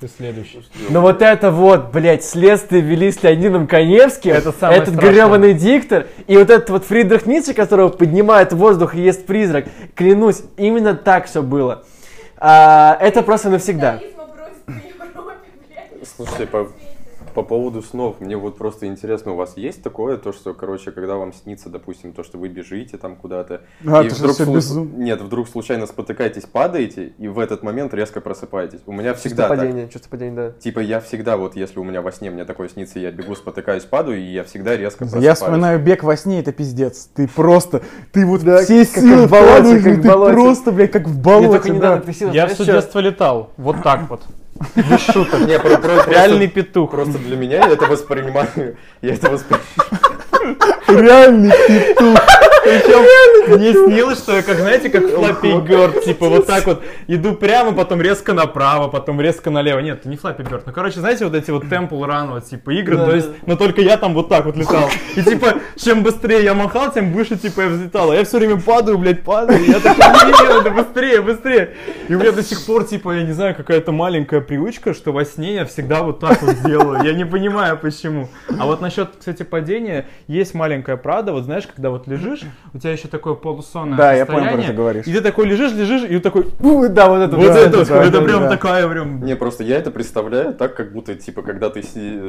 Ты 0.00 0.08
следующий. 0.08 0.66
Ну 0.90 1.00
вот 1.00 1.22
это 1.22 1.50
вот, 1.50 1.92
блядь, 1.92 2.24
следствие 2.24 2.82
вели 2.82 3.12
с 3.12 3.22
Леонидом 3.22 3.66
Коневским, 3.66 4.32
Это 4.32 4.52
самое 4.52 4.80
этот 4.82 4.94
страшное. 4.94 5.12
гребаный 5.14 5.54
диктор, 5.54 6.06
и 6.26 6.36
вот 6.36 6.50
этот 6.50 6.68
вот 6.70 6.84
Фридрих 6.84 7.26
Ницше, 7.26 7.54
которого 7.54 7.88
поднимает 7.90 8.52
в 8.52 8.56
воздух 8.56 8.96
и 8.96 9.00
ест 9.02 9.24
призрак, 9.24 9.66
клянусь, 9.94 10.42
именно 10.56 10.94
так 10.94 11.26
все 11.26 11.42
было. 11.42 11.84
А, 12.36 12.98
это 13.00 13.22
просто 13.22 13.50
навсегда. 13.50 13.92
Капитализма 13.98 14.24
бросит 14.34 14.98
по 14.98 15.04
Европе, 15.04 15.36
блядь. 15.68 16.08
Слушайте, 16.16 16.46
по, 17.34 17.42
по 17.42 17.48
поводу 17.48 17.82
снов, 17.82 18.20
мне 18.20 18.36
вот 18.36 18.56
просто 18.58 18.86
интересно, 18.86 19.32
у 19.32 19.36
вас 19.36 19.56
есть 19.56 19.82
такое, 19.82 20.16
то, 20.16 20.32
что, 20.32 20.54
короче, 20.54 20.90
когда 20.92 21.16
вам 21.16 21.32
снится, 21.32 21.68
допустим, 21.68 22.12
то, 22.12 22.22
что 22.22 22.38
вы 22.38 22.48
бежите 22.48 22.96
там 22.96 23.16
куда-то, 23.16 23.62
А, 23.86 24.02
и 24.02 24.08
ты 24.08 24.14
вдруг, 24.14 24.32
слу- 24.38 24.54
безум- 24.56 24.96
нет, 24.96 25.20
вдруг 25.20 25.48
случайно 25.48 25.86
спотыкаетесь, 25.86 26.44
падаете, 26.44 27.12
и 27.18 27.28
в 27.28 27.38
этот 27.38 27.62
момент 27.62 27.92
резко 27.94 28.20
просыпаетесь. 28.20 28.80
У 28.86 28.92
меня 28.92 29.14
всегда 29.14 29.48
Чувство 29.48 29.66
так. 29.72 29.90
чувство 29.92 30.10
падения, 30.10 30.34
да. 30.36 30.50
Типа 30.58 30.80
я 30.80 31.00
всегда, 31.00 31.36
вот 31.36 31.56
если 31.56 31.78
у 31.78 31.84
меня 31.84 32.02
во 32.02 32.12
сне 32.12 32.30
мне 32.30 32.44
такое 32.44 32.68
снится, 32.68 32.98
я 32.98 33.10
бегу, 33.10 33.34
спотыкаюсь, 33.34 33.84
падаю, 33.84 34.18
и 34.20 34.32
я 34.32 34.44
всегда 34.44 34.76
резко 34.76 34.98
просыпаюсь. 35.00 35.24
Я 35.24 35.34
вспоминаю 35.34 35.80
бег 35.80 36.02
во 36.02 36.16
сне, 36.16 36.40
это 36.40 36.52
пиздец. 36.52 37.08
Ты 37.14 37.28
просто, 37.28 37.82
ты 38.12 38.24
вот 38.26 38.42
Да, 38.42 38.62
все 38.62 38.84
как 38.86 39.02
силы 39.02 39.26
в 39.26 39.30
болоте, 39.30 39.80
как 39.80 39.84
но 39.86 39.92
в 39.98 40.02
ты 40.02 40.08
болоте. 40.08 40.32
просто, 40.34 40.72
блядь, 40.72 40.90
как 40.92 41.06
в 41.06 41.12
Мне 41.14 41.22
болоте, 41.22 41.68
только 41.68 41.80
да. 41.80 41.96
присел, 41.98 42.32
Я 42.32 42.46
все 42.46 42.64
детство 42.64 42.98
летал. 43.00 43.50
Вот 43.56 43.82
так 43.82 44.08
вот. 44.08 44.22
Без 44.76 45.00
шуток. 45.00 45.40
Не, 45.46 45.58
про- 45.58 45.78
про- 45.78 46.06
Реальный 46.10 46.48
петух. 46.48 46.90
просто 46.90 47.18
для 47.18 47.36
меня 47.36 47.58
я 47.66 47.68
это 47.72 47.86
воспринимаю, 47.86 48.76
я 49.02 49.14
это 49.14 49.30
воспринимаю. 49.30 49.64
Реальный 50.88 51.52
петух. 51.68 52.20
Причем 52.64 53.58
мне 53.58 53.72
снилось, 53.72 54.18
что 54.18 54.34
я, 54.36 54.42
как 54.42 54.56
знаете, 54.56 54.88
как 54.88 55.06
Флаппи 55.06 55.60
Бёрд, 55.60 56.02
типа 56.02 56.28
вот 56.30 56.46
так 56.46 56.64
вот 56.66 56.82
иду 57.06 57.34
прямо, 57.34 57.72
потом 57.72 58.00
резко 58.00 58.32
направо, 58.32 58.88
потом 58.88 59.20
резко 59.20 59.50
налево. 59.50 59.80
Нет, 59.80 60.00
это 60.00 60.08
не 60.08 60.16
Флаппи 60.16 60.42
Бёрд. 60.42 60.66
Ну, 60.66 60.72
короче, 60.72 61.00
знаете, 61.00 61.26
вот 61.26 61.34
эти 61.34 61.50
вот 61.50 61.64
Temple 61.64 61.90
Run, 61.90 62.30
вот, 62.30 62.46
типа, 62.46 62.70
игры, 62.70 62.96
Да, 62.96 63.04
то 63.06 63.14
есть, 63.14 63.28
да. 63.28 63.34
но 63.44 63.56
только 63.56 63.82
я 63.82 63.98
там 63.98 64.14
вот 64.14 64.30
так 64.30 64.46
вот 64.46 64.56
летал. 64.56 64.88
И, 65.14 65.22
типа, 65.22 65.56
чем 65.76 66.02
быстрее 66.02 66.42
я 66.42 66.54
махал, 66.54 66.90
тем 66.90 67.12
выше, 67.12 67.36
типа, 67.36 67.60
я 67.62 67.68
взлетал. 67.68 68.10
А 68.10 68.14
я 68.14 68.24
все 68.24 68.38
время 68.38 68.58
падаю, 68.58 68.96
блядь, 68.96 69.22
падаю. 69.22 69.62
И 69.62 69.70
я 69.70 69.80
такой, 69.80 70.06
нет, 70.26 70.64
да 70.64 70.70
быстрее, 70.70 71.20
быстрее. 71.20 71.74
И 72.08 72.14
у 72.14 72.18
меня 72.18 72.32
до 72.32 72.42
сих 72.42 72.64
пор, 72.64 72.84
типа, 72.84 73.12
я 73.12 73.24
не 73.24 73.32
знаю, 73.32 73.54
какая-то 73.54 73.92
маленькая 73.92 74.40
привычка, 74.40 74.94
что 74.94 75.12
во 75.12 75.26
сне 75.26 75.56
я 75.56 75.64
всегда 75.66 76.02
вот 76.02 76.20
так 76.20 76.40
вот 76.40 76.62
делаю. 76.62 77.02
Я 77.04 77.12
не 77.12 77.26
понимаю, 77.26 77.76
почему. 77.76 78.30
А 78.58 78.64
вот 78.64 78.80
насчет, 78.80 79.10
кстати, 79.18 79.42
падения, 79.42 80.06
есть 80.28 80.54
маленькая 80.54 80.73
правда, 80.82 81.32
вот 81.32 81.44
знаешь, 81.44 81.66
когда 81.66 81.90
вот 81.90 82.06
лежишь, 82.06 82.42
у 82.72 82.78
тебя 82.78 82.92
еще 82.92 83.08
такое 83.08 83.34
полусонное 83.34 83.96
Да, 83.96 84.12
я 84.12 84.26
понял, 84.26 84.52
про 84.52 84.62
что 84.62 84.72
говоришь. 84.72 85.06
И 85.06 85.12
ты 85.12 85.20
такой 85.20 85.46
лежишь, 85.46 85.72
лежишь, 85.72 86.02
и 86.08 86.18
такой, 86.18 86.46
Да, 86.60 87.08
вот 87.08 87.20
это. 87.20 87.36
вот 87.36 87.46
да, 87.46 87.58
это, 87.58 87.84
да, 87.84 88.02
это 88.02 88.10
да, 88.10 88.20
прям 88.20 88.40
да. 88.42 88.48
такая 88.48 88.88
прям... 88.88 89.24
Не, 89.24 89.36
просто 89.36 89.64
я 89.64 89.76
это 89.76 89.90
представляю 89.90 90.54
так, 90.54 90.74
как 90.74 90.92
будто, 90.92 91.14
типа, 91.14 91.42
когда 91.42 91.70
ты 91.70 91.82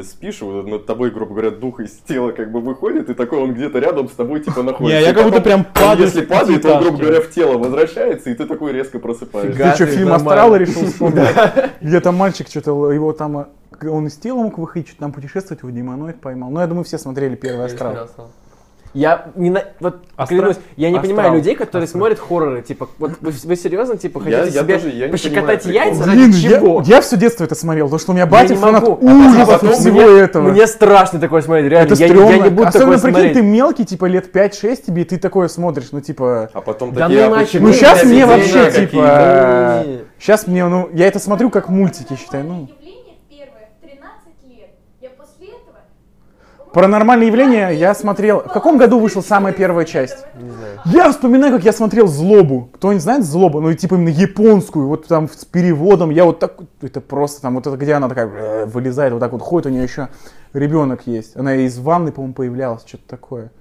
спишь, 0.04 0.42
вот 0.42 0.68
над 0.68 0.86
тобой, 0.86 1.12
грубо 1.12 1.34
говоря, 1.34 1.52
дух 1.52 1.80
из 1.80 1.92
тела 1.92 2.32
как 2.32 2.52
бы 2.52 2.62
выходит, 2.62 3.10
и 3.10 3.14
такой 3.14 3.40
он 3.40 3.54
где-то 3.54 3.80
рядом 3.80 4.10
с 4.10 4.14
тобой, 4.14 4.40
типа, 4.42 4.62
находится. 4.64 5.00
Не, 5.00 5.06
я 5.06 5.14
как 5.14 5.26
будто 5.26 5.42
прям 5.42 5.64
падаю 5.64 6.06
Если 6.06 6.22
падает, 6.22 6.66
он, 6.66 6.82
грубо 6.82 6.98
говоря, 6.98 7.22
в 7.22 7.30
тело 7.30 7.58
возвращается, 7.58 8.30
и 8.30 8.34
ты 8.34 8.46
такой 8.46 8.72
резко 8.72 9.00
просыпаешься. 9.00 9.54
Фига. 9.54 9.72
Ты 9.72 9.76
что, 9.76 9.86
фильм. 9.88 10.14
«Астрал» 10.14 10.56
решил 10.56 10.86
вспомнить? 10.86 11.28
Где 11.82 12.00
там 12.00 12.16
мальчик 12.16 12.48
что-то, 12.48 12.92
его 12.92 13.14
там, 13.14 13.38
э, 13.38 13.46
он 13.84 14.08
из 14.08 14.16
тела 14.18 14.38
мог 14.38 14.58
выходить, 14.58 14.88
что-то 14.88 15.02
там 15.02 15.12
путешествовать, 15.12 15.62
его 15.64 15.72
демоноид 15.72 16.22
поймал. 16.22 16.50
Ну, 16.50 16.60
я 16.60 16.68
думаю, 16.68 16.84
все 16.86 16.98
смотрели 16.98 17.36
первый 17.36 17.66
«Астрал». 17.66 18.10
Я 18.94 19.26
не 19.36 19.50
на... 19.50 19.62
вот 19.82 20.06
Астра- 20.16 20.28
клянусь, 20.30 20.56
я 20.78 20.90
не 20.90 20.96
Астрал. 20.96 21.16
понимаю 21.18 21.34
людей, 21.36 21.54
которые 21.58 21.86
смотрят 21.86 22.18
хорроры. 22.18 22.62
Типа, 22.62 22.88
вот 22.98 23.12
вы, 23.20 23.32
вы 23.44 23.56
серьезно, 23.58 23.98
типа, 23.98 24.20
Я- 24.26 24.38
хотите 24.40 24.56
я 24.58 24.64
себе 24.64 24.74
тоже- 24.80 24.90
я 24.96 25.10
пощекотать 25.10 25.64
понимаю 25.64 25.88
яйца 25.90 26.04
Блин, 26.10 26.30
я, 26.32 26.50
чего? 26.60 26.82
я 26.86 27.02
все 27.02 27.18
детство 27.18 27.44
это 27.44 27.56
смотрел, 27.56 27.88
потому 27.88 28.00
что 28.00 28.12
у 28.12 28.16
меня 28.16 28.24
Я 28.24 28.30
батя 28.32 28.54
не 28.54 28.62
фанат 28.62 28.84
могу. 28.88 29.06
ужасов 29.06 29.64
и 29.64 29.68
всего 29.74 30.00
мне, 30.00 30.20
этого. 30.22 30.48
Мне 30.50 30.66
страшно 30.66 31.20
такое 31.20 31.42
смотреть, 31.42 31.70
реально. 31.72 31.92
это 31.92 32.02
я, 32.02 32.08
стрёмно. 32.08 32.30
я 32.30 32.38
не 32.38 32.50
буду 32.52 32.68
Особенно, 32.70 32.72
такое 32.72 32.98
прикинь, 33.00 33.12
смотреть. 33.12 33.34
ты 33.34 33.42
мелкий, 33.42 33.84
типа 33.86 34.06
лет 34.06 34.34
5-6 34.34 34.86
тебе, 34.86 35.02
и 35.02 35.06
ты 35.06 35.18
такое 35.18 35.50
смотришь, 35.50 35.90
ну, 35.92 36.00
типа... 36.00 36.50
А 36.54 36.62
потом 36.62 36.94
Да 36.94 37.10
такие, 37.10 37.28
ну 37.28 37.36
а 37.36 37.40
почему 37.40 37.68
Ну, 37.68 37.74
сейчас 37.74 38.02
у 38.02 38.06
мне 38.06 38.16
тебя 38.16 38.28
вообще, 38.28 38.72
типа... 38.72 39.84
Сейчас 40.20 40.48
мне, 40.48 40.66
ну, 40.70 40.88
я 40.94 41.08
это 41.08 41.20
смотрю 41.20 41.50
как 41.50 41.68
мультики, 41.68 42.16
считай, 42.16 42.44
ну... 42.44 42.62
Явление 42.80 43.16
первое 43.30 43.68
в 43.78 43.86
13 43.86 44.02
лет. 44.58 44.70
Я 45.02 45.10
после 45.10 45.48
этого... 45.48 45.80
Паранормальные 46.76 47.28
явления 47.28 47.70
я 47.70 47.96
смотрел... 47.96 48.42
В 48.42 48.52
каком 48.52 48.78
году 48.78 49.00
вышла 49.00 49.22
самая 49.22 49.54
первая 49.54 49.86
часть? 49.86 50.26
Не 50.38 50.50
знаю. 50.50 50.80
Я 50.84 51.10
вспоминаю, 51.10 51.54
как 51.54 51.64
я 51.64 51.72
смотрел 51.72 52.06
«Злобу». 52.06 52.70
Кто-нибудь 52.74 53.02
знает 53.02 53.24
«Злобу»? 53.24 53.62
Ну, 53.62 53.70
и 53.70 53.76
типа 53.76 53.96
именно 53.96 54.10
японскую, 54.10 54.90
вот 54.90 55.08
там 55.08 55.30
с 55.30 55.46
переводом. 55.46 56.10
Я 56.10 56.26
вот 56.26 56.40
так... 56.40 56.58
Это 56.82 57.00
просто 57.00 57.42
там, 57.42 57.56
вот 57.56 57.66
это 57.66 57.78
где 57.78 57.94
она 57.94 58.10
такая 58.10 58.28
э, 58.28 58.66
вылезает, 58.66 59.14
вот 59.14 59.20
так 59.22 59.32
вот 59.32 59.42
ходит, 59.42 59.68
у 59.68 59.70
нее 59.70 59.84
еще 59.84 60.10
ребенок 60.52 61.08
есть. 61.08 61.38
Она 61.38 61.56
из 61.56 61.80
ванны, 61.80 62.12
по-моему, 62.12 62.34
появлялась, 62.34 62.84
что-то 62.86 63.08
такое. 63.08 63.52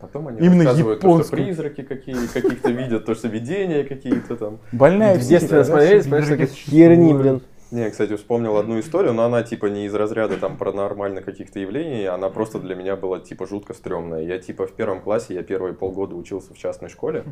Потом 0.00 0.28
они 0.28 0.38
Именно 0.38 0.64
рассказывают, 0.66 1.00
то, 1.00 1.24
что 1.24 1.32
призраки 1.32 1.82
какие, 1.82 2.14
каких-то 2.28 2.70
видят, 2.70 3.04
то, 3.04 3.16
что 3.16 3.26
видения 3.26 3.82
какие-то 3.82 4.36
там. 4.36 4.58
Больная 4.70 5.18
В 5.18 5.26
детстве 5.26 5.64
такие 5.64 6.02
существуют. 6.02 6.50
херни, 6.52 7.14
блин. 7.14 7.42
Не, 7.70 7.88
кстати, 7.88 8.16
вспомнил 8.16 8.56
одну 8.56 8.80
историю, 8.80 9.12
но 9.12 9.24
она 9.24 9.42
типа 9.44 9.66
не 9.66 9.86
из 9.86 9.94
разряда 9.94 10.36
там 10.36 10.56
паранормальных 10.56 11.24
каких-то 11.24 11.60
явлений, 11.60 12.04
она 12.06 12.28
просто 12.28 12.58
для 12.58 12.74
меня 12.74 12.96
была 12.96 13.20
типа 13.20 13.46
жутко 13.46 13.74
стрёмная. 13.74 14.22
Я 14.22 14.38
типа 14.38 14.66
в 14.66 14.72
первом 14.72 15.00
классе, 15.00 15.34
я 15.34 15.42
первые 15.42 15.74
полгода 15.74 16.16
учился 16.16 16.52
в 16.52 16.58
частной 16.58 16.88
школе. 16.88 17.24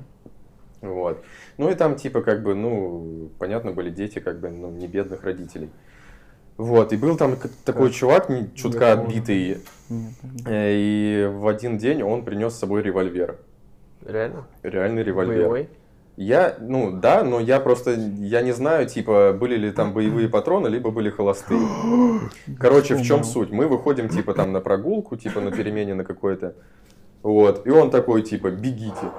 Вот. 0.80 1.24
Ну 1.56 1.70
и 1.70 1.74
там 1.74 1.96
типа 1.96 2.22
как 2.22 2.44
бы, 2.44 2.54
ну, 2.54 3.30
понятно, 3.38 3.72
были 3.72 3.90
дети 3.90 4.20
как 4.20 4.38
бы, 4.38 4.48
ну, 4.48 4.70
не 4.70 4.86
бедных 4.86 5.24
родителей. 5.24 5.70
Вот, 6.56 6.92
и 6.92 6.96
был 6.96 7.16
там 7.16 7.36
такой 7.64 7.90
чувак, 7.92 8.28
не- 8.28 8.52
чутка 8.54 8.92
отбитый, 8.92 9.58
Нет, 9.88 10.10
э, 10.44 10.72
и 10.74 11.30
в 11.32 11.46
один 11.46 11.78
день 11.78 12.02
он 12.02 12.24
принес 12.24 12.52
с 12.54 12.58
собой 12.58 12.82
револьвер. 12.82 13.38
Реально? 14.04 14.44
Реальный 14.64 15.04
револьвер. 15.04 15.48
Боевой? 15.48 15.68
Я, 16.20 16.56
ну 16.58 16.90
да, 16.90 17.22
но 17.22 17.38
я 17.38 17.60
просто, 17.60 17.92
я 17.92 18.42
не 18.42 18.50
знаю, 18.50 18.88
типа, 18.88 19.32
были 19.38 19.54
ли 19.54 19.70
там 19.70 19.92
боевые 19.92 20.28
патроны, 20.28 20.66
либо 20.66 20.90
были 20.90 21.10
холостые. 21.10 21.60
Короче, 22.58 22.96
в 22.96 23.02
чем 23.02 23.22
суть? 23.22 23.52
Мы 23.52 23.68
выходим, 23.68 24.08
типа, 24.08 24.34
там 24.34 24.50
на 24.50 24.60
прогулку, 24.60 25.16
типа, 25.16 25.40
на 25.40 25.52
перемене 25.52 25.94
на 25.94 26.02
какой-то. 26.02 26.56
Вот, 27.22 27.64
и 27.68 27.70
он 27.70 27.92
такой, 27.92 28.22
типа, 28.22 28.50
бегите. 28.50 29.12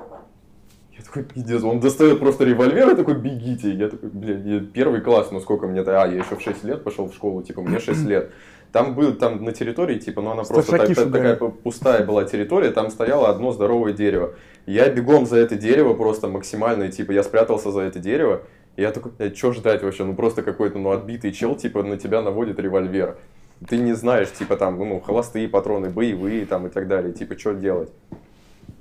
Я 0.98 1.06
такой, 1.06 1.24
пиздец, 1.24 1.64
он 1.64 1.80
достает 1.80 2.20
просто 2.20 2.44
револьвер 2.44 2.90
и 2.90 2.96
такой, 2.98 3.16
бегите. 3.16 3.72
Я 3.72 3.88
такой, 3.88 4.10
блядь, 4.10 4.74
первый 4.74 5.00
класс, 5.00 5.30
ну 5.32 5.40
сколько 5.40 5.68
мне-то, 5.68 6.04
а, 6.04 6.06
я 6.06 6.18
еще 6.18 6.36
в 6.36 6.42
6 6.42 6.66
лет 6.66 6.84
пошел 6.84 7.08
в 7.08 7.14
школу, 7.14 7.42
типа, 7.42 7.62
мне 7.62 7.80
6 7.80 8.06
лет. 8.08 8.34
Там 8.72 8.94
был, 8.94 9.14
там 9.14 9.44
на 9.44 9.52
территории, 9.52 9.98
типа, 9.98 10.22
ну 10.22 10.32
она 10.32 10.44
просто 10.44 10.72
так- 10.78 10.88
такая 11.12 11.36
пустая 11.64 12.06
была 12.06 12.24
территория, 12.24 12.70
там 12.72 12.92
стояло 12.92 13.30
одно 13.30 13.52
здоровое 13.52 13.94
дерево. 13.94 14.36
Я 14.68 14.90
бегом 14.90 15.26
за 15.26 15.38
это 15.38 15.56
дерево 15.56 15.96
просто 15.96 16.28
максимально, 16.28 16.84
и, 16.84 16.92
типа, 16.92 17.12
я 17.12 17.24
спрятался 17.24 17.72
за 17.72 17.82
это 17.82 17.98
дерево. 18.00 18.42
И 18.76 18.82
я 18.82 18.92
такой, 18.92 19.12
что 19.36 19.54
ждать 19.54 19.82
вообще? 19.82 20.04
Ну 20.04 20.14
просто 20.14 20.44
какой-то, 20.44 20.78
ну, 20.78 20.92
отбитый 20.92 21.32
чел, 21.32 21.56
типа, 21.56 21.82
на 21.84 21.98
тебя 21.98 22.22
наводит 22.22 22.60
револьвер. 22.60 23.18
Ты 23.68 23.78
не 23.78 23.94
знаешь, 23.94 24.32
типа, 24.32 24.56
там, 24.56 24.78
ну, 24.78 25.00
холостые 25.02 25.50
патроны, 25.50 25.90
боевые, 25.90 26.46
там, 26.46 26.68
и 26.68 26.70
так 26.70 26.88
далее. 26.88 27.12
Типа, 27.12 27.38
что 27.38 27.54
делать? 27.54 27.90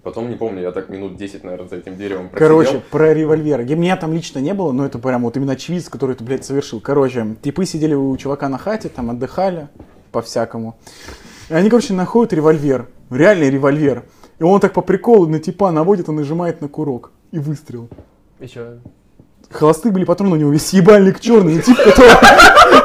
Потом, 0.08 0.30
не 0.30 0.36
помню, 0.36 0.62
я 0.62 0.72
так 0.72 0.88
минут 0.88 1.18
10, 1.18 1.44
наверное, 1.44 1.68
за 1.68 1.76
этим 1.76 1.98
деревом 1.98 2.30
просидел. 2.30 2.48
Короче, 2.48 2.82
про 2.90 3.12
револьвер. 3.12 3.62
Меня 3.76 3.94
там 3.94 4.14
лично 4.14 4.38
не 4.38 4.54
было, 4.54 4.72
но 4.72 4.86
это 4.86 4.98
прям 4.98 5.24
вот 5.24 5.36
именно 5.36 5.52
очевидец, 5.52 5.90
который 5.90 6.12
это, 6.12 6.24
блядь, 6.24 6.46
совершил. 6.46 6.80
Короче, 6.80 7.36
типы 7.42 7.66
сидели 7.66 7.92
у 7.92 8.16
чувака 8.16 8.48
на 8.48 8.56
хате, 8.56 8.88
там 8.88 9.10
отдыхали 9.10 9.68
по-всякому. 10.10 10.78
И 11.50 11.52
они, 11.52 11.68
короче, 11.68 11.92
находят 11.92 12.32
револьвер. 12.32 12.88
Реальный 13.10 13.50
револьвер. 13.50 14.04
И 14.38 14.44
он 14.44 14.60
так 14.60 14.72
по 14.72 14.80
приколу 14.80 15.26
на 15.26 15.40
типа 15.40 15.70
наводит, 15.72 16.08
он 16.08 16.16
нажимает 16.16 16.62
на 16.62 16.68
курок. 16.68 17.10
И 17.30 17.38
выстрел. 17.38 17.90
И 18.40 18.46
чё? 18.46 18.78
Холостые 19.50 19.92
были 19.92 20.04
патроны, 20.04 20.34
у 20.34 20.36
него 20.36 20.50
весь 20.50 20.72
ебальник 20.74 21.20
черный. 21.20 21.56
И 21.56 21.62
тип, 21.62 21.76
который 21.78 22.10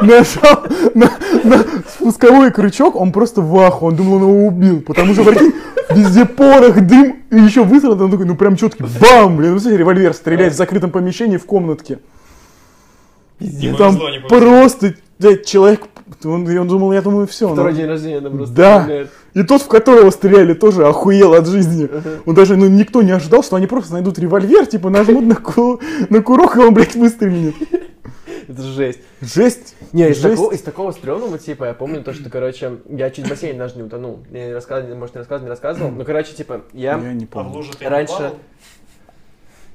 нажал 0.00 0.64
на, 0.94 1.10
на 1.44 1.64
спусковой 1.94 2.50
крючок, 2.52 2.96
он 2.96 3.12
просто 3.12 3.42
в 3.42 3.58
аху. 3.58 3.86
Он 3.86 3.96
думал, 3.96 4.14
он 4.14 4.22
его 4.22 4.46
убил. 4.46 4.80
Потому 4.80 5.12
что, 5.12 5.24
прикинь, 5.24 5.52
везде 5.90 6.24
порох, 6.24 6.80
дым, 6.80 7.16
и 7.30 7.36
еще 7.36 7.64
выстрел, 7.64 8.00
он 8.00 8.10
такой, 8.10 8.26
ну 8.26 8.34
прям 8.34 8.56
четкий, 8.56 8.84
бам, 9.00 9.36
блин, 9.36 9.52
ну 9.52 9.58
смотри, 9.58 9.78
револьвер 9.78 10.14
стреляет 10.14 10.54
в 10.54 10.56
закрытом 10.56 10.90
помещении 10.90 11.36
в 11.36 11.44
комнатке. 11.44 11.98
И 13.40 13.74
там 13.76 13.98
просто, 14.28 14.94
блядь, 15.18 15.44
человек, 15.44 15.82
он, 16.24 16.46
он 16.58 16.68
думал, 16.68 16.92
я 16.92 17.02
думаю, 17.02 17.26
все. 17.26 17.52
Второй 17.52 17.72
день 17.74 17.86
рождения, 17.86 18.20
да, 18.20 18.30
просто. 18.30 18.54
Да. 18.54 18.88
И 19.34 19.42
тот, 19.42 19.62
в 19.62 19.68
которого 19.68 20.10
стреляли, 20.10 20.54
тоже 20.54 20.86
охуел 20.86 21.34
от 21.34 21.46
жизни. 21.46 21.88
Он 22.26 22.34
даже, 22.34 22.56
ну, 22.56 22.66
никто 22.68 23.02
не 23.02 23.12
ожидал, 23.12 23.42
что 23.42 23.56
они 23.56 23.66
просто 23.66 23.92
найдут 23.94 24.18
револьвер, 24.18 24.66
типа, 24.66 24.90
нажмут 24.90 25.24
на, 25.24 25.34
ку- 25.36 25.80
на 26.10 26.22
курок, 26.22 26.56
и 26.56 26.60
он, 26.60 26.72
блядь, 26.74 26.94
выстрелит. 26.94 27.54
Это 28.48 28.62
жесть. 28.62 29.00
Жесть. 29.22 29.74
Не, 29.92 30.10
из 30.10 30.20
Жесть. 30.20 30.36
такого, 30.36 30.52
из 30.52 30.60
такого 30.60 30.92
стрёмного 30.92 31.38
типа, 31.38 31.64
я 31.64 31.72
помню 31.74 32.02
то, 32.02 32.12
что, 32.12 32.28
короче, 32.28 32.78
я 32.90 33.10
чуть 33.10 33.26
в 33.26 33.30
бассейн 33.30 33.56
даже 33.56 33.76
не 33.76 33.82
утонул. 33.82 34.20
Я 34.30 34.46
не 34.48 34.52
рассказывал, 34.52 34.94
может, 34.96 35.14
не 35.14 35.20
рассказывал, 35.20 35.44
не 35.46 35.50
рассказывал. 35.50 35.90
Ну, 35.90 36.04
короче, 36.04 36.34
типа, 36.34 36.62
я, 36.72 36.98
Я 36.98 37.12
не 37.12 37.26
помню. 37.26 37.62
раньше... 37.80 38.32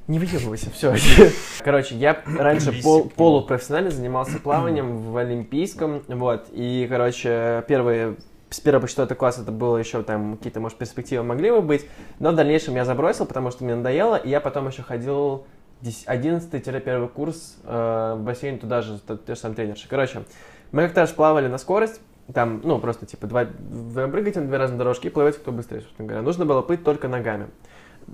Не 0.10 0.18
выебывайся, 0.18 0.72
все. 0.72 0.96
Короче, 1.64 1.94
я 1.94 2.20
раньше 2.26 2.82
пол- 2.82 3.12
полупрофессионально 3.16 3.92
занимался 3.92 4.40
плаванием 4.40 4.98
в 4.98 5.16
Олимпийском, 5.16 6.02
вот, 6.08 6.48
и, 6.52 6.88
короче, 6.90 7.64
первые 7.68 8.16
с 8.50 8.60
первого 8.60 8.82
по 8.82 8.88
четвертый 8.88 9.14
класс 9.14 9.38
это 9.38 9.52
было 9.52 9.78
еще 9.78 10.02
там 10.02 10.38
какие-то, 10.38 10.60
может, 10.62 10.80
перспективы 10.80 11.24
могли 11.24 11.52
бы 11.52 11.62
быть, 11.62 11.86
но 12.18 12.32
в 12.32 12.36
дальнейшем 12.36 12.74
я 12.74 12.86
забросил, 12.86 13.28
потому 13.28 13.52
что 13.52 13.64
мне 13.64 13.76
надоело, 13.76 14.16
и 14.16 14.30
я 14.30 14.42
потом 14.42 14.68
еще 14.68 14.82
ходил 14.82 15.46
11-1 15.84 17.08
курс 17.10 17.58
э, 17.64 18.16
в 18.18 18.24
бассейн 18.24 18.58
туда 18.58 18.82
же, 18.82 19.00
те 19.28 19.36
же 19.36 19.40
самые 19.40 19.58
тренерши. 19.58 19.88
Короче, 19.88 20.24
мы 20.72 20.82
как-то 20.86 21.02
раз 21.02 21.12
плавали 21.12 21.48
на 21.48 21.60
скорость, 21.60 22.02
там, 22.34 22.62
ну, 22.64 22.80
просто, 22.80 23.06
типа, 23.06 23.28
два, 23.28 23.44
вдвоем 23.44 24.12
прыгаете 24.12 24.40
на 24.40 24.48
две 24.48 24.58
разные 24.58 24.80
дорожки 24.80 25.06
и 25.06 25.10
плывете 25.12 25.38
кто 25.38 25.52
быстрее, 25.52 25.82
собственно 25.82 26.08
говоря. 26.08 26.24
Нужно 26.24 26.46
было 26.48 26.64
плыть 26.64 26.84
только 26.84 27.08
ногами. 27.08 27.50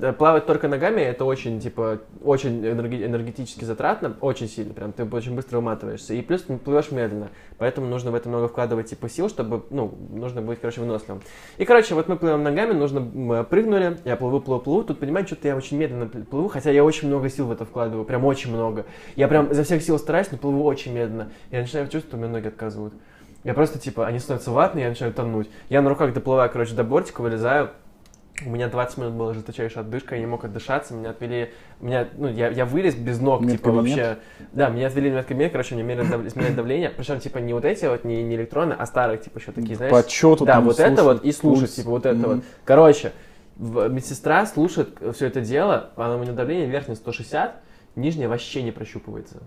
Э, 0.02 0.14
Плавать 0.14 0.46
только 0.46 0.68
ногами 0.68 1.02
это 1.02 1.26
очень, 1.26 1.60
типа, 1.60 2.00
очень 2.24 2.66
энергетически 2.66 3.64
затратно, 3.64 4.16
очень 4.22 4.48
сильно, 4.48 4.74
прям 4.74 4.92
ты 4.92 5.06
очень 5.06 5.36
быстро 5.36 5.60
уматываешься. 5.60 6.14
И 6.14 6.22
плюс 6.22 6.44
ты 6.44 6.58
плывешь 6.58 6.92
медленно, 6.92 7.30
поэтому 7.58 7.88
нужно 7.88 8.12
в 8.12 8.16
это 8.16 8.28
много 8.30 8.48
вкладывать, 8.48 8.88
типа, 8.90 9.10
сил, 9.10 9.30
чтобы, 9.30 9.64
ну, 9.70 9.98
нужно 10.10 10.42
быть, 10.42 10.60
короче, 10.60 10.82
выносливым. 10.82 11.22
И, 11.58 11.66
короче, 11.66 11.96
вот 11.96 12.08
мы 12.08 12.18
плывем 12.18 12.44
ногами, 12.44 12.74
нужно, 12.74 13.00
мы 13.00 13.44
прыгнули, 13.44 13.98
я 14.06 14.16
плыву, 14.16 14.40
плыву, 14.42 14.62
плыву, 14.62 14.84
тут, 14.84 15.00
понимаете, 15.00 15.34
что-то 15.34 15.48
я 15.50 15.56
очень 15.56 15.78
медленно 15.78 16.04
пл- 16.04 16.26
плыву, 16.26 16.48
хотя 16.50 16.72
я 16.72 16.84
очень 16.84 17.08
много 17.08 17.30
сил 17.30 17.48
в 17.48 17.52
это 17.52 17.66
вкладываю, 17.66 18.06
прям 18.06 18.26
очень 18.26 18.54
много. 18.54 18.86
Я 19.16 19.28
прям 19.28 19.48
изо 19.52 19.64
всех 19.64 19.82
сил 19.82 19.98
стараюсь, 20.00 20.32
но 20.32 20.38
плыву 20.38 20.64
очень 20.64 20.94
медленно. 20.94 21.30
Я 21.52 21.62
начинаю 21.62 21.86
чувствовать, 21.88 22.08
что 22.08 22.18
у 22.18 22.20
меня 22.20 22.30
ноги 22.32 22.48
отказывают. 22.48 22.94
Я 23.44 23.54
просто, 23.54 23.78
типа, 23.78 24.08
они 24.08 24.18
становятся 24.20 24.50
ватные, 24.52 24.84
я 24.84 24.90
начинаю 24.90 25.14
тонуть. 25.14 25.50
Я 25.70 25.84
на 25.84 25.90
руках 25.90 26.14
доплываю, 26.14 26.50
короче, 26.50 26.74
до 26.74 26.84
бортика, 26.84 27.22
вылезаю. 27.22 27.70
У 28.44 28.50
меня 28.50 28.68
20 28.68 28.98
минут 28.98 29.14
была 29.14 29.34
жесточайшая 29.34 29.84
отдышка, 29.86 30.16
я 30.16 30.22
не 30.22 30.28
мог 30.28 30.44
отдышаться, 30.44 30.94
меня 30.94 31.12
отвели, 31.12 31.54
меня, 31.80 32.08
ну, 32.18 32.28
я, 32.28 32.50
я 32.50 32.66
вылез 32.66 32.94
без 32.94 33.20
ног, 33.22 33.42
типа, 33.42 33.70
Медкабинет? 33.70 33.98
вообще. 33.98 34.18
Да, 34.52 34.68
меня 34.70 34.88
отвели 34.88 35.10
в 35.10 35.14
медкабинет, 35.14 35.52
короче, 35.54 35.76
мне 35.76 35.84
мерили 35.84 36.28
измеряли 36.28 36.54
давление, 36.54 36.90
причем, 36.90 37.20
типа, 37.22 37.38
не 37.38 37.54
вот 37.54 37.64
эти 37.64 37.86
вот, 37.86 38.04
не, 38.04 38.24
не 38.24 38.36
электроны, 38.36 38.74
а 38.74 38.86
старые, 38.86 39.20
типа, 39.20 39.38
еще 39.38 39.54
такие, 39.54 39.78
знаешь. 39.78 39.92
По 39.92 40.10
счету 40.10 40.44
Да, 40.44 40.60
вот 40.60 40.80
это 40.80 40.96
слушать, 40.96 41.04
вот 41.06 41.24
и 41.24 41.32
слушать, 41.32 41.62
пульс. 41.62 41.76
типа, 41.76 41.90
вот 41.92 42.06
это 42.06 42.18
Мгм. 42.18 42.28
вот. 42.28 42.44
Короче, 42.66 43.14
медсестра 43.58 44.46
слушает 44.46 44.98
все 45.14 45.28
это 45.28 45.40
дело, 45.40 45.92
она 45.96 46.18
у 46.18 46.20
меня 46.20 46.34
давление 46.34 46.68
верхнее 46.68 46.98
160, 46.98 47.56
нижнее 47.96 48.28
вообще 48.28 48.64
не 48.64 48.72
прощупывается. 48.72 49.44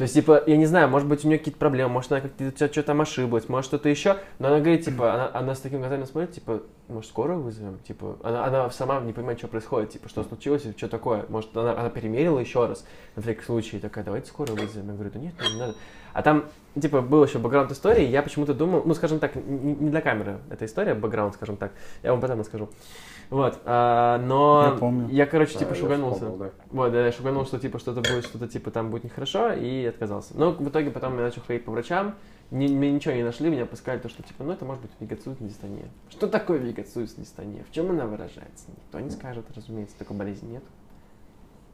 То 0.00 0.04
есть, 0.04 0.14
типа, 0.14 0.42
я 0.46 0.56
не 0.56 0.64
знаю, 0.64 0.88
может 0.88 1.06
быть, 1.06 1.26
у 1.26 1.28
нее 1.28 1.36
какие-то 1.36 1.60
проблемы, 1.60 1.90
может, 1.90 2.10
она 2.10 2.22
как-то 2.22 2.50
что-то 2.56 2.82
там 2.84 3.02
ошиблась, 3.02 3.50
может, 3.50 3.66
что-то 3.66 3.90
еще. 3.90 4.16
Но 4.38 4.48
она 4.48 4.60
говорит, 4.60 4.82
типа, 4.86 5.12
она, 5.12 5.30
она 5.34 5.54
с 5.54 5.60
такими 5.60 5.80
глазами 5.80 6.04
смотрит, 6.04 6.32
типа, 6.32 6.62
может, 6.88 7.10
скорую 7.10 7.42
вызовем? 7.42 7.78
Типа, 7.86 8.16
она, 8.22 8.46
она 8.46 8.70
сама 8.70 8.98
не 9.00 9.12
понимает, 9.12 9.38
что 9.40 9.48
происходит, 9.48 9.90
типа, 9.90 10.08
что 10.08 10.24
случилось, 10.24 10.66
что 10.74 10.88
такое. 10.88 11.26
Может, 11.28 11.54
она, 11.54 11.78
она 11.78 11.90
перемерила 11.90 12.38
еще 12.38 12.64
раз, 12.64 12.86
на 13.14 13.20
всякий 13.20 13.42
случай, 13.42 13.76
и 13.76 13.80
такая, 13.80 14.02
давайте 14.02 14.28
скорую 14.28 14.58
вызовем. 14.58 14.86
Я 14.86 14.94
говорю, 14.94 15.10
да 15.12 15.18
нет, 15.18 15.34
не 15.52 15.58
надо. 15.60 15.74
А 16.14 16.22
там, 16.22 16.46
типа, 16.80 17.02
был 17.02 17.22
еще 17.22 17.38
бэкграунд 17.38 17.70
истории, 17.70 18.06
я 18.06 18.22
почему-то 18.22 18.54
думал, 18.54 18.82
ну, 18.86 18.94
скажем 18.94 19.18
так, 19.18 19.34
не 19.36 19.90
для 19.90 20.00
камеры 20.00 20.38
эта 20.48 20.64
история, 20.64 20.94
бэкграунд, 20.94 21.34
скажем 21.34 21.58
так. 21.58 21.72
Я 22.02 22.12
вам 22.12 22.22
потом 22.22 22.40
расскажу. 22.40 22.70
Вот, 23.28 23.60
а, 23.64 24.18
но 24.18 24.72
Я 24.72 24.78
помню. 24.78 25.08
я, 25.08 25.24
короче, 25.24 25.54
А, 25.54 25.58
типа, 25.60 25.68
я 25.74 25.74
шуганулся. 25.76 26.14
вспомнил, 26.16 26.36
да. 26.38 26.50
Вот, 26.72 26.90
да, 26.90 27.06
я 27.06 27.12
шуганул, 27.12 27.46
что 27.46 27.60
типа 27.60 27.78
что-то 27.78 28.00
будет, 28.00 28.24
что-то 28.24 28.48
типа 28.48 28.72
там 28.72 28.90
будет 28.90 29.04
нехорошо, 29.04 29.52
и 29.52 29.89
отказался. 29.90 30.36
Но 30.36 30.52
в 30.52 30.68
итоге 30.68 30.90
потом 30.90 31.16
я 31.16 31.22
начал 31.22 31.42
ходить 31.42 31.64
по 31.64 31.70
врачам, 31.72 32.14
ни- 32.50 32.68
мне 32.68 32.90
ничего 32.90 33.14
не 33.14 33.22
нашли, 33.22 33.50
меня 33.50 33.66
пускали 33.66 33.98
то, 33.98 34.08
что 34.08 34.22
типа, 34.22 34.44
ну 34.44 34.52
это 34.52 34.64
может 34.64 34.82
быть 34.82 34.90
вегетоциозная 34.98 35.48
дистония. 35.48 35.88
Что 36.08 36.26
такое 36.26 36.58
вегетоциозная 36.58 37.24
дистония? 37.24 37.64
В 37.68 37.72
чем 37.72 37.90
она 37.90 38.06
выражается? 38.06 38.66
Никто 38.76 39.00
не 39.00 39.10
скажет, 39.10 39.46
разумеется, 39.54 39.96
такой 39.98 40.16
болезни 40.16 40.52
нет. 40.52 40.64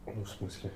Ну, 0.07 0.25
в 0.25 0.29
смысле? 0.29 0.71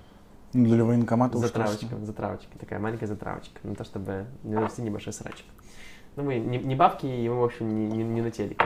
Ну, 0.52 0.64
Для 0.64 0.84
военкомата 0.84 1.38
уж 1.38 1.42
точно. 1.50 1.66
Затравочка, 1.66 2.06
затравочка, 2.06 2.58
такая 2.58 2.78
маленькая 2.80 3.06
затравочка, 3.06 3.60
на 3.62 3.74
то, 3.76 3.84
чтобы 3.84 4.26
не 4.42 4.54
нанести 4.54 4.82
небольшой 4.82 5.12
срачик. 5.12 5.46
Ну 6.16 6.24
мы 6.24 6.38
не, 6.38 6.58
не 6.58 6.74
бабки, 6.74 7.06
и 7.06 7.28
мы, 7.28 7.36
в 7.40 7.44
общем, 7.44 7.72
не, 7.72 7.86
не, 7.86 8.02
не 8.02 8.20
на 8.20 8.30
телеке. 8.32 8.64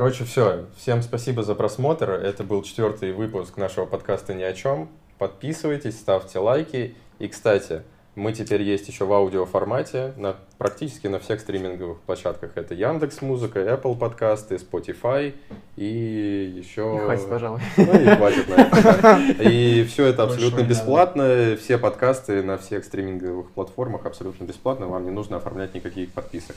Короче, 0.00 0.24
все. 0.24 0.64
Всем 0.78 1.02
спасибо 1.02 1.42
за 1.42 1.54
просмотр. 1.54 2.08
Это 2.08 2.42
был 2.42 2.62
четвертый 2.62 3.12
выпуск 3.12 3.58
нашего 3.58 3.84
подкаста 3.84 4.32
«Ни 4.32 4.42
о 4.42 4.54
чем». 4.54 4.88
Подписывайтесь, 5.18 5.98
ставьте 5.98 6.38
лайки. 6.38 6.94
И, 7.18 7.28
кстати, 7.28 7.82
мы 8.14 8.32
теперь 8.32 8.62
есть 8.62 8.88
еще 8.88 9.04
в 9.04 9.12
аудиоформате 9.12 10.14
на, 10.16 10.36
практически 10.56 11.06
на 11.06 11.18
всех 11.18 11.40
стриминговых 11.40 12.00
площадках. 12.00 12.52
Это 12.54 12.72
Яндекс 12.72 13.20
Музыка, 13.20 13.60
Apple 13.60 13.94
подкасты, 13.94 14.54
Spotify 14.54 15.34
и 15.76 16.54
еще... 16.56 16.96
И 16.96 17.04
хватит, 17.04 17.28
пожалуй. 17.28 17.60
Ну 17.76 18.00
и 18.00 18.06
хватит 18.16 18.48
на 18.48 18.54
это. 18.54 18.98
да. 19.02 19.50
И 19.50 19.84
все 19.84 20.06
это 20.06 20.22
абсолютно 20.22 20.60
не 20.60 20.68
бесплатно. 20.68 21.58
Все 21.60 21.76
подкасты 21.76 22.42
на 22.42 22.56
всех 22.56 22.86
стриминговых 22.86 23.50
платформах 23.50 24.06
абсолютно 24.06 24.44
бесплатно. 24.44 24.86
Вам 24.86 25.04
не 25.04 25.10
нужно 25.10 25.36
оформлять 25.36 25.74
никаких 25.74 26.10
подписок. 26.14 26.56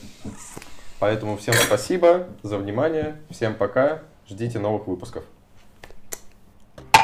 Поэтому 0.99 1.37
всем 1.37 1.53
спасибо 1.55 2.27
за 2.43 2.57
внимание. 2.57 3.17
Всем 3.29 3.55
пока. 3.55 3.99
Ждите 4.27 4.59
новых 4.59 4.87
выпусков. 4.87 5.23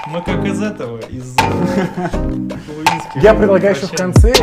Мы 0.07 0.21
как 0.23 0.43
из 0.45 0.61
этого, 0.61 0.99
из 0.99 1.35
Луинских 2.13 3.21
Я 3.21 3.33
предлагаю 3.33 3.75
еще 3.75 3.85
в 3.85 3.91
конце 3.91 4.33